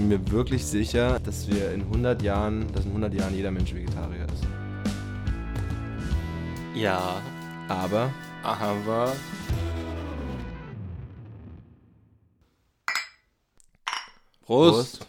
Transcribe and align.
bin 0.00 0.08
mir 0.08 0.30
wirklich 0.30 0.64
sicher, 0.64 1.20
dass 1.20 1.46
wir 1.46 1.72
in 1.72 1.82
100 1.82 2.22
Jahren, 2.22 2.72
dass 2.72 2.86
in 2.86 2.92
100 2.92 3.12
Jahren 3.12 3.34
jeder 3.34 3.50
Mensch 3.50 3.74
Vegetarier 3.74 4.24
ist. 4.32 4.46
Ja, 6.74 7.20
Aber 7.68 8.10
aber 8.42 9.12
Prost. 14.46 15.06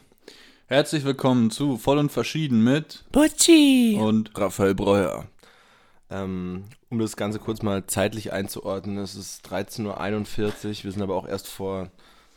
Herzlich 0.66 1.06
willkommen 1.06 1.52
zu 1.52 1.78
Voll 1.78 1.98
und 1.98 2.12
Verschieden 2.12 2.62
mit 2.62 3.06
Butchi. 3.14 3.98
und 3.98 4.38
Raphael 4.38 4.76
Breuer. 4.76 5.26
Ähm, 6.10 6.66
um 6.90 7.00
das 7.00 7.16
Ganze 7.16 7.40
kurz 7.40 7.62
mal 7.62 7.86
zeitlich 7.88 8.34
einzuordnen, 8.34 8.98
es 8.98 9.16
ist 9.16 9.48
13.41 9.48 9.86
Uhr, 9.86 10.84
wir 10.84 10.92
sind 10.92 11.02
aber 11.02 11.16
auch 11.16 11.30
erst 11.30 11.48
vor 11.48 11.90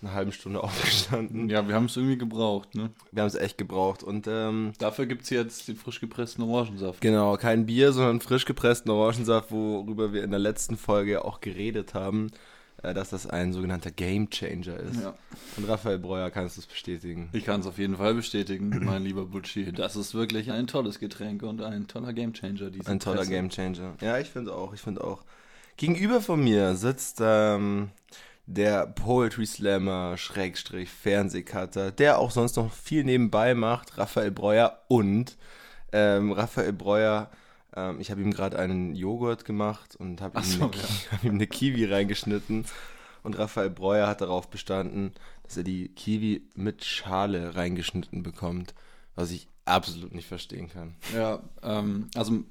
einer 0.05 0.15
halben 0.15 0.33
Stunde 0.33 0.61
aufgestanden. 0.65 1.49
ja, 1.49 1.67
wir 1.67 1.75
haben 1.75 1.87
es 1.87 1.97
irgendwie 1.97 2.19
gebraucht, 2.19 2.75
ne? 2.75 2.91
Wir 3.13 3.23
haben 3.23 3.29
es 3.29 3.35
echt 3.35 3.59
gebraucht 3.59 4.03
und 4.03 4.27
ähm, 4.29 4.73
Dafür 4.79 5.07
gibt 5.07 5.23
es 5.23 5.31
jetzt 5.31 5.69
den 5.69 5.77
frisch 5.77 6.01
gepressten 6.01 6.45
Orangensaft. 6.45 7.01
genau, 7.01 7.37
kein 7.37 7.67
Bier, 7.67 7.93
sondern 7.93 8.21
frisch 8.21 8.45
gepressten 8.45 8.91
Orangensaft, 8.91 9.51
worüber 9.51 10.13
wir 10.13 10.25
in 10.25 10.31
der 10.31 10.41
letzten 10.41 10.77
Folge 10.77 11.25
auch 11.25 11.41
geredet 11.41 11.95
haben, 11.95 12.31
äh, 12.83 12.93
dass 12.95 13.11
das 13.11 13.27
ein 13.27 13.53
sogenannter 13.53 13.91
Game 13.91 14.29
Changer 14.31 14.79
ist. 14.79 15.01
Ja. 15.01 15.15
Und 15.57 15.69
Raphael 15.69 15.99
Breuer, 15.99 16.31
kannst 16.31 16.57
du 16.57 16.61
es 16.61 16.67
bestätigen? 16.67 17.31
Ich 17.33 17.45
kann 17.45 17.61
es 17.61 17.67
auf 17.67 17.79
jeden 17.79 17.97
Fall 17.97 18.15
bestätigen, 18.15 18.71
mein 18.85 19.03
lieber 19.03 19.25
Butchi. 19.27 19.73
Das 19.73 19.97
ist 19.97 20.15
wirklich 20.15 20.51
ein 20.53 20.67
tolles 20.67 20.99
Getränk 20.99 21.43
und 21.43 21.63
ein 21.63 21.87
toller 21.89 22.13
Gamechanger. 22.13 22.71
diese 22.71 22.91
Ein 22.91 23.01
toller 23.01 23.19
Presse. 23.19 23.31
Gamechanger. 23.31 23.95
Ja, 24.01 24.19
ich 24.19 24.29
finde 24.29 24.55
auch, 24.55 24.75
ich 24.75 24.81
finde 24.81 25.03
auch. 25.05 25.23
Gegenüber 25.77 26.21
von 26.21 26.43
mir 26.45 26.77
sitzt 26.77 27.19
ähm, 27.21 27.91
der 28.47 28.87
Poetry 28.87 29.47
Slammer, 29.47 30.17
Schrägstrich, 30.17 30.91
Fernsehcutter, 30.91 31.91
der 31.93 32.19
auch 32.19 32.31
sonst 32.31 32.57
noch 32.57 32.73
viel 32.73 33.05
nebenbei 33.05 33.55
macht, 33.55 33.97
Raphael 33.99 34.31
Breuer 34.31 34.81
und 34.89 35.37
ähm, 35.93 36.33
Raphael 36.33 36.73
Breuer, 36.73 37.31
ähm, 37.75 38.01
ich 38.01 38.11
habe 38.11 38.21
ihm 38.21 38.33
gerade 38.33 38.59
einen 38.59 38.95
Joghurt 38.95 39.45
gemacht 39.45 39.97
und 39.97 40.21
habe 40.21 40.39
ihm, 40.39 40.45
so, 40.45 40.63
eine 40.65 40.71
Ki- 40.71 40.81
hab 41.11 41.25
ihm 41.25 41.35
eine 41.35 41.47
Kiwi 41.47 41.85
reingeschnitten 41.87 42.67
und 43.23 43.39
Raphael 43.39 43.71
Breuer 43.71 44.07
hat 44.07 44.21
darauf 44.21 44.49
bestanden, 44.51 45.13
dass 45.45 45.57
er 45.57 45.63
die 45.63 45.89
Kiwi 45.89 46.47
mit 46.55 46.85
Schale 46.85 47.55
reingeschnitten 47.55 48.23
bekommt, 48.23 48.75
was 49.15 49.31
ich 49.31 49.49
absolut 49.65 50.15
nicht 50.15 50.29
verstehen 50.29 50.69
kann. 50.69 50.97
Ja, 51.15 51.43
ähm, 51.63 52.09
also 52.15 52.45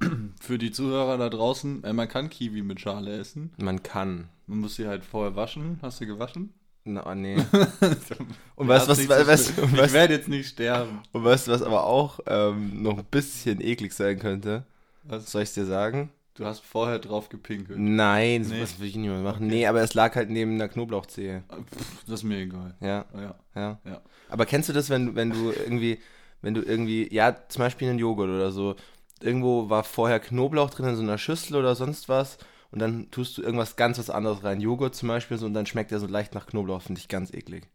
für 0.40 0.58
die 0.58 0.70
Zuhörer 0.70 1.18
da 1.18 1.28
draußen, 1.28 1.84
äh, 1.84 1.92
man 1.92 2.08
kann 2.08 2.30
Kiwi 2.30 2.62
mit 2.62 2.80
Schale 2.80 3.18
essen. 3.18 3.52
Man 3.58 3.82
kann. 3.82 4.28
Man 4.46 4.58
muss 4.60 4.76
sie 4.76 4.86
halt 4.88 5.04
vorher 5.04 5.36
waschen. 5.36 5.78
Hast 5.82 6.00
du 6.00 6.06
gewaschen? 6.06 6.52
Na, 6.84 7.14
nee. 7.14 7.36
Und 8.56 8.68
weißt 8.68 8.88
was, 8.88 9.02
Ja, 9.04 9.10
was, 9.10 9.26
was, 9.28 9.50
ich 9.50 9.76
was, 9.78 9.92
werde 9.92 10.14
jetzt 10.14 10.28
nicht 10.28 10.48
sterben. 10.48 11.00
und 11.12 11.24
weißt, 11.24 11.46
du, 11.46 11.52
was 11.52 11.62
aber 11.62 11.84
auch 11.84 12.20
ähm, 12.26 12.82
noch 12.82 12.98
ein 12.98 13.04
bisschen 13.10 13.60
eklig 13.60 13.92
sein 13.92 14.18
könnte? 14.18 14.64
Was? 15.04 15.30
Soll 15.30 15.42
ich 15.42 15.52
dir 15.52 15.66
sagen? 15.66 16.10
Du 16.34 16.46
hast 16.46 16.60
vorher 16.60 16.98
drauf 16.98 17.28
gepinkelt. 17.28 17.78
Nein, 17.78 18.42
Nee. 18.42 18.46
sowas 18.56 18.80
will 18.80 18.88
ich 18.88 18.96
niemand 18.96 19.22
machen. 19.24 19.46
Nee, 19.46 19.66
aber 19.66 19.82
es 19.82 19.92
lag 19.92 20.14
halt 20.16 20.30
neben 20.30 20.54
einer 20.54 20.68
Knoblauchzehe. 20.68 21.42
Pff, 21.50 22.04
Das 22.06 22.20
ist 22.20 22.24
mir 22.24 22.38
egal. 22.38 22.74
Ja, 22.80 23.04
Ja, 23.14 23.34
ja. 23.54 23.78
ja. 23.84 24.00
Aber 24.30 24.46
kennst 24.46 24.68
du 24.70 24.72
das, 24.72 24.88
wenn, 24.88 25.14
wenn 25.16 25.30
du 25.30 25.50
irgendwie, 25.50 25.98
wenn 26.40 26.54
du 26.54 26.62
irgendwie, 26.62 27.12
ja, 27.12 27.36
zum 27.48 27.60
Beispiel 27.60 27.90
einen 27.90 27.98
Joghurt 27.98 28.30
oder 28.30 28.52
so, 28.52 28.74
irgendwo 29.22 29.68
war 29.70 29.84
vorher 29.84 30.20
Knoblauch 30.20 30.70
drin 30.70 30.86
in 30.86 30.96
so 30.96 31.02
einer 31.02 31.18
Schüssel 31.18 31.56
oder 31.56 31.74
sonst 31.74 32.08
was 32.08 32.38
und 32.70 32.78
dann 32.78 33.10
tust 33.10 33.36
du 33.36 33.42
irgendwas 33.42 33.76
ganz 33.76 33.98
was 33.98 34.10
anderes 34.10 34.44
rein, 34.44 34.60
Joghurt 34.60 34.94
zum 34.94 35.08
Beispiel, 35.08 35.38
so, 35.38 35.46
und 35.46 35.54
dann 35.54 35.66
schmeckt 35.66 35.90
der 35.90 35.98
so 35.98 36.06
leicht 36.06 36.34
nach 36.34 36.46
Knoblauch, 36.46 36.82
finde 36.82 37.00
ich 37.00 37.08
ganz 37.08 37.32
eklig. 37.32 37.68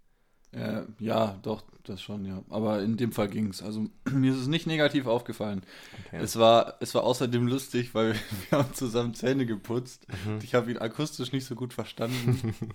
Äh, 0.56 0.84
ja, 1.00 1.38
doch, 1.42 1.64
das 1.84 2.02
schon, 2.02 2.24
ja. 2.24 2.42
Aber 2.50 2.82
in 2.82 2.96
dem 2.96 3.12
Fall 3.12 3.28
ging 3.28 3.50
es. 3.50 3.62
Also 3.62 3.88
mir 4.12 4.32
ist 4.32 4.40
es 4.40 4.48
nicht 4.48 4.68
negativ 4.68 5.06
aufgefallen. 5.06 5.64
Okay. 6.06 6.20
Es, 6.22 6.40
war, 6.40 6.76
es 6.80 6.96
war 6.96 7.04
außerdem 7.04 7.46
lustig, 7.48 7.94
weil 7.94 8.14
wir 8.50 8.60
haben 8.60 8.74
zusammen 8.74 9.14
Zähne 9.14 9.46
geputzt. 9.46 10.08
Mhm. 10.26 10.36
Und 10.36 10.44
ich 10.46 10.56
habe 10.56 10.72
ihn 10.72 10.78
akustisch 10.78 11.34
nicht 11.34 11.46
so 11.46 11.56
gut 11.56 11.74
verstanden. 11.74 12.56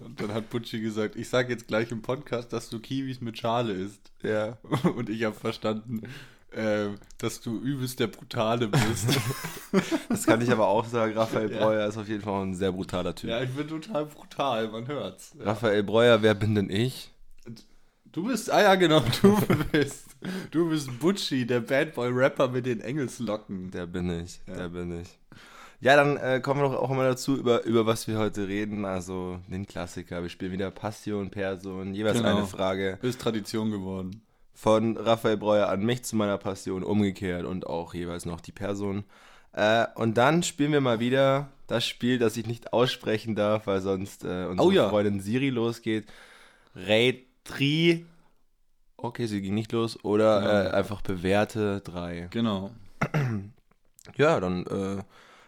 Und 0.00 0.20
dann 0.20 0.34
hat 0.34 0.50
Butchi 0.50 0.80
gesagt, 0.80 1.14
ich 1.14 1.28
sage 1.28 1.52
jetzt 1.52 1.68
gleich 1.68 1.92
im 1.92 2.02
Podcast, 2.02 2.52
dass 2.52 2.68
du 2.68 2.80
Kiwis 2.80 3.20
mit 3.20 3.38
Schale 3.38 3.72
isst. 3.72 4.10
Ja. 4.24 4.58
Und 4.96 5.08
ich 5.08 5.22
habe 5.22 5.36
verstanden, 5.36 6.02
äh, 6.54 6.88
dass 7.18 7.40
du 7.40 7.58
übelst 7.58 7.98
der 8.00 8.08
Brutale 8.08 8.68
bist. 8.68 9.06
Das 10.10 10.26
kann 10.26 10.42
ich 10.42 10.50
aber 10.52 10.66
auch 10.66 10.84
sagen. 10.84 11.14
Raphael 11.16 11.50
Ja. 11.50 11.58
Breuer 11.64 11.88
ist 11.88 11.96
auf 11.96 12.06
jeden 12.06 12.20
Fall 12.22 12.42
ein 12.44 12.54
sehr 12.54 12.72
brutaler 12.72 13.14
Typ. 13.14 13.30
ja, 13.30 13.42
ich 13.42 13.50
bin 13.50 13.66
total 13.68 14.04
brutal, 14.04 14.68
man 14.68 14.86
hört's. 14.86 15.34
Ja. 15.38 15.46
Raphael 15.46 15.82
Breuer, 15.82 16.20
wer 16.20 16.34
bin 16.34 16.54
denn 16.54 16.68
ich? 16.68 17.10
Du 18.12 18.26
bist, 18.26 18.50
ah 18.50 18.60
ja, 18.60 18.74
genau, 18.74 19.00
du 19.22 19.38
bist, 19.72 20.04
du 20.50 20.68
bist 20.68 20.98
Butchi, 21.00 21.46
der 21.46 21.60
Bad 21.60 21.94
Boy 21.94 22.10
Rapper 22.12 22.48
mit 22.48 22.66
den 22.66 22.82
Engelslocken. 22.82 23.70
Der 23.70 23.86
bin 23.86 24.10
ich, 24.22 24.40
Ja. 24.46 24.56
der 24.56 24.68
bin 24.68 25.00
ich. 25.00 25.08
Ja, 25.80 25.96
dann 25.96 26.18
äh, 26.18 26.40
kommen 26.40 26.60
wir 26.60 26.68
doch 26.68 26.76
auch 26.80 26.90
immer 26.90 27.04
dazu, 27.04 27.36
über, 27.36 27.64
über 27.64 27.86
was 27.86 28.06
wir 28.06 28.18
heute 28.18 28.46
reden. 28.46 28.84
Also 28.84 29.40
den 29.48 29.66
Klassiker. 29.66 30.20
Wir 30.22 30.28
spielen 30.28 30.52
wieder 30.52 30.70
Passion, 30.70 31.30
Person, 31.30 31.94
jeweils 31.94 32.18
Genau. 32.18 32.36
eine 32.36 32.46
Frage 32.46 32.98
Ist 33.02 33.20
Tradition 33.20 33.70
geworden. 33.70 34.20
Von 34.62 34.96
Raphael 34.96 35.36
Breuer 35.38 35.68
an 35.68 35.82
mich 35.84 36.04
zu 36.04 36.14
meiner 36.14 36.38
Passion, 36.38 36.84
umgekehrt 36.84 37.44
und 37.44 37.66
auch 37.66 37.94
jeweils 37.94 38.26
noch 38.26 38.40
die 38.40 38.52
Person. 38.52 39.02
Äh, 39.54 39.86
und 39.96 40.16
dann 40.16 40.44
spielen 40.44 40.70
wir 40.70 40.80
mal 40.80 41.00
wieder 41.00 41.48
das 41.66 41.84
Spiel, 41.84 42.20
das 42.20 42.36
ich 42.36 42.46
nicht 42.46 42.72
aussprechen 42.72 43.34
darf, 43.34 43.66
weil 43.66 43.80
sonst 43.80 44.24
äh, 44.24 44.46
unsere 44.48 44.68
Oh 44.68 44.70
ja. 44.70 44.88
Freundin 44.88 45.18
Siri 45.18 45.50
losgeht. 45.50 46.06
Retri. 46.76 48.06
Okay, 48.96 49.26
sie 49.26 49.42
ging 49.42 49.54
nicht 49.54 49.72
los. 49.72 49.98
Oder 50.04 50.40
Genau. 50.40 50.52
äh, 50.52 50.70
einfach 50.78 51.02
bewährte 51.02 51.80
drei. 51.80 52.28
Genau. 52.30 52.70
Ja, 54.16 54.40
dann 54.40 54.66
äh, 54.66 55.02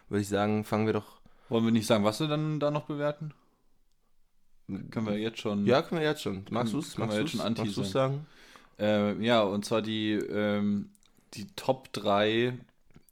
würde 0.07 0.21
ich 0.21 0.29
sagen, 0.29 0.63
fangen 0.63 0.85
wir 0.85 0.93
doch. 0.93 1.19
Wollen 1.49 1.65
wir 1.65 1.71
nicht 1.73 1.87
sagen, 1.87 2.05
was 2.05 2.21
wir 2.21 2.27
dann 2.29 2.57
da 2.61 2.71
noch 2.71 2.85
bewerten? 2.85 3.33
Können 4.91 5.07
wir 5.07 5.17
jetzt 5.17 5.39
schon. 5.39 5.65
Ja, 5.65 5.81
können 5.81 5.99
wir 5.99 6.07
jetzt 6.07 6.21
schon. 6.21 6.45
Magst 6.49 6.71
du 6.71 6.79
es 6.79 6.97
Magst 6.97 7.17
anteasern? 7.41 7.73
du's 7.75 7.91
sagen? 7.91 8.25
Äh, 8.79 9.13
ja, 9.23 9.41
und 9.41 9.65
zwar 9.65 9.81
die, 9.81 10.11
ähm, 10.13 10.89
die 11.33 11.47
Top 11.55 11.91
3 11.93 12.53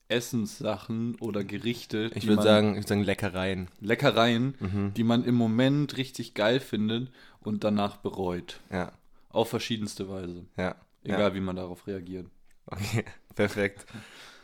Essenssachen 0.09 1.15
oder 1.19 1.43
Gerichte. 1.43 2.11
Ich 2.13 2.27
würde 2.27 2.43
sagen, 2.43 2.71
ich 2.71 2.77
würd 2.79 2.87
sagen 2.87 3.03
Leckereien. 3.03 3.67
Leckereien, 3.79 4.55
Mhm. 4.59 4.93
die 4.93 5.03
man 5.03 5.23
im 5.23 5.35
Moment 5.35 5.97
richtig 5.97 6.33
geil 6.33 6.59
findet 6.59 7.11
und 7.39 7.63
danach 7.63 7.97
bereut. 7.97 8.59
Ja, 8.71 8.91
Auf 9.29 9.49
verschiedenste 9.49 10.07
Weise. 10.09 10.45
ja. 10.57 10.75
Egal, 11.05 11.19
Ja. 11.31 11.35
wie 11.35 11.41
man 11.41 11.55
darauf 11.57 11.85
reagiert. 11.87 12.27
Okay, 12.67 13.03
perfekt. 13.35 13.85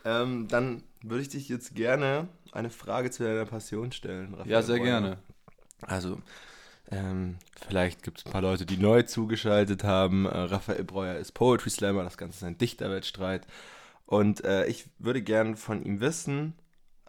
ähm, 0.03 0.47
dann 0.49 0.83
würde 1.03 1.21
ich 1.21 1.29
dich 1.29 1.47
jetzt 1.47 1.73
gerne 1.75 2.27
eine 2.51 2.69
Frage 2.69 3.11
zu 3.11 3.23
deiner 3.23 3.45
Passion 3.45 3.91
stellen. 3.93 4.33
Raphael 4.33 4.51
Ja, 4.51 4.61
sehr 4.61 4.77
Breuer. 4.77 4.85
gerne. 4.85 5.17
Also, 5.81 6.21
ähm, 6.91 7.37
vielleicht 7.67 8.03
gibt 8.03 8.19
es 8.19 8.25
ein 8.25 8.31
paar 8.31 8.41
Leute, 8.41 8.65
die 8.65 8.77
neu 8.77 9.03
zugeschaltet 9.03 9.83
haben. 9.83 10.25
Äh, 10.25 10.37
Raphael 10.37 10.83
Breuer 10.83 11.15
ist 11.15 11.33
Poetry 11.33 11.69
Slammer, 11.69 12.03
das 12.03 12.17
Ganze 12.17 12.37
ist 12.37 12.43
ein 12.43 12.57
Dichterwettstreit. 12.57 13.45
Und 14.05 14.43
äh, 14.43 14.65
ich 14.65 14.85
würde 14.97 15.21
gern 15.21 15.55
von 15.55 15.83
ihm 15.83 15.99
wissen, 15.99 16.55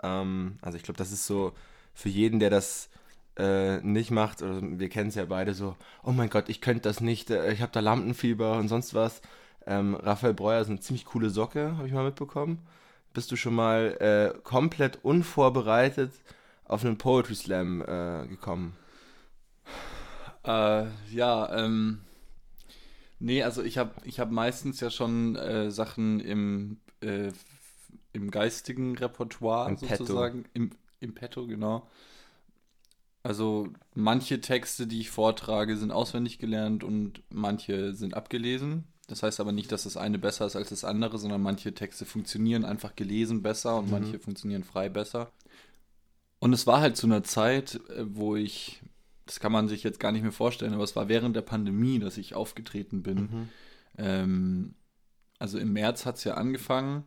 ähm, 0.02 0.58
also 0.60 0.76
ich 0.76 0.82
glaube, 0.82 0.98
das 0.98 1.12
ist 1.12 1.26
so 1.26 1.52
für 1.94 2.10
jeden, 2.10 2.40
der 2.40 2.50
das 2.50 2.90
äh, 3.38 3.78
nicht 3.78 4.10
macht, 4.10 4.42
oder 4.42 4.60
wir 4.62 4.88
kennen 4.90 5.08
es 5.08 5.14
ja 5.14 5.24
beide 5.24 5.54
so, 5.54 5.76
oh 6.02 6.12
mein 6.12 6.28
Gott, 6.30 6.48
ich 6.48 6.60
könnte 6.60 6.82
das 6.82 7.00
nicht, 7.00 7.30
äh, 7.30 7.52
ich 7.52 7.62
habe 7.62 7.72
da 7.72 7.80
Lampenfieber 7.80 8.58
und 8.58 8.68
sonst 8.68 8.94
was. 8.94 9.22
Ähm, 9.66 9.94
Raphael 9.94 10.34
Breuer 10.34 10.60
ist 10.60 10.68
eine 10.68 10.80
ziemlich 10.80 11.06
coole 11.06 11.30
Socke, 11.30 11.76
habe 11.76 11.86
ich 11.86 11.94
mal 11.94 12.04
mitbekommen. 12.04 12.58
Bist 13.14 13.32
du 13.32 13.36
schon 13.36 13.54
mal 13.54 13.96
äh, 14.00 14.38
komplett 14.42 14.98
unvorbereitet 15.02 16.12
auf 16.64 16.84
einen 16.84 16.98
Poetry 16.98 17.34
Slam 17.34 17.82
äh, 17.82 18.26
gekommen? 18.28 18.76
Äh, 20.44 20.86
ja, 21.12 21.54
ähm. 21.64 22.00
Nee, 23.18 23.42
also 23.42 23.62
ich 23.62 23.76
habe 23.76 23.92
ich 24.04 24.18
hab 24.18 24.30
meistens 24.30 24.80
ja 24.80 24.90
schon 24.90 25.36
äh, 25.36 25.70
Sachen 25.70 26.20
im, 26.20 26.78
äh, 27.00 27.30
im 28.12 28.30
geistigen 28.30 28.96
Repertoire 28.96 29.68
Im 29.70 29.76
Petto. 29.76 29.96
sozusagen. 30.04 30.46
Im, 30.54 30.70
Im 31.00 31.14
Petto, 31.14 31.46
genau. 31.46 31.86
Also 33.22 33.68
manche 33.94 34.40
Texte, 34.40 34.86
die 34.86 35.00
ich 35.00 35.10
vortrage, 35.10 35.76
sind 35.76 35.90
auswendig 35.90 36.38
gelernt 36.38 36.82
und 36.82 37.22
manche 37.28 37.92
sind 37.94 38.14
abgelesen. 38.14 38.84
Das 39.08 39.22
heißt 39.22 39.40
aber 39.40 39.52
nicht, 39.52 39.70
dass 39.72 39.82
das 39.82 39.96
eine 39.98 40.18
besser 40.18 40.46
ist 40.46 40.56
als 40.56 40.70
das 40.70 40.84
andere, 40.84 41.18
sondern 41.18 41.42
manche 41.42 41.74
Texte 41.74 42.06
funktionieren 42.06 42.64
einfach 42.64 42.96
gelesen 42.96 43.42
besser 43.42 43.76
und 43.76 43.86
Mhm. 43.86 43.90
manche 43.90 44.18
funktionieren 44.18 44.64
frei 44.64 44.88
besser. 44.88 45.30
Und 46.38 46.52
es 46.54 46.66
war 46.66 46.80
halt 46.80 46.96
zu 46.96 47.06
einer 47.06 47.22
Zeit, 47.22 47.74
äh, 47.90 48.04
wo 48.16 48.36
ich, 48.36 48.80
das 49.30 49.38
kann 49.38 49.52
man 49.52 49.68
sich 49.68 49.84
jetzt 49.84 50.00
gar 50.00 50.10
nicht 50.10 50.22
mehr 50.22 50.32
vorstellen, 50.32 50.74
aber 50.74 50.82
es 50.82 50.96
war 50.96 51.08
während 51.08 51.36
der 51.36 51.42
Pandemie, 51.42 52.00
dass 52.00 52.18
ich 52.18 52.34
aufgetreten 52.34 53.04
bin. 53.04 53.16
Mhm. 53.16 53.48
Ähm, 53.96 54.74
also 55.38 55.56
im 55.56 55.72
März 55.72 56.04
hat 56.04 56.16
es 56.16 56.24
ja 56.24 56.34
angefangen 56.34 57.04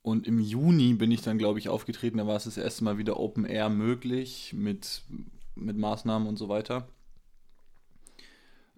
und 0.00 0.26
im 0.26 0.40
Juni 0.40 0.94
bin 0.94 1.10
ich 1.10 1.20
dann, 1.20 1.36
glaube 1.36 1.58
ich, 1.58 1.68
aufgetreten. 1.68 2.16
Da 2.16 2.26
war 2.26 2.36
es 2.36 2.44
das 2.44 2.56
erste 2.56 2.84
Mal 2.84 2.96
wieder 2.96 3.20
Open 3.20 3.44
Air 3.44 3.68
möglich 3.68 4.54
mit, 4.56 5.02
mit 5.54 5.76
Maßnahmen 5.76 6.26
und 6.26 6.38
so 6.38 6.48
weiter. 6.48 6.88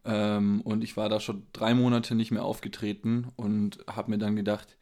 Ähm, 0.04 0.60
und 0.62 0.82
ich 0.82 0.96
war 0.96 1.08
da 1.08 1.20
schon 1.20 1.46
drei 1.52 1.74
Monate 1.74 2.16
nicht 2.16 2.32
mehr 2.32 2.44
aufgetreten 2.44 3.28
und 3.36 3.78
habe 3.88 4.10
mir 4.10 4.18
dann 4.18 4.34
gedacht, 4.34 4.76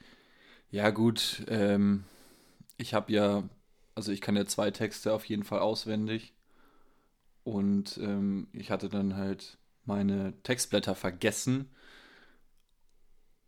ja 0.70 0.88
gut, 0.88 1.44
ähm, 1.49 2.05
ich 2.78 2.94
habe 2.94 3.12
ja, 3.12 3.43
also 3.94 4.12
ich 4.12 4.23
kann 4.23 4.34
ja 4.34 4.46
zwei 4.46 4.70
Texte 4.70 5.12
auf 5.12 5.26
jeden 5.26 5.44
Fall 5.44 5.58
auswendig. 5.58 6.32
Und 7.46 7.98
ähm, 8.02 8.48
ich 8.52 8.72
hatte 8.72 8.90
dann 8.90 9.16
halt 9.16 9.58
meine 9.87 10.34
Textblätter 10.43 10.96
vergessen 10.96 11.70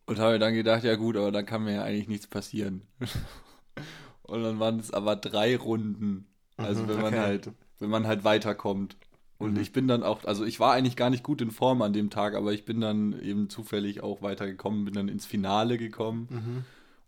und 0.07 0.19
habe 0.19 0.39
dann 0.39 0.55
gedacht, 0.55 0.85
ja 0.85 0.97
gut, 0.97 1.17
aber 1.17 1.31
dann 1.33 1.47
kann 1.47 1.65
mir 1.65 1.75
ja 1.75 1.83
eigentlich 1.85 2.09
nichts 2.09 2.27
passieren. 2.27 2.83
und 4.23 4.43
dann 4.43 4.59
waren 4.59 4.79
es 4.79 4.93
aber 4.93 5.17
drei 5.17 5.57
Runden. 5.57 6.27
Also 6.61 6.83
Mhm, 6.83 6.89
wenn 6.89 7.01
man 7.01 7.15
okay. 7.15 7.21
halt, 7.21 7.53
wenn 7.79 7.91
man 7.91 8.07
halt 8.07 8.25
weiterkommt. 8.25 8.97
Und 9.39 9.57
Mhm. 9.57 9.63
ich 9.63 9.73
bin 9.73 9.87
dann 9.87 10.03
auch, 10.03 10.25
also 10.25 10.45
ich 10.45 10.59
war 10.59 10.73
eigentlich 10.75 10.97
gar 10.97 11.11
nicht 11.11 11.23
gut 11.23 11.41
in 11.41 11.51
Form 11.53 11.83
an 11.83 11.93
dem 11.93 12.11
Tag, 12.11 12.35
aber 12.35 12.53
ich 12.53 12.65
bin 12.65 12.81
dann 12.81 13.19
eben 13.21 13.49
zufällig 13.51 14.03
auch 14.03 14.21
weitergekommen, 14.23 14.85
bin 14.85 14.95
dann 14.95 15.09
ins 15.09 15.27
Finale 15.27 15.79
gekommen. 15.79 16.31
Mhm. 16.31 16.65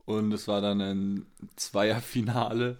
Und 0.07 0.33
es 0.33 0.49
war 0.49 0.61
dann 0.61 0.81
ein 0.81 1.27
Zweierfinale. 1.57 2.79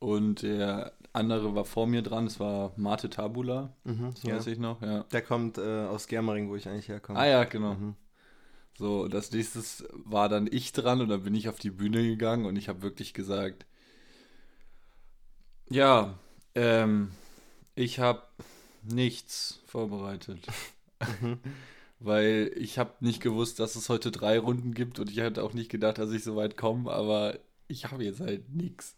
Und 0.00 0.42
der 0.42 0.92
andere 1.18 1.54
war 1.54 1.64
vor 1.64 1.86
mir 1.86 2.02
dran, 2.02 2.26
es 2.26 2.40
war 2.40 2.72
Mate 2.76 3.10
Tabula, 3.10 3.74
Mhm. 3.84 4.10
das 4.14 4.22
Ja. 4.22 4.36
weiß 4.36 4.46
ich 4.48 4.58
noch, 4.58 4.80
ja. 4.82 5.02
Der 5.12 5.22
kommt 5.22 5.58
äh, 5.58 5.84
aus 5.86 6.06
Germering, 6.06 6.48
wo 6.48 6.56
ich 6.56 6.68
eigentlich 6.68 6.88
herkomme. 6.88 7.18
Ah 7.18 7.26
ja, 7.26 7.44
genau. 7.44 7.74
Mhm. 7.74 7.94
So, 8.78 9.02
und 9.02 9.14
als 9.14 9.32
nächstes 9.32 9.84
war 9.92 10.28
dann 10.28 10.48
ich 10.50 10.72
dran 10.72 11.00
und 11.00 11.08
dann 11.08 11.22
bin 11.24 11.34
ich 11.34 11.48
auf 11.48 11.58
die 11.58 11.70
Bühne 11.70 12.02
gegangen 12.02 12.46
und 12.46 12.56
ich 12.56 12.68
habe 12.68 12.82
wirklich 12.82 13.12
gesagt, 13.12 13.66
ja, 15.70 16.18
ähm, 16.54 17.10
ich 17.74 17.98
habe 17.98 18.22
nichts 18.82 19.60
vorbereitet. 19.66 20.46
Mhm. 21.20 21.38
Weil 22.00 22.52
ich 22.56 22.78
habe 22.78 22.92
nicht 23.00 23.20
gewusst, 23.20 23.58
dass 23.58 23.74
es 23.74 23.88
heute 23.88 24.12
drei 24.12 24.38
Runden 24.38 24.72
gibt 24.72 25.00
und 25.00 25.10
ich 25.10 25.18
hatte 25.20 25.42
auch 25.42 25.52
nicht 25.52 25.68
gedacht, 25.68 25.98
dass 25.98 26.12
ich 26.12 26.22
so 26.22 26.36
weit 26.36 26.56
komme, 26.56 26.92
aber 26.92 27.36
ich 27.66 27.90
habe 27.90 28.04
jetzt 28.04 28.20
halt 28.20 28.48
nichts. 28.54 28.96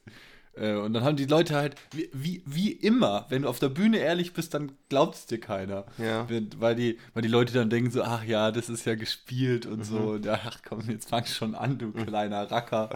Äh, 0.55 0.75
Und 0.75 0.93
dann 0.95 1.05
haben 1.05 1.17
die 1.17 1.27
Leute 1.27 1.55
halt, 1.55 1.77
wie, 1.93 2.11
wie, 2.13 2.43
wie 2.45 2.73
immer, 2.73 3.27
wenn 3.29 3.43
du 3.43 3.49
auf 3.49 3.61
der 3.61 3.69
Bühne 3.69 3.99
ehrlich 3.99 4.33
bist, 4.33 4.53
dann 4.53 4.73
glaubt 4.89 5.15
es 5.15 5.27
dir 5.27 5.39
keiner. 5.39 5.87
Ja. 5.97 6.27
Weil 6.59 6.75
die, 6.75 6.99
weil 7.15 7.23
die 7.23 7.29
Leute 7.29 7.53
dann 7.53 7.71
denken 7.71 7.91
so, 7.91 8.03
ach 8.03 8.25
ja, 8.25 8.51
das 8.51 8.69
ist 8.69 8.85
ja 8.85 8.97
gespielt 8.97 9.65
und 9.67 9.85
so. 9.85 9.99
Mhm. 9.99 10.09
Und 10.09 10.25
ja, 10.27 10.41
ach 10.45 10.59
komm, 10.69 10.83
jetzt 10.91 11.09
fang 11.09 11.25
schon 11.25 11.55
an, 11.55 11.79
du 11.79 11.93
kleiner 11.93 12.51
Racker. 12.51 12.91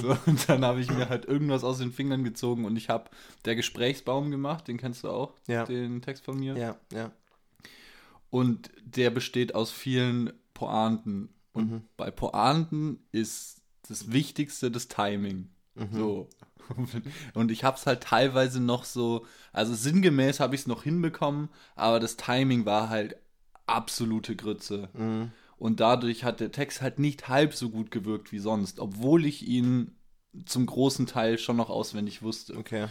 So, 0.00 0.16
und 0.26 0.48
dann 0.48 0.64
habe 0.64 0.80
ich 0.80 0.88
mir 0.90 1.08
halt 1.08 1.24
irgendwas 1.24 1.64
aus 1.64 1.78
den 1.78 1.92
Fingern 1.92 2.22
gezogen 2.24 2.64
und 2.64 2.76
ich 2.76 2.88
habe 2.88 3.10
der 3.44 3.56
Gesprächsbaum 3.56 4.30
gemacht, 4.30 4.68
den 4.68 4.76
kennst 4.78 5.02
du 5.04 5.08
auch, 5.10 5.34
Ja. 5.48 5.64
den 5.64 6.02
Text 6.02 6.24
von 6.24 6.38
mir. 6.38 6.56
Ja, 6.56 6.76
ja. 6.92 7.10
Und 8.30 8.70
der 8.84 9.10
besteht 9.10 9.54
aus 9.54 9.70
vielen 9.72 10.32
Pointen. 10.54 11.30
Und 11.52 11.70
Mhm. 11.70 11.82
bei 11.96 12.10
Pointen 12.12 13.00
ist 13.10 13.60
das 13.88 14.12
Wichtigste 14.12 14.70
das 14.70 14.86
Timing. 14.86 15.48
Mhm. 15.80 15.96
So. 15.96 16.28
Und 17.34 17.50
ich 17.50 17.64
habe 17.64 17.76
es 17.76 17.86
halt 17.86 18.02
teilweise 18.02 18.60
noch 18.60 18.84
so, 18.84 19.26
also 19.52 19.74
sinngemäß 19.74 20.40
habe 20.40 20.54
ich 20.54 20.62
es 20.62 20.66
noch 20.66 20.84
hinbekommen, 20.84 21.48
aber 21.74 21.98
das 21.98 22.16
Timing 22.16 22.64
war 22.64 22.88
halt 22.88 23.16
absolute 23.66 24.36
Grütze. 24.36 24.88
Mhm. 24.94 25.32
Und 25.58 25.80
dadurch 25.80 26.24
hat 26.24 26.40
der 26.40 26.52
Text 26.52 26.80
halt 26.80 26.98
nicht 26.98 27.28
halb 27.28 27.54
so 27.54 27.70
gut 27.70 27.90
gewirkt 27.90 28.32
wie 28.32 28.38
sonst, 28.38 28.80
obwohl 28.80 29.26
ich 29.26 29.46
ihn 29.46 29.96
zum 30.46 30.64
großen 30.64 31.06
Teil 31.06 31.38
schon 31.38 31.56
noch 31.56 31.70
auswendig 31.70 32.22
wusste. 32.22 32.56
Okay. 32.56 32.86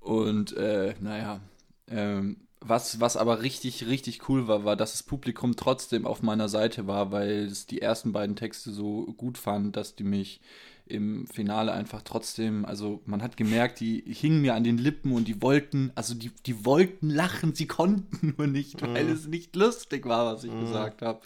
Und 0.00 0.56
äh, 0.56 0.94
naja, 1.00 1.40
ähm, 1.88 2.46
was, 2.60 3.00
was 3.00 3.16
aber 3.16 3.42
richtig, 3.42 3.86
richtig 3.86 4.28
cool 4.28 4.48
war, 4.48 4.64
war, 4.64 4.76
dass 4.76 4.92
das 4.92 5.02
Publikum 5.02 5.56
trotzdem 5.56 6.06
auf 6.06 6.22
meiner 6.22 6.48
Seite 6.48 6.86
war, 6.86 7.12
weil 7.12 7.44
es 7.44 7.66
die 7.66 7.82
ersten 7.82 8.12
beiden 8.12 8.36
Texte 8.36 8.70
so 8.70 9.06
gut 9.16 9.36
fand, 9.38 9.76
dass 9.76 9.94
die 9.94 10.04
mich 10.04 10.40
im 10.88 11.26
Finale 11.26 11.72
einfach 11.72 12.02
trotzdem, 12.02 12.64
also 12.64 13.02
man 13.06 13.22
hat 13.22 13.36
gemerkt, 13.36 13.80
die 13.80 14.02
hingen 14.06 14.40
mir 14.40 14.54
an 14.54 14.64
den 14.64 14.78
Lippen 14.78 15.12
und 15.12 15.26
die 15.26 15.42
wollten, 15.42 15.90
also 15.96 16.14
die, 16.14 16.30
die 16.46 16.64
wollten 16.64 17.10
lachen, 17.10 17.54
sie 17.54 17.66
konnten 17.66 18.34
nur 18.38 18.46
nicht, 18.46 18.80
weil 18.80 19.06
Mhm. 19.06 19.12
es 19.12 19.26
nicht 19.26 19.56
lustig 19.56 20.06
war, 20.06 20.32
was 20.32 20.44
ich 20.44 20.52
Mhm. 20.52 20.58
gesagt 20.58 21.02
habe. 21.02 21.20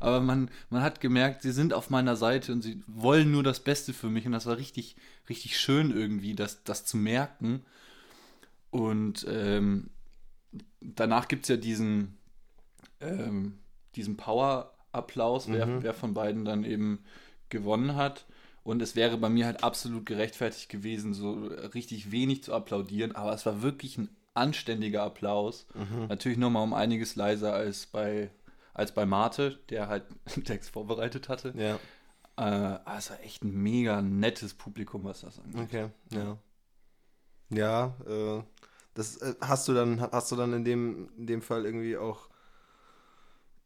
Aber 0.00 0.20
man, 0.20 0.50
man 0.70 0.82
hat 0.82 1.00
gemerkt, 1.00 1.42
sie 1.42 1.52
sind 1.52 1.72
auf 1.72 1.90
meiner 1.90 2.16
Seite 2.16 2.52
und 2.52 2.62
sie 2.62 2.82
wollen 2.86 3.30
nur 3.30 3.42
das 3.44 3.60
Beste 3.60 3.92
für 3.92 4.10
mich 4.10 4.26
und 4.26 4.32
das 4.32 4.46
war 4.46 4.56
richtig, 4.56 4.96
richtig 5.28 5.58
schön 5.58 5.90
irgendwie, 5.92 6.34
das, 6.34 6.64
das 6.64 6.84
zu 6.84 6.96
merken. 6.96 7.62
Und 8.70 9.24
ähm, 9.28 9.90
danach 10.80 11.28
gibt 11.28 11.44
es 11.44 11.48
ja 11.48 11.56
diesen, 11.56 12.16
ähm, 13.00 13.58
diesen 13.94 14.16
Power-Applaus, 14.16 15.48
wer, 15.52 15.68
Mhm. 15.68 15.82
wer 15.82 15.94
von 15.94 16.14
beiden 16.14 16.44
dann 16.44 16.64
eben 16.64 17.04
gewonnen 17.48 17.94
hat. 17.94 18.26
Und 18.64 18.80
es 18.80 18.96
wäre 18.96 19.18
bei 19.18 19.28
mir 19.28 19.44
halt 19.44 19.62
absolut 19.62 20.06
gerechtfertigt 20.06 20.70
gewesen, 20.70 21.12
so 21.12 21.34
richtig 21.74 22.10
wenig 22.10 22.42
zu 22.42 22.54
applaudieren, 22.54 23.14
aber 23.14 23.32
es 23.34 23.44
war 23.44 23.62
wirklich 23.62 23.98
ein 23.98 24.08
anständiger 24.32 25.02
Applaus. 25.02 25.66
Mhm. 25.74 26.06
Natürlich 26.08 26.38
nochmal 26.38 26.62
um 26.64 26.72
einiges 26.72 27.14
leiser 27.14 27.52
als 27.52 27.86
bei, 27.86 28.30
als 28.72 28.92
bei 28.92 29.04
Mate, 29.04 29.58
der 29.68 29.88
halt 29.88 30.04
einen 30.34 30.44
Text 30.44 30.70
vorbereitet 30.70 31.28
hatte. 31.28 31.52
Ja. 31.56 31.74
Äh, 32.36 32.80
aber 32.84 32.98
es 32.98 33.10
war 33.10 33.20
echt 33.20 33.44
ein 33.44 33.52
mega 33.52 34.00
nettes 34.00 34.54
Publikum, 34.54 35.04
was 35.04 35.20
das 35.20 35.38
angeht. 35.38 35.62
Okay. 35.62 35.88
Ja. 36.10 36.38
Ja, 37.50 37.94
äh, 38.06 38.42
das 38.94 39.18
äh, 39.18 39.34
hast 39.42 39.68
du 39.68 39.74
dann, 39.74 40.00
hast 40.00 40.32
du 40.32 40.36
dann 40.36 40.54
in 40.54 40.64
dem, 40.64 41.10
in 41.18 41.26
dem 41.26 41.42
Fall 41.42 41.66
irgendwie 41.66 41.96
auch 41.98 42.28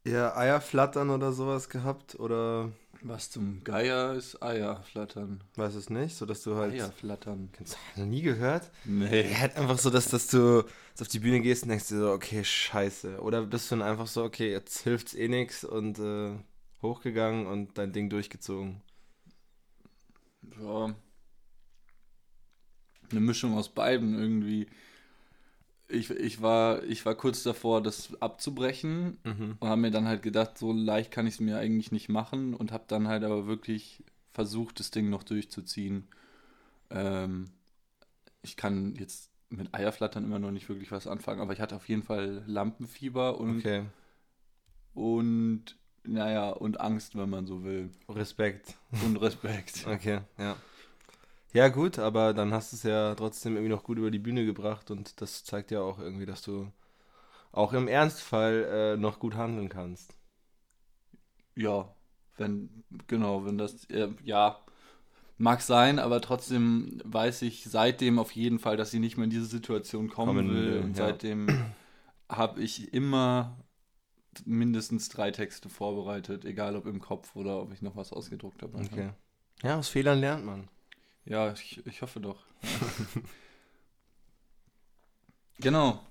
eher 0.03 0.37
Eierflattern 0.37 1.09
oder 1.09 1.31
sowas 1.31 1.69
gehabt? 1.69 2.19
Oder 2.19 2.71
Was 3.01 3.31
zum 3.31 3.63
Geier 3.63 4.13
ist 4.13 4.43
Eier 4.43 4.83
flattern. 4.83 5.41
weiß 5.55 5.75
es 5.75 5.89
nicht, 5.89 6.15
so 6.15 6.25
dass 6.25 6.43
du 6.43 6.55
halt. 6.55 6.73
Eier 6.73 6.91
flattern. 6.91 7.49
Kennst 7.53 7.77
du 7.95 8.01
noch 8.01 8.07
nie 8.07 8.21
gehört? 8.21 8.69
Nee. 8.83 9.33
Halt 9.35 9.55
einfach 9.55 9.77
so, 9.77 9.89
dass, 9.89 10.09
dass 10.09 10.27
du 10.27 10.65
jetzt 10.89 11.01
auf 11.01 11.07
die 11.07 11.19
Bühne 11.19 11.39
gehst 11.39 11.63
und 11.63 11.69
denkst 11.69 11.87
dir 11.87 11.99
so, 11.99 12.11
okay, 12.11 12.43
scheiße. 12.43 13.21
Oder 13.21 13.45
bist 13.45 13.71
du 13.71 13.77
dann 13.77 13.87
einfach 13.87 14.07
so, 14.07 14.23
okay, 14.23 14.51
jetzt 14.51 14.79
hilft's 14.79 15.13
eh 15.13 15.29
nix 15.29 15.63
und 15.63 15.97
äh, 15.99 16.37
hochgegangen 16.81 17.47
und 17.47 17.77
dein 17.77 17.93
Ding 17.93 18.09
durchgezogen. 18.09 18.81
Ja. 20.61 20.93
Eine 23.11 23.19
Mischung 23.21 23.57
aus 23.57 23.69
beiden 23.69 24.19
irgendwie. 24.19 24.67
Ich, 25.89 26.09
ich, 26.11 26.41
war, 26.41 26.83
ich 26.83 27.05
war 27.05 27.15
kurz 27.15 27.41
davor, 27.43 27.81
das 27.81 28.21
abzubrechen 28.21 29.17
Mhm. 29.23 29.57
und 29.59 29.67
habe 29.67 29.81
mir 29.81 29.91
dann 29.91 30.07
halt 30.07 30.21
gedacht, 30.21 30.57
so 30.57 30.71
leicht 30.71 31.09
kann 31.11 31.25
ich 31.27 31.33
es 31.35 31.39
mir 31.39 31.57
eigentlich 31.57 31.91
nicht 31.91 32.09
machen 32.09 32.53
und 32.53 32.71
habe 32.71 32.83
dann 32.87 33.07
halt 33.07 33.23
aber 33.23 33.47
wirklich 33.47 34.03
versucht, 34.31 34.79
das 34.79 34.91
Ding 34.91 35.09
noch 35.09 35.23
durchzuziehen. 35.23 36.07
Ähm, 36.91 37.49
ich 38.43 38.55
kann 38.55 38.95
jetzt 38.95 39.31
mit 39.49 39.73
Eierflattern 39.73 40.23
immer 40.23 40.37
noch 40.39 40.51
nicht 40.51 40.69
wirklich 40.69 40.91
was 40.91 41.07
anfangen, 41.07 41.41
aber 41.41 41.53
ich 41.53 41.59
hatte 41.59 41.75
auf 41.75 41.89
jeden 41.89 42.03
Fall 42.03 42.43
Lampenfieber 42.45 43.39
und, 43.39 43.57
Okay. 43.57 43.85
und 44.93 45.75
naja, 46.03 46.51
und 46.51 46.79
Angst, 46.79 47.15
wenn 47.17 47.29
man 47.29 47.45
so 47.45 47.63
will. 47.63 47.89
Respekt. 48.07 48.75
Und 49.03 49.17
Respekt. 49.17 49.83
Okay, 49.87 50.19
ja. 50.37 50.55
Ja, 51.53 51.67
gut, 51.69 51.99
aber 51.99 52.33
dann 52.33 52.53
hast 52.53 52.71
du 52.71 52.75
es 52.75 52.83
ja 52.83 53.13
trotzdem 53.15 53.53
irgendwie 53.55 53.69
noch 53.71 53.83
gut 53.83 53.97
über 53.99 54.09
die 54.11 54.19
Bühne 54.19 54.45
gebracht 54.45 54.89
und 54.91 55.19
das 55.21 55.43
zeigt 55.43 55.71
ja 55.71 55.81
auch 55.81 55.99
irgendwie, 55.99 56.25
dass 56.25 56.41
du 56.43 56.71
auch 57.53 57.73
im 57.73 57.87
Ernstfall 57.87 58.95
äh, 58.95 58.97
noch 58.97 59.19
gut 59.19 59.35
handeln 59.35 59.69
kannst. 59.69 60.15
Ja, 61.55 61.93
wenn, 62.37 62.83
genau, 63.07 63.45
wenn 63.45 63.57
das, 63.57 63.85
äh, 63.85 64.09
ja, 64.23 64.59
mag 65.37 65.61
sein, 65.61 65.99
aber 65.99 66.21
trotzdem 66.21 67.01
weiß 67.05 67.43
ich 67.43 67.65
seitdem 67.65 68.19
auf 68.19 68.31
jeden 68.33 68.59
Fall, 68.59 68.77
dass 68.77 68.91
sie 68.91 68.99
nicht 68.99 69.17
mehr 69.17 69.25
in 69.25 69.29
diese 69.29 69.45
Situation 69.45 70.09
kommen, 70.09 70.35
Kommen 70.37 70.49
will. 70.49 70.73
will, 70.73 70.83
Und 70.83 70.97
ja. 70.97 71.07
seitdem 71.07 71.47
habe 72.29 72.61
ich 72.61 72.93
immer 72.93 73.57
mindestens 74.45 75.09
drei 75.09 75.31
Texte 75.31 75.69
vorbereitet, 75.69 76.45
egal 76.45 76.75
ob 76.75 76.85
im 76.87 76.99
Kopf 76.99 77.35
oder 77.35 77.61
ob 77.61 77.73
ich 77.73 77.81
noch 77.81 77.95
was 77.95 78.13
ausgedruckt 78.13 78.63
habe. 78.63 78.77
Okay. 78.79 79.11
Ja, 79.63 79.77
aus 79.77 79.89
Fehlern 79.89 80.19
lernt 80.19 80.45
man. 80.45 80.69
Ja, 81.29 81.51
ich, 81.53 81.85
ich 81.85 82.01
hoffe 82.01 82.19
doch. 82.19 82.43
genau. 85.59 86.01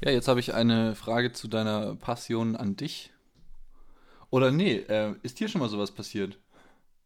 Ja, 0.00 0.10
jetzt 0.10 0.28
habe 0.28 0.40
ich 0.40 0.54
eine 0.54 0.94
Frage 0.94 1.32
zu 1.32 1.48
deiner 1.48 1.94
Passion 1.96 2.56
an 2.56 2.76
dich. 2.76 3.10
Oder 4.30 4.50
nee, 4.50 4.76
äh, 4.88 5.14
ist 5.22 5.40
dir 5.40 5.48
schon 5.48 5.60
mal 5.60 5.68
sowas 5.68 5.92
passiert? 5.92 6.38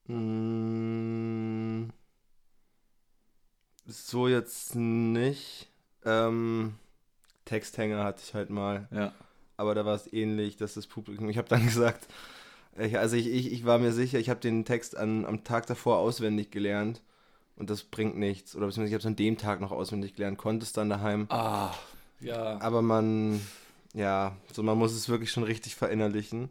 Mm, 0.08 1.88
so 3.86 4.28
jetzt 4.28 4.74
nicht. 4.76 5.68
Ähm, 6.04 6.78
Texthänger 7.48 8.04
hatte 8.04 8.22
ich 8.24 8.34
halt 8.34 8.50
mal. 8.50 8.88
Ja. 8.90 9.12
Aber 9.56 9.74
da 9.74 9.84
war 9.84 9.94
es 9.94 10.12
ähnlich, 10.12 10.56
dass 10.56 10.74
das 10.74 10.86
Publikum, 10.86 11.28
ich 11.28 11.38
habe 11.38 11.48
dann 11.48 11.64
gesagt, 11.66 12.06
Ich, 12.78 12.98
also 12.98 13.16
ich, 13.16 13.26
ich, 13.26 13.52
ich 13.52 13.64
war 13.64 13.78
mir 13.78 13.92
sicher, 13.92 14.18
ich 14.18 14.30
habe 14.30 14.40
den 14.40 14.64
Text 14.64 14.96
an, 14.96 15.24
am 15.24 15.42
Tag 15.44 15.66
davor 15.66 15.98
auswendig 15.98 16.50
gelernt 16.50 17.02
und 17.56 17.70
das 17.70 17.82
bringt 17.82 18.16
nichts. 18.16 18.54
Oder 18.54 18.66
beziehungsweise 18.66 18.90
ich 18.90 18.94
habe 18.94 19.00
es 19.00 19.06
an 19.06 19.16
dem 19.16 19.36
Tag 19.36 19.60
noch 19.60 19.72
auswendig 19.72 20.14
gelernt, 20.14 20.38
konnte 20.38 20.64
es 20.64 20.72
dann 20.72 20.88
daheim. 20.90 21.26
Ah, 21.30 21.74
ja. 22.20 22.60
Aber 22.60 22.82
man, 22.82 23.40
ja, 23.94 24.36
so 24.52 24.62
man 24.62 24.78
muss 24.78 24.92
es 24.92 25.08
wirklich 25.08 25.32
schon 25.32 25.42
richtig 25.42 25.74
verinnerlichen. 25.74 26.50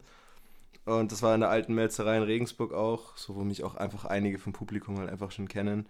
Und 0.86 1.12
das 1.12 1.22
war 1.22 1.34
in 1.36 1.42
der 1.42 1.50
alten 1.50 1.74
Melzerei 1.74 2.18
in 2.18 2.24
Regensburg 2.24 2.74
auch, 2.74 3.18
so 3.18 3.36
wo 3.36 3.44
mich 3.44 3.64
auch 3.64 3.76
einfach 3.76 4.06
einige 4.06 4.40
vom 4.40 4.54
Publikum 4.54 4.98
halt 4.98 5.10
einfach 5.10 5.32
schon 5.32 5.48
kennen. 5.48 5.86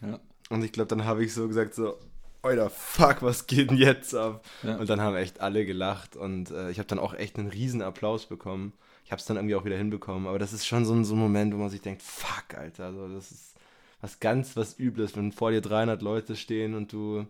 Ja. 0.00 0.18
Und 0.50 0.64
ich 0.64 0.72
glaube, 0.72 0.88
dann 0.88 1.04
habe 1.04 1.24
ich 1.24 1.32
so 1.34 1.48
gesagt, 1.48 1.74
so, 1.74 1.96
Alter, 2.42 2.70
fuck, 2.70 3.22
was 3.22 3.46
geht 3.46 3.70
denn 3.70 3.76
jetzt 3.78 4.14
ab? 4.14 4.44
Ja. 4.62 4.76
Und 4.76 4.90
dann 4.90 5.00
haben 5.00 5.16
echt 5.16 5.40
alle 5.40 5.64
gelacht 5.64 6.16
und 6.16 6.50
äh, 6.50 6.70
ich 6.70 6.78
habe 6.78 6.88
dann 6.88 6.98
auch 6.98 7.14
echt 7.14 7.38
einen 7.38 7.48
riesen 7.48 7.82
Applaus 7.82 8.26
bekommen. 8.26 8.72
Ich 9.04 9.12
habe 9.12 9.20
es 9.20 9.26
dann 9.26 9.36
irgendwie 9.36 9.54
auch 9.54 9.64
wieder 9.64 9.76
hinbekommen, 9.76 10.26
aber 10.26 10.38
das 10.38 10.52
ist 10.52 10.66
schon 10.66 10.84
so 10.84 10.92
ein, 10.92 11.04
so 11.04 11.14
ein 11.14 11.20
Moment, 11.20 11.54
wo 11.54 11.58
man 11.58 11.70
sich 11.70 11.80
denkt, 11.82 12.02
fuck, 12.02 12.56
Alter, 12.56 12.86
also 12.86 13.08
das 13.08 13.30
ist 13.30 13.54
was 14.00 14.18
ganz 14.18 14.56
was 14.56 14.78
Übles, 14.78 15.16
wenn 15.16 15.32
vor 15.32 15.52
dir 15.52 15.60
300 15.60 16.02
Leute 16.02 16.34
stehen 16.34 16.74
und 16.74 16.92
du 16.92 17.26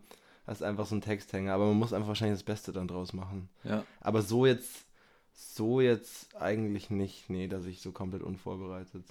hast 0.47 0.63
einfach 0.63 0.87
so 0.87 0.95
einen 0.95 1.03
Texthänger. 1.03 1.53
Aber 1.53 1.67
man 1.67 1.79
muss 1.79 1.93
einfach 1.93 2.09
wahrscheinlich 2.09 2.39
das 2.39 2.45
Beste 2.45 2.73
dann 2.73 2.89
draus 2.89 3.13
machen. 3.13 3.49
ja. 3.63 3.85
Aber 4.01 4.23
so 4.23 4.47
jetzt, 4.47 4.87
so 5.35 5.81
jetzt 5.81 6.35
eigentlich 6.35 6.91
nicht, 6.91 7.29
nee, 7.31 7.47
dass 7.47 7.67
ich 7.67 7.81
so 7.81 7.93
komplett 7.93 8.23
unvorbereitet. 8.23 9.05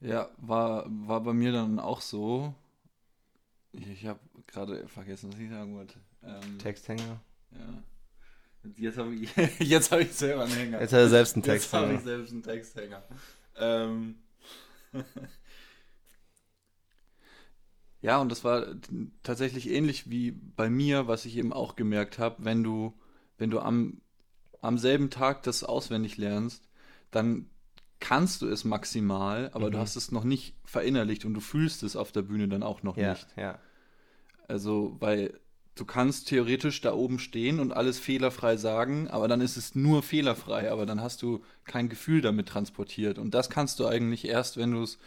Ja, 0.00 0.28
war, 0.38 0.86
war 0.88 1.20
bei 1.22 1.34
mir 1.34 1.52
dann 1.52 1.78
auch 1.78 2.00
so. 2.00 2.54
Ich 3.78 4.06
habe 4.06 4.20
gerade 4.46 4.86
vergessen, 4.88 5.32
was 5.32 5.38
ich 5.38 5.50
sagen 5.50 5.74
wollte. 5.76 5.94
Ähm, 6.22 6.58
Texthänger? 6.58 7.20
ja. 7.52 7.82
Jetzt 8.76 8.98
habe 8.98 9.14
ich, 9.14 9.30
jetzt 9.60 9.92
hab 9.92 10.00
ich 10.00 10.12
selber 10.12 10.42
einen 10.44 10.52
Hänger. 10.52 10.80
Jetzt 10.80 10.92
hat 10.92 10.98
er 11.00 11.08
selbst 11.08 11.36
einen 11.36 11.44
Jetzt 11.44 11.72
habe 11.72 11.86
ich 11.86 11.90
Texthänger. 12.00 12.16
selbst 12.18 12.32
einen 12.32 12.42
Texthänger. 12.42 13.02
Ähm. 13.56 14.18
ja, 18.00 18.18
und 18.18 18.30
das 18.30 18.44
war 18.44 18.66
tatsächlich 19.22 19.68
ähnlich 19.70 20.10
wie 20.10 20.32
bei 20.32 20.70
mir, 20.70 21.06
was 21.08 21.24
ich 21.24 21.36
eben 21.36 21.52
auch 21.52 21.76
gemerkt 21.76 22.18
habe, 22.18 22.44
wenn 22.44 22.62
du, 22.62 22.94
wenn 23.38 23.50
du 23.50 23.60
am, 23.60 24.00
am 24.60 24.78
selben 24.78 25.10
Tag 25.10 25.42
das 25.44 25.64
auswendig 25.64 26.16
lernst, 26.16 26.68
dann 27.10 27.48
kannst 28.00 28.42
du 28.42 28.48
es 28.48 28.64
maximal, 28.64 29.50
aber 29.54 29.70
du 29.70 29.78
Mhm. 29.78 29.82
hast 29.82 29.96
es 29.96 30.12
noch 30.12 30.22
nicht 30.24 30.54
verinnerlicht 30.64 31.24
und 31.24 31.34
du 31.34 31.40
fühlst 31.40 31.82
es 31.82 31.96
auf 31.96 32.12
der 32.12 32.22
Bühne 32.22 32.46
dann 32.48 32.62
auch 32.62 32.82
noch 32.84 32.96
Ja, 32.96 33.10
nicht. 33.10 33.26
ja. 33.36 33.58
Also, 34.48 34.96
weil 34.98 35.38
du 35.74 35.84
kannst 35.84 36.28
theoretisch 36.28 36.80
da 36.80 36.92
oben 36.92 37.18
stehen 37.20 37.60
und 37.60 37.72
alles 37.72 37.98
fehlerfrei 38.00 38.56
sagen, 38.56 39.08
aber 39.08 39.28
dann 39.28 39.40
ist 39.40 39.56
es 39.56 39.74
nur 39.76 40.02
fehlerfrei, 40.02 40.70
aber 40.72 40.86
dann 40.86 41.00
hast 41.00 41.22
du 41.22 41.42
kein 41.64 41.88
Gefühl 41.88 42.20
damit 42.20 42.48
transportiert. 42.48 43.18
Und 43.18 43.32
das 43.34 43.48
kannst 43.50 43.78
du 43.78 43.86
eigentlich 43.86 44.26
erst, 44.26 44.56
wenn 44.56 44.72
du 44.72 44.82
es, 44.82 44.98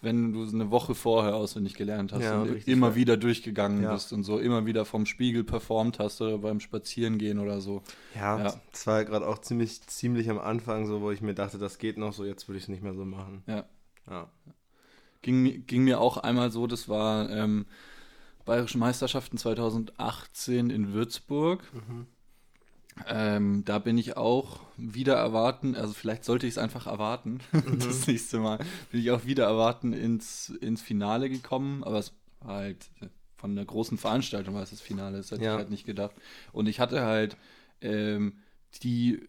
wenn 0.00 0.32
du 0.32 0.44
es 0.44 0.54
eine 0.54 0.70
Woche 0.70 0.94
vorher 0.94 1.34
auswendig 1.34 1.74
gelernt 1.74 2.12
hast 2.12 2.22
Ja, 2.22 2.40
und 2.40 2.48
richtig, 2.50 2.72
immer 2.72 2.90
ja. 2.90 2.94
wieder 2.94 3.16
durchgegangen 3.16 3.82
Ja. 3.82 3.92
bist 3.92 4.12
und 4.12 4.22
so 4.24 4.38
immer 4.38 4.64
wieder 4.64 4.84
vom 4.84 5.04
Spiegel 5.06 5.44
performt 5.44 5.98
hast 5.98 6.20
oder 6.22 6.38
beim 6.38 6.60
Spazierengehen 6.60 7.38
oder 7.38 7.60
so. 7.60 7.82
Ja, 8.14 8.38
Ja. 8.38 8.60
das 8.70 8.86
war 8.86 9.04
gerade 9.04 9.26
auch 9.26 9.38
ziemlich, 9.40 9.82
ziemlich 9.86 10.30
am 10.30 10.38
Anfang 10.38 10.86
so, 10.86 11.00
wo 11.02 11.10
ich 11.10 11.20
mir 11.20 11.34
dachte, 11.34 11.58
das 11.58 11.78
geht 11.78 11.98
noch 11.98 12.12
so, 12.14 12.24
jetzt 12.24 12.48
würde 12.48 12.58
ich 12.58 12.64
es 12.64 12.68
nicht 12.68 12.82
mehr 12.82 12.94
so 12.94 13.04
machen. 13.04 13.42
Ja. 13.46 13.64
Ja. 14.08 14.30
Ging, 15.22 15.66
ging 15.66 15.84
mir 15.84 16.00
auch 16.00 16.18
einmal 16.18 16.50
so, 16.50 16.66
das 16.66 16.88
war 16.88 17.30
ähm, 17.30 17.64
Bayerische 18.44 18.78
Meisterschaften 18.78 19.38
2018 19.38 20.70
in 20.70 20.92
Würzburg. 20.92 21.64
Ähm, 23.08 23.64
da 23.64 23.80
bin 23.80 23.98
ich 23.98 24.16
auch 24.16 24.60
wieder 24.76 25.14
erwarten, 25.16 25.74
also 25.74 25.92
vielleicht 25.92 26.24
sollte 26.24 26.46
ich 26.46 26.52
es 26.52 26.58
einfach 26.58 26.86
erwarten, 26.86 27.40
das 27.80 28.06
nächste 28.06 28.38
Mal, 28.38 28.58
bin 28.92 29.00
ich 29.00 29.10
auch 29.10 29.24
wieder 29.24 29.46
erwarten 29.46 29.92
ins, 29.92 30.50
ins 30.60 30.80
Finale 30.80 31.28
gekommen, 31.28 31.82
aber 31.82 31.98
es 31.98 32.12
war 32.40 32.56
halt 32.58 32.88
von 33.36 33.50
einer 33.50 33.64
großen 33.64 33.98
Veranstaltung 33.98 34.54
war 34.54 34.62
es 34.62 34.70
das 34.70 34.80
Finale, 34.80 35.16
das 35.16 35.32
hätte 35.32 35.42
Ja. 35.44 35.52
ich 35.54 35.58
halt 35.58 35.70
nicht 35.70 35.86
gedacht. 35.86 36.12
Und 36.52 36.66
ich 36.68 36.78
hatte 36.78 37.02
halt 37.02 37.36
ähm, 37.80 38.38
die, 38.84 39.28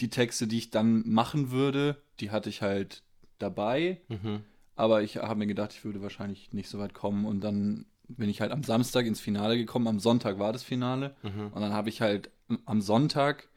die 0.00 0.10
Texte, 0.10 0.48
die 0.48 0.58
ich 0.58 0.70
dann 0.70 1.08
machen 1.08 1.52
würde, 1.52 2.02
die 2.18 2.30
hatte 2.32 2.48
ich 2.48 2.62
halt 2.62 3.04
dabei, 3.38 4.00
Mhm. 4.08 4.40
aber 4.74 5.02
ich 5.02 5.18
habe 5.18 5.36
mir 5.38 5.46
gedacht, 5.46 5.72
ich 5.72 5.84
würde 5.84 6.02
wahrscheinlich 6.02 6.52
nicht 6.52 6.68
so 6.68 6.80
weit 6.80 6.94
kommen 6.94 7.26
und 7.26 7.42
dann 7.42 7.86
bin 8.16 8.28
ich 8.28 8.40
halt 8.40 8.52
am 8.52 8.62
Samstag 8.62 9.06
ins 9.06 9.20
Finale 9.20 9.56
gekommen, 9.56 9.86
am 9.88 10.00
Sonntag 10.00 10.38
war 10.38 10.52
das 10.52 10.62
Finale 10.62 11.14
Mhm. 11.22 11.48
und 11.52 11.60
dann 11.60 11.72
habe 11.72 11.88
ich 11.88 12.00
halt 12.00 12.30
am 12.66 12.80
Sonntag 12.80 13.48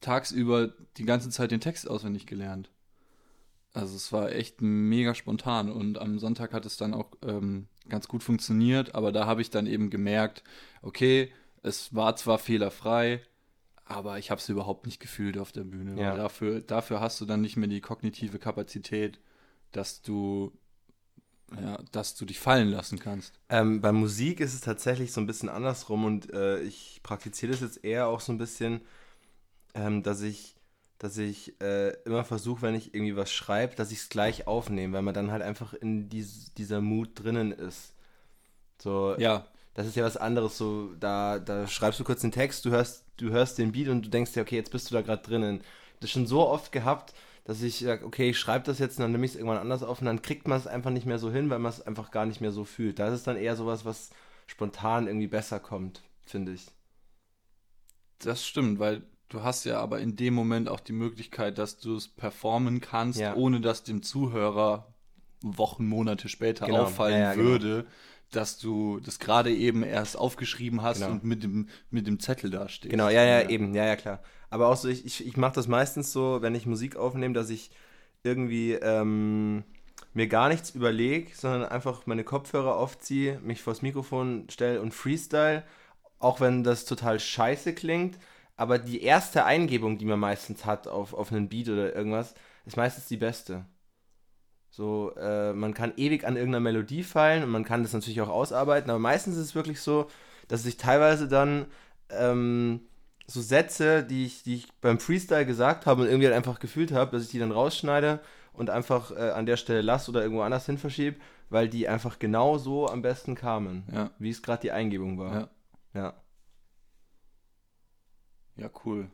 tagsüber 0.00 0.72
die 0.96 1.04
ganze 1.04 1.30
Zeit 1.30 1.50
den 1.50 1.60
Text 1.60 1.88
auswendig 1.88 2.26
gelernt. 2.26 2.70
Also 3.74 3.96
es 3.96 4.12
war 4.12 4.32
echt 4.32 4.60
mega 4.60 5.14
spontan 5.14 5.70
und 5.70 5.98
am 5.98 6.18
Sonntag 6.18 6.52
hat 6.52 6.66
es 6.66 6.76
dann 6.76 6.92
auch 6.92 7.10
ähm, 7.26 7.68
ganz 7.88 8.06
gut 8.08 8.22
funktioniert, 8.22 8.94
aber 8.94 9.12
da 9.12 9.26
habe 9.26 9.40
ich 9.40 9.48
dann 9.50 9.66
eben 9.66 9.88
gemerkt, 9.88 10.42
okay, 10.82 11.32
es 11.62 11.94
war 11.94 12.16
zwar 12.16 12.38
fehlerfrei, 12.38 13.22
aber 13.84 14.18
ich 14.18 14.30
habe 14.30 14.40
es 14.40 14.48
überhaupt 14.48 14.86
nicht 14.86 15.00
gefühlt 15.00 15.38
auf 15.38 15.52
der 15.52 15.64
Bühne. 15.64 16.00
Ja. 16.00 16.16
Dafür, 16.16 16.60
dafür 16.60 17.00
hast 17.00 17.20
du 17.20 17.24
dann 17.24 17.40
nicht 17.40 17.56
mehr 17.56 17.68
die 17.68 17.80
kognitive 17.80 18.38
Kapazität, 18.38 19.18
dass 19.70 20.02
du, 20.02 20.52
ja, 21.60 21.78
dass 21.92 22.14
du 22.14 22.24
dich 22.24 22.40
fallen 22.40 22.68
lassen 22.70 22.98
kannst. 22.98 23.38
Ähm, 23.48 23.80
bei 23.80 23.92
Musik 23.92 24.40
ist 24.40 24.54
es 24.54 24.60
tatsächlich 24.62 25.12
so 25.12 25.20
ein 25.20 25.26
bisschen 25.26 25.48
andersrum 25.48 26.04
und 26.04 26.32
äh, 26.32 26.60
ich 26.62 27.00
praktiziere 27.02 27.52
das 27.52 27.60
jetzt 27.60 27.84
eher 27.84 28.06
auch 28.08 28.20
so 28.20 28.32
ein 28.32 28.38
bisschen, 28.38 28.80
ähm, 29.74 30.02
dass 30.02 30.22
ich, 30.22 30.56
dass 30.98 31.18
ich 31.18 31.60
äh, 31.60 31.90
immer 32.04 32.24
versuche, 32.24 32.62
wenn 32.62 32.74
ich 32.74 32.94
irgendwie 32.94 33.16
was 33.16 33.32
schreibe, 33.32 33.76
dass 33.76 33.92
ich 33.92 33.98
es 33.98 34.08
gleich 34.08 34.46
aufnehme, 34.46 34.94
weil 34.94 35.02
man 35.02 35.14
dann 35.14 35.30
halt 35.32 35.42
einfach 35.42 35.74
in 35.74 36.08
dies, 36.08 36.52
dieser 36.54 36.80
Mut 36.80 37.10
drinnen 37.22 37.52
ist. 37.52 37.94
So, 38.78 39.16
Ja, 39.18 39.46
das 39.74 39.86
ist 39.86 39.96
ja 39.96 40.04
was 40.04 40.16
anderes, 40.16 40.58
so, 40.58 40.94
da, 41.00 41.38
da 41.38 41.66
schreibst 41.66 42.00
du 42.00 42.04
kurz 42.04 42.20
den 42.22 42.32
Text, 42.32 42.64
du 42.64 42.70
hörst, 42.70 43.04
du 43.16 43.30
hörst 43.30 43.58
den 43.58 43.72
Beat 43.72 43.88
und 43.88 44.04
du 44.06 44.10
denkst 44.10 44.32
dir, 44.32 44.42
okay, 44.42 44.56
jetzt 44.56 44.70
bist 44.70 44.90
du 44.90 44.94
da 44.94 45.02
gerade 45.02 45.22
drinnen. 45.22 45.62
Das 46.00 46.10
schon 46.10 46.26
so 46.26 46.46
oft 46.48 46.72
gehabt, 46.72 47.14
dass 47.44 47.62
ich 47.62 47.78
sage, 47.80 48.04
okay, 48.06 48.30
ich 48.30 48.38
schreibe 48.38 48.64
das 48.64 48.78
jetzt 48.78 48.98
und 48.98 49.02
dann 49.02 49.12
nehme 49.12 49.24
ich 49.24 49.32
es 49.32 49.36
irgendwann 49.36 49.58
anders 49.58 49.82
auf 49.82 50.00
und 50.00 50.06
dann 50.06 50.22
kriegt 50.22 50.46
man 50.46 50.58
es 50.58 50.66
einfach 50.66 50.90
nicht 50.90 51.06
mehr 51.06 51.18
so 51.18 51.30
hin, 51.30 51.50
weil 51.50 51.58
man 51.58 51.70
es 51.70 51.80
einfach 51.84 52.10
gar 52.10 52.26
nicht 52.26 52.40
mehr 52.40 52.52
so 52.52 52.64
fühlt. 52.64 52.98
Da 52.98 53.08
ist 53.08 53.14
es 53.14 53.22
dann 53.24 53.36
eher 53.36 53.56
sowas, 53.56 53.84
was 53.84 54.10
spontan 54.46 55.06
irgendwie 55.06 55.26
besser 55.26 55.58
kommt, 55.60 56.02
finde 56.24 56.52
ich. 56.52 56.66
Das 58.18 58.46
stimmt, 58.46 58.78
weil 58.78 59.02
du 59.28 59.42
hast 59.42 59.64
ja 59.64 59.80
aber 59.80 60.00
in 60.00 60.14
dem 60.16 60.34
Moment 60.34 60.68
auch 60.68 60.80
die 60.80 60.92
Möglichkeit, 60.92 61.58
dass 61.58 61.78
du 61.78 61.96
es 61.96 62.08
performen 62.08 62.80
kannst, 62.80 63.18
Ja. 63.18 63.34
ohne 63.34 63.60
dass 63.60 63.82
dem 63.82 64.02
Zuhörer 64.02 64.92
Wochen, 65.42 65.86
Monate 65.86 66.28
später 66.28 66.66
Genau. 66.66 66.82
auffallen 66.82 67.14
Ja, 67.14 67.30
ja, 67.30 67.34
genau. 67.34 67.44
würde, 67.48 67.86
dass 68.30 68.58
du 68.58 69.00
das 69.00 69.18
gerade 69.18 69.52
eben 69.52 69.82
erst 69.82 70.16
aufgeschrieben 70.16 70.82
hast 70.82 71.00
Genau. 71.00 71.10
und 71.12 71.24
mit 71.24 71.42
dem, 71.42 71.68
mit 71.90 72.06
dem 72.06 72.20
Zettel 72.20 72.50
dastehst. 72.50 72.90
Genau, 72.90 73.08
ja, 73.08 73.24
ja, 73.24 73.48
eben, 73.48 73.74
ja, 73.74 73.84
ja, 73.86 73.96
klar. 73.96 74.22
Aber 74.52 74.68
auch 74.68 74.76
so, 74.76 74.88
ich, 74.88 75.06
ich, 75.06 75.26
ich 75.26 75.38
mache 75.38 75.54
das 75.54 75.66
meistens 75.66 76.12
so, 76.12 76.42
wenn 76.42 76.54
ich 76.54 76.66
Musik 76.66 76.96
aufnehme, 76.96 77.32
dass 77.32 77.48
ich 77.48 77.70
irgendwie 78.22 78.74
ähm, 78.74 79.64
mir 80.12 80.28
gar 80.28 80.50
nichts 80.50 80.70
überlege, 80.72 81.30
sondern 81.34 81.64
einfach 81.64 82.06
meine 82.06 82.22
Kopfhörer 82.22 82.76
aufziehe, 82.76 83.40
mich 83.40 83.62
vors 83.62 83.80
Mikrofon 83.80 84.46
stelle 84.50 84.82
und 84.82 84.92
freestyle, 84.92 85.64
auch 86.18 86.40
wenn 86.40 86.64
das 86.64 86.84
total 86.84 87.18
scheiße 87.18 87.74
klingt. 87.74 88.18
Aber 88.56 88.78
die 88.78 89.02
erste 89.02 89.46
Eingebung, 89.46 89.96
die 89.96 90.04
man 90.04 90.20
meistens 90.20 90.66
hat 90.66 90.86
auf, 90.86 91.14
auf 91.14 91.32
einen 91.32 91.48
Beat 91.48 91.70
oder 91.70 91.96
irgendwas, 91.96 92.34
ist 92.66 92.76
meistens 92.76 93.06
die 93.08 93.16
beste. 93.16 93.64
So, 94.70 95.14
äh, 95.16 95.54
man 95.54 95.72
kann 95.72 95.94
ewig 95.96 96.26
an 96.26 96.36
irgendeiner 96.36 96.60
Melodie 96.60 97.04
feilen 97.04 97.42
und 97.42 97.50
man 97.50 97.64
kann 97.64 97.82
das 97.84 97.94
natürlich 97.94 98.20
auch 98.20 98.28
ausarbeiten, 98.28 98.90
aber 98.90 98.98
meistens 98.98 99.36
ist 99.36 99.46
es 99.46 99.54
wirklich 99.54 99.80
so, 99.80 100.08
dass 100.48 100.66
ich 100.66 100.76
teilweise 100.76 101.26
dann 101.26 101.66
ähm, 102.10 102.80
so 103.32 103.40
Sätze, 103.40 104.02
die 104.04 104.26
ich, 104.26 104.42
die 104.42 104.54
ich 104.56 104.72
beim 104.80 104.98
Freestyle 104.98 105.46
gesagt 105.46 105.86
habe 105.86 106.02
und 106.02 106.08
irgendwie 106.08 106.26
halt 106.26 106.36
einfach 106.36 106.58
gefühlt 106.60 106.92
habe, 106.92 107.12
dass 107.12 107.24
ich 107.24 107.30
die 107.30 107.38
dann 107.38 107.52
rausschneide 107.52 108.20
und 108.52 108.70
einfach 108.70 109.10
äh, 109.12 109.30
an 109.30 109.46
der 109.46 109.56
Stelle 109.56 109.82
lasse 109.82 110.10
oder 110.10 110.22
irgendwo 110.22 110.42
anders 110.42 110.66
hin 110.66 110.78
verschiebe, 110.78 111.18
weil 111.50 111.68
die 111.68 111.88
einfach 111.88 112.18
genau 112.18 112.58
so 112.58 112.88
am 112.88 113.02
besten 113.02 113.34
kamen, 113.34 113.84
Ja, 113.92 114.10
wie 114.18 114.30
es 114.30 114.42
gerade 114.42 114.62
die 114.62 114.72
Eingebung 114.72 115.18
war. 115.18 115.34
ja, 115.34 115.48
Ja. 115.94 116.14
ja, 118.56 118.70
cool. 118.84 119.10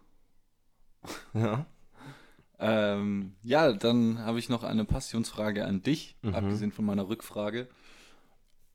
ja. 1.35 1.67
Ähm, 2.61 3.37
ja, 3.45 3.73
dann 3.73 4.19
habe 4.19 4.41
ich 4.41 4.49
noch 4.49 4.65
eine 4.65 4.85
Passionsfrage 4.85 5.65
an 5.65 5.83
dich, 5.83 6.17
Mhm. 6.23 6.35
abgesehen 6.35 6.73
von 6.73 6.85
meiner 6.85 7.09
Rückfrage. 7.09 7.69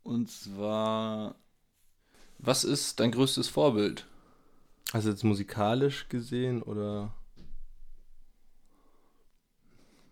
Und 0.03 0.29
zwar, 0.31 1.35
was 2.39 2.63
ist 2.63 2.99
dein 2.99 3.11
größtes 3.11 3.49
Vorbild? 3.49 4.05
Also 4.93 5.09
jetzt 5.09 5.23
musikalisch 5.23 6.07
gesehen 6.07 6.61
oder? 6.61 7.11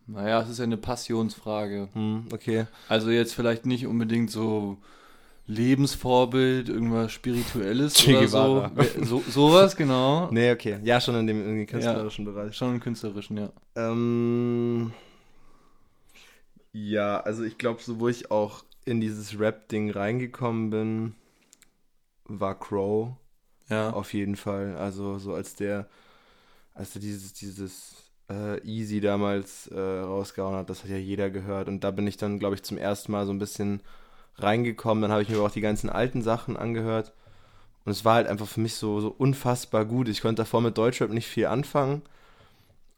Naja, 0.08 0.42
es 0.42 0.50
ist 0.50 0.58
ja 0.58 0.64
eine 0.64 0.78
Passionsfrage. 0.78 1.88
Hm, 1.94 2.26
okay. 2.34 2.66
Also 2.90 3.12
jetzt 3.12 3.36
vielleicht 3.36 3.68
nicht 3.68 3.86
unbedingt 3.86 4.32
so 4.32 4.80
Lebensvorbild, 5.46 6.68
irgendwas 6.68 7.12
Spirituelles 7.12 7.94
Che 7.94 8.18
oder 8.18 8.28
so. 8.28 8.38
Guevara. 8.38 8.72
So. 9.04 9.24
Sowas, 9.30 9.76
genau. 9.76 10.30
Nee, 10.32 10.52
okay. 10.52 10.80
Ja, 10.84 11.00
schon 11.00 11.16
in 11.16 11.28
dem, 11.28 11.48
in 11.48 11.58
dem 11.58 11.68
künstlerischen 11.68 12.26
Bereich. 12.26 12.56
Schon 12.56 12.74
im 12.74 12.80
künstlerischen, 12.80 13.38
ja. 13.38 13.52
Ähm, 13.76 14.94
ja, 16.74 17.20
also 17.20 17.44
ich 17.44 17.60
glaube, 17.60 17.84
so 17.84 18.00
wo 18.00 18.08
ich 18.08 18.32
auch 18.32 18.64
in 18.86 19.00
dieses 19.00 19.40
Rap-Ding 19.40 19.92
reingekommen 19.92 20.72
bin, 20.72 21.16
war 22.26 22.58
Crow 22.58 23.16
Ja. 23.70 23.92
auf 23.92 24.14
jeden 24.14 24.36
Fall. 24.36 24.76
Also 24.78 25.18
so 25.18 25.34
als 25.34 25.56
der, 25.56 25.88
als 26.74 26.96
er 26.96 27.02
dieses, 27.02 27.34
dieses 27.34 27.96
äh, 28.30 28.62
Easy 28.66 29.02
damals 29.02 29.68
äh, 29.68 29.80
rausgehauen 29.80 30.56
hat, 30.56 30.70
das 30.70 30.84
hat 30.84 30.90
ja 30.90 30.98
jeder 30.98 31.30
gehört. 31.30 31.68
Und 31.68 31.84
da 31.84 31.92
bin 31.92 32.08
ich 32.08 32.18
dann, 32.18 32.40
glaube 32.40 32.56
ich, 32.56 32.64
zum 32.64 32.78
ersten 32.78 33.12
Mal 33.12 33.26
so 33.26 33.32
ein 33.32 33.40
bisschen 33.40 33.82
reingekommen. 34.36 35.02
Dann 35.02 35.12
habe 35.12 35.22
ich 35.22 35.30
mir 35.30 35.40
auch 35.40 35.52
die 35.52 35.62
ganzen 35.62 35.90
alten 35.90 36.22
Sachen 36.22 36.58
angehört. 36.58 37.14
Und 37.86 37.92
es 37.92 38.06
war 38.06 38.16
halt 38.16 38.28
einfach 38.28 38.48
für 38.48 38.60
mich 38.60 38.76
so, 38.76 39.02
so 39.02 39.10
unfassbar 39.18 39.86
gut. 39.86 40.08
Ich 40.08 40.22
konnte 40.22 40.42
davor 40.44 40.62
mit 40.62 40.78
Deutschrap 40.78 41.12
nicht 41.12 41.28
viel 41.28 41.48
anfangen. 41.48 42.04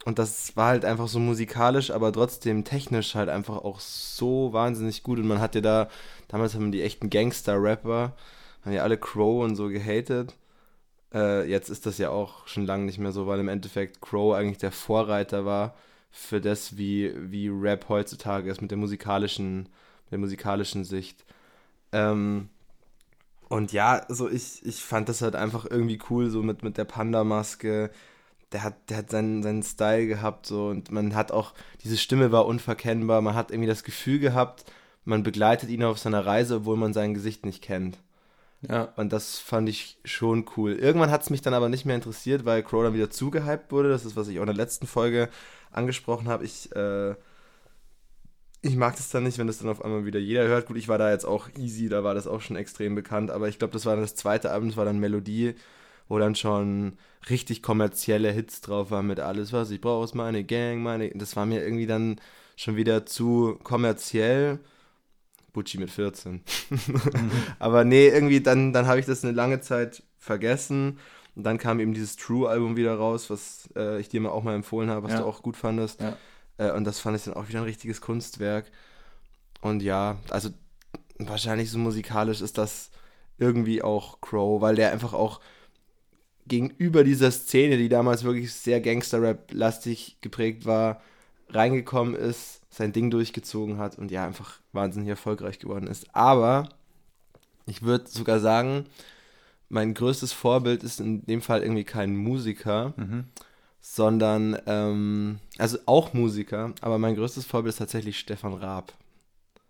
Und 0.06 0.20
das 0.20 0.56
war 0.58 0.68
halt 0.68 0.84
einfach 0.84 1.08
so 1.08 1.20
musikalisch, 1.20 1.90
aber 1.92 2.12
trotzdem 2.12 2.66
technisch 2.66 3.16
halt 3.16 3.30
einfach 3.30 3.58
auch 3.58 3.80
so 3.80 4.52
wahnsinnig 4.52 5.02
gut. 5.04 5.20
Und 5.20 5.28
man 5.28 5.40
hatte 5.40 5.62
da, 5.62 5.88
damals 6.28 6.56
haben 6.56 6.74
die 6.74 6.82
echten 6.82 7.10
Gangster-Rapper, 7.10 8.14
haben 8.66 8.74
ja 8.74 8.84
alle 8.84 8.98
Crow 8.98 9.44
und 9.44 9.56
so 9.56 9.70
gehatet. 9.70 10.36
Äh, 11.14 11.50
jetzt 11.50 11.70
ist 11.70 11.86
das 11.86 11.98
ja 11.98 12.10
auch 12.10 12.48
schon 12.48 12.66
lange 12.66 12.86
nicht 12.86 13.00
mehr 13.00 13.12
so, 13.12 13.28
weil 13.28 13.40
im 13.40 13.50
Endeffekt 13.50 14.02
Crow 14.02 14.36
eigentlich 14.36 14.58
der 14.58 14.72
Vorreiter 14.72 15.46
war 15.46 15.76
für 16.12 16.42
das, 16.42 16.78
wie, 16.78 17.14
wie 17.16 17.50
Rap 17.50 17.90
heutzutage 17.90 18.50
ist 18.50 18.62
mit 18.62 18.72
der 18.72 18.78
musikalischen, 18.78 19.70
der 20.12 20.20
musikalischen 20.20 20.84
Sicht. 20.86 21.26
Ähm, 21.92 22.50
und 23.50 23.72
ja, 23.74 24.06
so 24.10 24.30
ich, 24.30 24.66
ich 24.66 24.78
fand 24.84 25.10
das 25.10 25.22
halt 25.22 25.36
einfach 25.36 25.66
irgendwie 25.70 26.00
cool, 26.10 26.30
so 26.30 26.42
mit, 26.44 26.64
mit 26.64 26.78
der 26.78 26.86
Panda-Maske. 26.86 27.92
Der 28.52 28.64
hat, 28.64 28.90
der 28.90 28.98
hat 28.98 29.10
seinen, 29.10 29.44
seinen 29.44 29.64
Style 29.64 30.08
gehabt, 30.08 30.46
so 30.46 30.68
und 30.68 30.92
man 30.92 31.16
hat 31.16 31.32
auch, 31.32 31.54
diese 31.84 31.98
Stimme 31.98 32.32
war 32.32 32.46
unverkennbar, 32.46 33.22
man 33.22 33.36
hat 33.36 33.52
irgendwie 33.52 33.68
das 33.68 33.84
Gefühl 33.84 34.20
gehabt, 34.20 34.66
man 35.06 35.24
begleitet 35.24 35.70
ihn 35.70 35.84
auf 35.84 35.98
seiner 36.00 36.26
Reise, 36.26 36.58
obwohl 36.58 36.78
man 36.78 36.94
sein 36.94 37.14
Gesicht 37.16 37.46
nicht 37.46 37.64
kennt. 37.64 37.98
Ja. 38.70 38.94
Und 38.96 39.12
das 39.12 39.40
fand 39.40 39.68
ich 39.70 39.98
schon 40.06 40.46
cool. 40.56 40.74
Irgendwann 40.74 41.12
hat 41.12 41.24
es 41.24 41.30
mich 41.30 41.42
dann 41.42 41.54
aber 41.54 41.70
nicht 41.70 41.86
mehr 41.86 41.96
interessiert, 41.96 42.46
weil 42.46 42.64
Crow 42.64 42.84
dann 42.84 42.94
wieder 42.94 43.10
zugehypt 43.10 43.72
wurde. 43.72 43.90
Das 43.90 44.06
ist, 44.06 44.16
was 44.16 44.28
ich 44.28 44.38
auch 44.38 44.44
in 44.44 44.48
der 44.48 44.56
letzten 44.56 44.88
Folge 44.88 45.30
angesprochen 45.72 46.28
habe. 46.30 46.46
Ich, 46.46 46.74
äh, 46.76 47.16
ich 48.62 48.76
mag 48.78 48.96
das 48.96 49.10
dann 49.10 49.24
nicht, 49.24 49.38
wenn 49.38 49.48
das 49.48 49.58
dann 49.58 49.70
auf 49.70 49.84
einmal 49.84 50.06
wieder 50.06 50.20
jeder 50.20 50.48
hört. 50.48 50.68
Gut, 50.68 50.78
ich 50.78 50.88
war 50.88 50.98
da 50.98 51.12
jetzt 51.12 51.26
auch 51.26 51.50
easy, 51.58 51.90
da 51.90 52.04
war 52.04 52.14
das 52.16 52.28
auch 52.28 52.42
schon 52.42 52.56
extrem 52.56 52.96
bekannt. 52.96 53.32
Aber 53.32 53.50
ich 53.50 53.60
glaube, 53.60 53.74
das 53.74 53.86
war 53.86 53.98
das 53.98 54.16
zweite 54.16 54.52
Album, 54.52 54.70
das 54.70 54.78
war 54.78 54.86
dann 54.86 55.00
Melodie, 55.00 55.56
wo 56.08 56.18
dann 56.18 56.36
schon 56.36 56.98
richtig 57.30 57.62
kommerzielle 57.62 58.32
Hits 58.32 58.62
drauf 58.62 58.92
waren 58.92 59.08
mit 59.08 59.20
alles, 59.20 59.52
was 59.54 59.72
ich 59.72 59.82
brauche, 59.82 60.06
ist 60.06 60.16
meine 60.16 60.44
Gang, 60.44 60.82
meine. 60.82 61.10
Das 61.16 61.36
war 61.36 61.46
mir 61.46 61.64
irgendwie 61.64 61.88
dann 61.88 62.20
schon 62.56 62.76
wieder 62.78 63.06
zu 63.06 63.60
kommerziell. 63.64 64.60
Bucci 65.54 65.78
mit 65.78 65.90
14. 65.92 66.42
Aber 67.60 67.84
nee, 67.84 68.08
irgendwie 68.08 68.42
dann, 68.42 68.74
dann 68.74 68.88
habe 68.88 69.00
ich 69.00 69.06
das 69.06 69.24
eine 69.24 69.34
lange 69.34 69.62
Zeit 69.62 70.04
vergessen. 70.18 71.00
Und 71.36 71.44
dann 71.44 71.58
kam 71.58 71.80
eben 71.80 71.94
dieses 71.94 72.16
True-Album 72.16 72.76
wieder 72.76 72.96
raus, 72.96 73.30
was 73.30 73.70
äh, 73.76 74.00
ich 74.00 74.10
dir 74.10 74.22
mal 74.22 74.30
auch 74.30 74.44
mal 74.44 74.56
empfohlen 74.56 74.90
habe, 74.90 75.04
was 75.04 75.14
Ja. 75.14 75.20
du 75.20 75.26
auch 75.26 75.42
gut 75.42 75.58
fandest. 75.58 76.02
Ja. 76.02 76.18
Äh, 76.58 76.72
und 76.74 76.84
das 76.84 77.00
fand 77.00 77.18
ich 77.18 77.24
dann 77.24 77.34
auch 77.34 77.48
wieder 77.50 77.60
ein 77.60 77.66
richtiges 77.66 78.02
Kunstwerk. 78.02 78.72
Und 79.62 79.82
ja, 79.82 80.18
also 80.30 80.50
wahrscheinlich 81.18 81.72
so 81.72 81.78
musikalisch 81.80 82.42
ist 82.42 82.58
das 82.58 82.92
irgendwie 83.38 83.82
auch 83.82 84.22
Crow, 84.22 84.62
weil 84.62 84.76
der 84.76 84.92
einfach 84.92 85.14
auch 85.14 85.40
gegenüber 86.46 87.04
dieser 87.04 87.32
Szene, 87.32 87.78
die 87.78 87.90
damals 87.90 88.24
wirklich 88.24 88.54
sehr 88.54 88.82
Gangster-Rap-lastig 88.82 90.18
geprägt 90.22 90.66
war, 90.66 91.02
reingekommen 91.50 92.16
ist, 92.16 92.62
sein 92.74 92.92
Ding 92.92 93.12
durchgezogen 93.12 93.78
hat 93.78 93.98
und 94.00 94.10
ja, 94.12 94.26
einfach 94.26 94.60
wahnsinnig 94.72 95.10
erfolgreich 95.10 95.60
geworden 95.60 95.88
ist. 95.88 96.16
Aber 96.16 96.70
ich 97.66 97.84
würde 97.84 98.10
sogar 98.10 98.40
sagen, 98.40 98.86
mein 99.70 99.94
größtes 99.94 100.34
Vorbild 100.34 100.84
ist 100.84 101.00
in 101.00 101.26
dem 101.26 101.42
Fall 101.42 101.62
irgendwie 101.62 101.84
kein 101.84 102.16
Musiker, 102.16 102.94
Mhm. 102.98 103.26
sondern, 103.80 104.58
ähm, 104.66 105.40
also 105.58 105.78
auch 105.86 106.14
Musiker, 106.14 106.74
aber 106.82 106.98
mein 106.98 107.16
größtes 107.16 107.46
Vorbild 107.46 107.74
ist 107.74 107.80
tatsächlich 107.80 108.18
Stefan 108.20 108.54
Raab. 108.54 108.94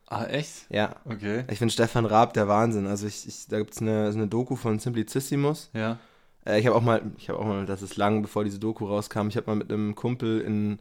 Ah, 0.07 0.25
echt? 0.25 0.65
Ja, 0.69 0.95
Okay. 1.05 1.43
ich 1.49 1.57
finde 1.57 1.73
Stefan 1.73 2.05
Raab 2.05 2.33
der 2.33 2.47
Wahnsinn. 2.47 2.85
Also 2.87 3.07
ich, 3.07 3.27
ich 3.27 3.47
da 3.47 3.57
gibt 3.57 3.73
es 3.73 3.81
eine, 3.81 4.07
eine 4.13 4.27
Doku 4.27 4.55
von 4.55 4.77
Simplicissimus. 4.79 5.71
Ja. 5.73 5.97
Äh, 6.45 6.59
ich 6.59 6.67
habe 6.67 6.75
auch 6.75 6.81
mal, 6.81 7.01
ich 7.17 7.29
habe 7.29 7.39
auch 7.39 7.45
mal, 7.45 7.65
das 7.65 7.81
ist 7.81 7.97
lang, 7.97 8.21
bevor 8.21 8.43
diese 8.43 8.59
Doku 8.59 8.85
rauskam, 8.85 9.27
ich 9.29 9.37
habe 9.37 9.47
mal 9.47 9.55
mit 9.55 9.71
einem 9.71 9.95
Kumpel 9.95 10.41
in, 10.41 10.79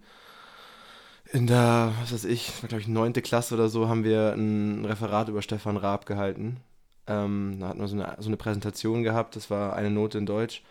in 1.33 1.47
der, 1.47 1.92
was 2.01 2.12
weiß 2.12 2.25
ich, 2.25 2.53
glaube 2.68 2.81
ich 2.81 2.88
neunte 2.88 3.23
Klasse 3.23 3.55
oder 3.55 3.68
so, 3.68 3.88
haben 3.88 4.05
wir 4.05 4.33
ein 4.35 4.85
Referat 4.85 5.29
über 5.29 5.42
Stefan 5.42 5.77
Raab 5.77 6.07
gehalten. 6.07 6.59
Ähm, 7.07 7.57
da 7.59 7.68
hatten 7.68 7.81
wir 7.81 7.88
so 7.88 7.97
eine, 7.97 8.16
so 8.18 8.29
eine 8.29 8.37
Präsentation 8.37 9.03
gehabt, 9.03 9.35
das 9.37 9.51
war 9.51 9.75
eine 9.75 9.90
Note 9.90 10.18
in 10.18 10.27
Deutsch. 10.27 10.62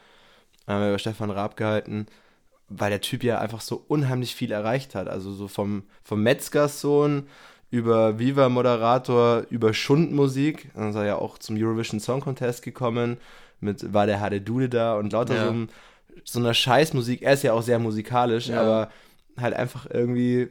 Da 0.65 0.73
haben 0.73 0.81
wir 0.81 0.89
über 0.89 0.99
Stefan 0.99 1.31
Raab 1.31 1.57
gehalten, 1.57 2.05
weil 2.69 2.89
der 2.91 3.01
Typ 3.01 3.23
ja 3.23 3.39
einfach 3.39 3.61
so 3.61 3.83
unheimlich 3.87 4.35
viel 4.35 4.51
erreicht 4.51 4.95
hat. 4.95 5.07
Also 5.09 5.31
so 5.33 5.47
vom, 5.47 5.83
vom 6.03 6.21
Metzgerssohn 6.23 7.27
über 7.71 8.19
Viva-Moderator, 8.19 9.45
über 9.49 9.73
Schundmusik. 9.73 10.69
Dann 10.75 10.89
ist 10.91 10.95
er 10.95 11.05
ja 11.05 11.15
auch 11.15 11.37
zum 11.37 11.57
Eurovision 11.57 11.99
Song 11.99 12.21
Contest 12.21 12.61
gekommen. 12.63 13.17
Mit 13.59 13.93
war 13.93 14.05
der 14.05 14.19
Hade 14.19 14.41
Dude 14.41 14.69
da 14.69 14.95
und 14.95 15.11
lauter 15.13 15.35
Ja. 15.35 15.47
so, 15.47 15.67
so 16.23 16.39
einer 16.39 16.53
Scheißmusik. 16.53 17.21
Er 17.23 17.33
ist 17.33 17.43
ja 17.43 17.53
auch 17.53 17.61
sehr 17.63 17.79
musikalisch, 17.79 18.47
Ja. 18.47 18.61
aber 18.61 18.91
halt 19.39 19.53
einfach 19.53 19.87
irgendwie, 19.89 20.49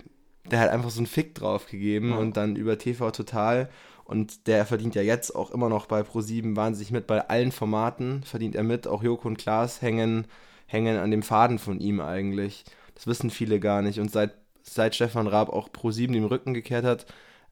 der 0.50 0.60
hat 0.60 0.70
einfach 0.70 0.90
so 0.90 1.00
einen 1.00 1.06
Fick 1.06 1.34
drauf 1.34 1.66
gegeben 1.66 2.10
Ja. 2.10 2.16
und 2.16 2.36
dann 2.36 2.56
über 2.56 2.78
TV 2.78 3.10
Total. 3.10 3.68
Und 4.04 4.48
der 4.48 4.66
verdient 4.66 4.94
ja 4.96 5.02
jetzt 5.02 5.34
auch 5.36 5.52
immer 5.52 5.68
noch 5.68 5.86
bei 5.86 6.00
Pro7 6.00 6.56
wahnsinnig 6.56 6.90
mit. 6.90 7.06
Bei 7.06 7.28
allen 7.28 7.52
Formaten 7.52 8.24
verdient 8.24 8.56
er 8.56 8.64
mit. 8.64 8.88
Auch 8.88 9.02
Joko 9.04 9.28
und 9.28 9.38
Klaas 9.38 9.82
hängen, 9.82 10.26
hängen 10.66 10.96
an 10.98 11.12
dem 11.12 11.22
Faden 11.22 11.58
von 11.60 11.78
ihm 11.78 12.00
eigentlich. 12.00 12.64
Das 12.96 13.06
wissen 13.06 13.30
viele 13.30 13.60
gar 13.60 13.82
nicht. 13.82 14.00
Und 14.00 14.10
seit, 14.10 14.32
seit 14.62 14.96
Stefan 14.96 15.28
Raab 15.28 15.48
auch 15.50 15.68
Pro7 15.68 16.12
den 16.12 16.24
Rücken 16.24 16.54
gekehrt 16.54 16.84
hat, 16.84 17.06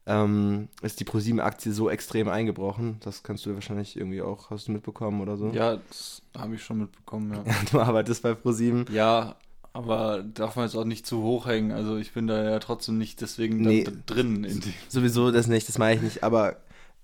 ähm, 0.05 0.67
ist 0.81 0.99
die 0.99 1.05
Pro7-Aktie 1.05 1.71
so 1.71 1.89
extrem 1.89 2.27
eingebrochen. 2.27 2.97
Das 3.05 3.23
kannst 3.23 3.45
du 3.45 3.53
wahrscheinlich 3.53 3.95
irgendwie 3.95 4.21
auch, 4.21 4.49
hast 4.49 4.67
du 4.67 4.71
mitbekommen 4.73 5.21
oder 5.21 5.37
so? 5.37 5.49
Ja, 5.51 5.77
das 5.87 6.21
habe 6.37 6.55
ich 6.55 6.63
schon 6.63 6.79
mitbekommen, 6.79 7.31
ja. 7.33 7.43
Du 7.71 7.79
arbeitest 7.79 8.23
bei 8.23 8.31
Pro7. 8.31 8.91
Ja, 8.91 9.35
aber 9.79 10.23
darf 10.23 10.55
man 10.55 10.65
jetzt 10.65 10.75
auch 10.75 10.85
nicht 10.85 11.05
zu 11.07 11.23
hoch 11.23 11.47
hängen. 11.47 11.71
Also 11.71 11.97
ich 11.97 12.13
bin 12.13 12.27
da 12.27 12.43
ja 12.43 12.59
trotzdem 12.59 12.97
nicht 12.97 13.21
deswegen 13.21 13.57
Nee. 13.61 13.87
drin. 14.05 14.61
Sowieso 14.87 15.31
das 15.31 15.47
nicht, 15.47 15.67
das 15.67 15.77
meine 15.77 15.95
ich 15.95 16.01
nicht. 16.01 16.23
Aber 16.23 16.57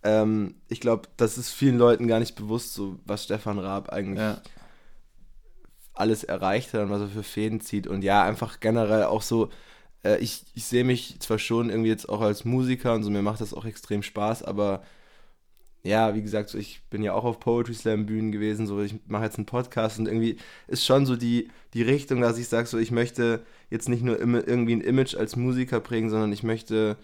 ähm, 0.03 0.55
ich 0.67 0.79
glaube, 0.81 1.07
das 1.17 1.37
ist 1.37 1.49
vielen 1.51 1.77
Leuten 1.77 2.07
gar 2.07 2.19
nicht 2.19 2.35
bewusst, 2.35 2.73
so 2.73 2.99
was 3.05 3.23
Stefan 3.23 3.57
Raab 3.59 3.89
eigentlich 3.89 4.19
ja. 4.19 4.41
alles 5.93 6.23
erreicht 6.23 6.73
hat 6.73 6.81
und 6.81 6.89
was 6.91 7.01
er 7.01 7.07
für 7.07 7.23
Fäden 7.23 7.61
zieht. 7.61 7.87
Und 7.87 8.03
ja, 8.03 8.23
einfach 8.23 8.59
generell 8.59 9.05
auch 9.05 9.21
so, 9.23 9.49
äh, 10.03 10.17
ich, 10.19 10.45
ich 10.53 10.65
sehe 10.65 10.83
mich 10.83 11.19
zwar 11.19 11.39
schon 11.39 11.69
irgendwie 11.69 11.89
jetzt 11.89 12.07
auch 12.07 12.21
als 12.21 12.45
Musiker 12.45 12.93
und 12.93 13.03
so, 13.03 13.09
mir 13.09 13.21
macht 13.23 13.41
das 13.41 13.53
auch 13.53 13.65
extrem 13.65 14.03
Spaß, 14.03 14.43
aber 14.43 14.83
ja, 15.85 16.15
wie 16.15 16.21
gesagt, 16.23 16.49
so, 16.49 16.57
ich 16.57 16.81
bin 16.89 17.03
ja 17.03 17.13
auch 17.13 17.23
auf 17.25 17.39
Poetry 17.39 17.73
Slam 17.75 18.05
Bühnen 18.07 18.31
gewesen, 18.31 18.65
so 18.65 18.81
ich 18.81 18.95
mache 19.07 19.23
jetzt 19.25 19.37
einen 19.37 19.45
Podcast 19.45 19.99
und 19.99 20.07
irgendwie 20.07 20.37
ist 20.67 20.83
schon 20.83 21.05
so 21.05 21.15
die, 21.15 21.49
die 21.73 21.83
Richtung, 21.83 22.21
dass 22.21 22.37
ich 22.39 22.47
sage, 22.47 22.67
so 22.67 22.77
ich 22.79 22.91
möchte 22.91 23.45
jetzt 23.69 23.87
nicht 23.87 24.03
nur 24.03 24.19
immer 24.19 24.47
irgendwie 24.47 24.75
ein 24.75 24.81
Image 24.81 25.15
als 25.15 25.35
Musiker 25.35 25.79
prägen, 25.79 26.09
sondern 26.09 26.33
ich 26.33 26.41
möchte 26.43 26.97